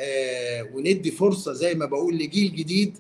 آه 0.01 0.63
وندي 0.75 1.11
فرصة 1.11 1.53
زي 1.53 1.75
ما 1.75 1.87
بقول 1.87 2.15
لجيل 2.19 2.57
جديد. 2.57 2.99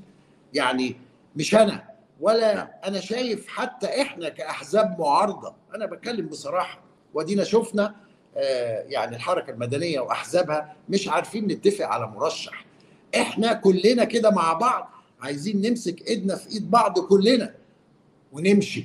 يعني 0.55 0.97
مش 1.37 1.55
أنا 1.55 1.90
ولا 2.21 2.71
أنا 2.89 3.01
شايف 3.01 3.47
حتى 3.49 4.03
إحنا 4.03 4.29
كأحزاب 4.29 5.01
معارضة 5.01 5.55
أنا 5.75 5.87
بتكلم 5.87 6.27
بصراحة 6.27 6.81
ودينا 7.15 7.45
شفنا 7.45 7.95
آه 8.37 8.83
يعني 8.89 9.17
الحركة 9.17 9.51
المدنية 9.51 10.01
وأحزابها 10.01 10.77
مش 10.89 11.09
عارفين 11.09 11.47
نتفق 11.47 11.87
على 11.87 12.07
مرشح. 12.07 12.65
إحنا 13.17 13.53
كلنا 13.53 14.05
كده 14.05 14.31
مع 14.31 14.53
بعض 14.53 14.91
عايزين 15.21 15.63
نمسك 15.63 16.09
إيدنا 16.09 16.37
في 16.37 16.51
إيد 16.51 16.71
بعض 16.71 16.99
كلنا 16.99 17.55
ونمشي. 18.33 18.85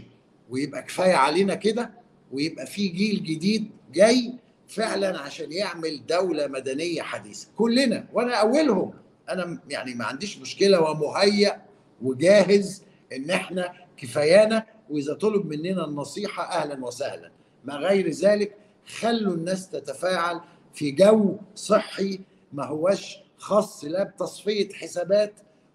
ويبقى 0.49 0.83
كفاية 0.83 1.13
علينا 1.13 1.55
كده 1.55 1.91
ويبقى 2.31 2.65
في 2.65 2.87
جيل 2.87 3.23
جديد 3.23 3.69
جاي 3.93 4.33
فعلا 4.67 5.19
عشان 5.19 5.51
يعمل 5.51 6.05
دولة 6.07 6.47
مدنية 6.47 7.01
حديثة. 7.01 7.47
كلنا 7.57 8.05
وأنا 8.13 8.33
أولهم. 8.35 8.93
أنا 9.29 9.59
يعني 9.69 9.93
ما 9.93 10.05
عنديش 10.05 10.37
مشكلة 10.37 10.81
ومهيأ 10.81 11.61
وجاهز 12.01 12.83
إن 13.13 13.29
إحنا 13.29 13.73
كفايانا 13.97 14.65
وإذا 14.89 15.13
طلب 15.13 15.45
مننا 15.45 15.85
النصيحة 15.85 16.43
أهلا 16.43 16.85
وسهلا. 16.85 17.31
ما 17.65 17.73
غير 17.75 18.09
ذلك 18.09 18.55
خلوا 18.99 19.33
الناس 19.33 19.69
تتفاعل 19.69 20.41
في 20.73 20.91
جو 20.91 21.37
صحي 21.55 22.19
ما 22.53 22.65
هوش 22.65 23.17
خاص 23.37 23.85
لا 23.85 24.03
بتصفية 24.03 24.69
حسابات 24.73 25.33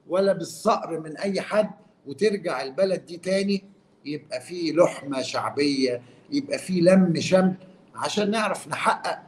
ولا 0.09 0.33
بالصقر 0.33 1.01
من 1.01 1.17
أي 1.17 1.41
حد 1.41 1.71
وترجع 2.07 2.63
البلد 2.63 3.07
دي 3.07 3.17
تاني 3.17 3.65
يبقى 4.05 4.41
في 4.41 4.73
لحمة 4.73 5.23
شعبية 5.23 6.03
يبقى 6.31 6.59
في 6.59 6.81
لم 6.81 7.21
شمل 7.21 7.55
عشان 7.95 8.31
نعرف 8.31 8.69
نحقق 8.69 9.19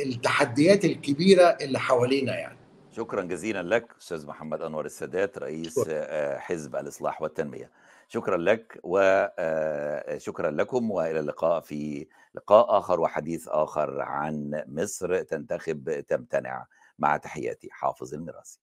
التحديات 0.00 0.84
الكبيرة 0.84 1.42
اللي 1.44 1.78
حوالينا 1.78 2.36
يعني. 2.38 2.57
شكرا 2.98 3.22
جزيلا 3.22 3.62
لك 3.62 3.94
أستاذ 4.00 4.26
محمد 4.26 4.62
أنور 4.62 4.84
السادات 4.84 5.38
رئيس 5.38 5.90
حزب 6.36 6.76
الإصلاح 6.76 7.22
والتنمية. 7.22 7.70
شكرا 8.08 8.36
لك 8.36 8.80
وشكرا 8.84 10.50
لكم 10.50 10.90
وإلى 10.90 11.20
اللقاء 11.20 11.60
في 11.60 12.06
لقاء 12.34 12.78
آخر 12.78 13.00
وحديث 13.00 13.48
آخر 13.48 14.00
عن 14.00 14.62
مصر 14.66 15.22
تنتخب 15.22 16.04
تمتنع. 16.08 16.66
مع 16.98 17.16
تحياتي 17.16 17.68
حافظ 17.70 18.14
المراسي 18.14 18.60